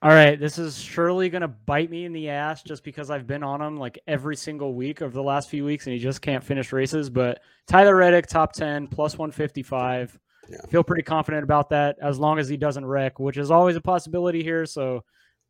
all 0.00 0.10
right, 0.10 0.38
this 0.38 0.56
is 0.56 0.78
surely 0.78 1.28
gonna 1.28 1.48
bite 1.48 1.90
me 1.90 2.04
in 2.04 2.12
the 2.12 2.28
ass 2.28 2.62
just 2.62 2.84
because 2.84 3.10
I've 3.10 3.26
been 3.26 3.42
on 3.42 3.60
him 3.60 3.76
like 3.76 3.98
every 4.06 4.36
single 4.36 4.72
week 4.72 5.02
over 5.02 5.12
the 5.12 5.24
last 5.24 5.50
few 5.50 5.64
weeks, 5.64 5.88
and 5.88 5.94
he 5.94 5.98
just 5.98 6.22
can't 6.22 6.44
finish 6.44 6.72
races. 6.72 7.10
But 7.10 7.40
Tyler 7.66 7.96
Reddick, 7.96 8.28
top 8.28 8.52
ten, 8.52 8.86
plus 8.86 9.18
one 9.18 9.32
fifty 9.32 9.64
five. 9.64 10.16
Yeah. 10.48 10.58
Feel 10.68 10.84
pretty 10.84 11.02
confident 11.02 11.42
about 11.42 11.70
that 11.70 11.96
as 12.00 12.20
long 12.20 12.38
as 12.38 12.48
he 12.48 12.56
doesn't 12.56 12.86
wreck, 12.86 13.18
which 13.18 13.36
is 13.36 13.50
always 13.50 13.74
a 13.74 13.80
possibility 13.80 14.44
here. 14.44 14.64
So 14.64 15.02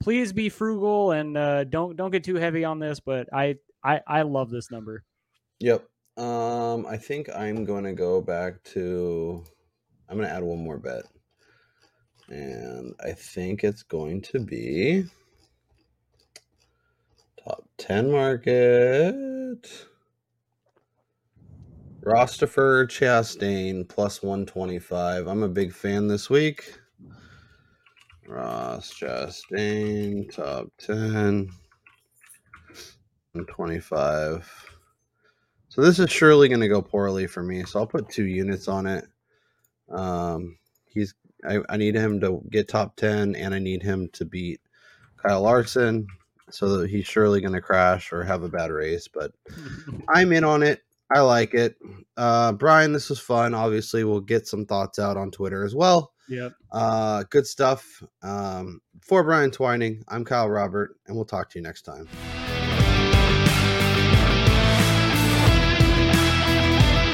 please 0.03 0.33
be 0.33 0.49
frugal 0.49 1.11
and 1.11 1.37
uh, 1.37 1.65
don't 1.65 1.97
don't 1.97 2.11
get 2.11 2.25
too 2.25 2.37
heavy 2.37 2.65
on 2.65 2.79
this. 2.79 2.99
But 2.99 3.29
I 3.31 3.57
I, 3.85 4.01
I 4.07 4.23
love 4.23 4.49
this 4.49 4.71
number. 4.71 5.05
Yep. 5.61 5.87
Um, 6.17 6.87
I 6.87 6.97
think 6.97 7.29
I'm 7.29 7.67
going 7.67 7.85
to 7.85 7.93
go 7.93 8.23
back 8.23 8.63
to. 8.73 9.45
I'm 10.09 10.17
going 10.17 10.29
to 10.29 10.35
add 10.35 10.43
one 10.43 10.63
more 10.63 10.79
bet, 10.79 11.05
and 12.29 12.95
I 13.05 13.13
think 13.13 13.65
it's 13.65 13.83
going 13.83 14.23
to 14.23 14.39
be 14.41 15.05
top 17.43 17.65
ten 17.79 18.11
market. 18.11 19.87
Rostifer 22.07 22.87
Chastain 22.87 23.89
plus 23.89 24.23
125. 24.23 25.27
I'm 25.27 25.43
a 25.43 25.49
big 25.49 25.73
fan 25.73 26.07
this 26.07 26.31
week. 26.31 26.79
Ross 28.29 28.93
Chastain 28.95 30.33
top 30.33 30.69
10 30.79 31.51
and 33.35 33.49
25. 33.49 34.77
So 35.69 35.83
this 35.83 35.99
is 35.99 36.11
surely 36.11 36.49
going 36.49 36.61
to 36.61 36.69
go 36.69 36.81
poorly 36.81 37.27
for 37.27 37.43
me. 37.43 37.65
So 37.65 37.81
I'll 37.81 37.87
put 37.89 38.09
two 38.09 38.27
units 38.27 38.69
on 38.69 38.87
it. 38.87 39.07
Um, 39.91 40.59
he's 40.87 41.15
I, 41.47 41.59
I 41.69 41.77
need 41.77 41.95
him 41.95 42.21
to 42.21 42.43
get 42.51 42.69
top 42.69 42.97
10 42.97 43.37
and 43.37 43.55
I 43.55 43.59
need 43.59 43.83
him 43.83 44.09
to 44.15 44.25
beat 44.25 44.61
Kyle 45.17 45.43
Larson. 45.43 46.07
So 46.49 46.79
that 46.79 46.91
he's 46.91 47.07
surely 47.07 47.41
going 47.41 47.55
to 47.55 47.61
crash 47.61 48.13
or 48.13 48.23
have 48.23 48.45
a 48.45 48.49
bad 48.49 48.71
race. 48.71 49.09
But 49.09 49.33
I'm 50.09 50.33
in 50.33 50.45
on 50.45 50.63
it. 50.63 50.83
I 51.15 51.21
like 51.21 51.55
it. 51.55 51.77
Uh, 52.17 52.53
Brian, 52.53 52.93
this 52.93 53.11
was 53.11 53.19
fun. 53.19 53.55
Obviously, 53.55 54.05
we'll 54.05 54.21
get 54.21 54.47
some 54.47 54.65
thoughts 54.65 54.99
out 54.99 55.17
on 55.17 55.31
Twitter 55.31 55.65
as 55.65 55.75
well. 55.75 56.13
Yep. 56.29 56.53
Uh, 56.73 57.25
good 57.31 57.47
stuff. 57.47 58.03
Um, 58.23 58.81
for 59.01 59.23
Brian 59.23 59.51
Twining, 59.51 60.03
I'm 60.09 60.25
Kyle 60.25 60.49
Robert, 60.49 60.97
and 61.07 61.17
we'll 61.17 61.25
talk 61.25 61.51
to 61.51 61.59
you 61.59 61.63
next 61.63 61.83
time. 61.83 62.09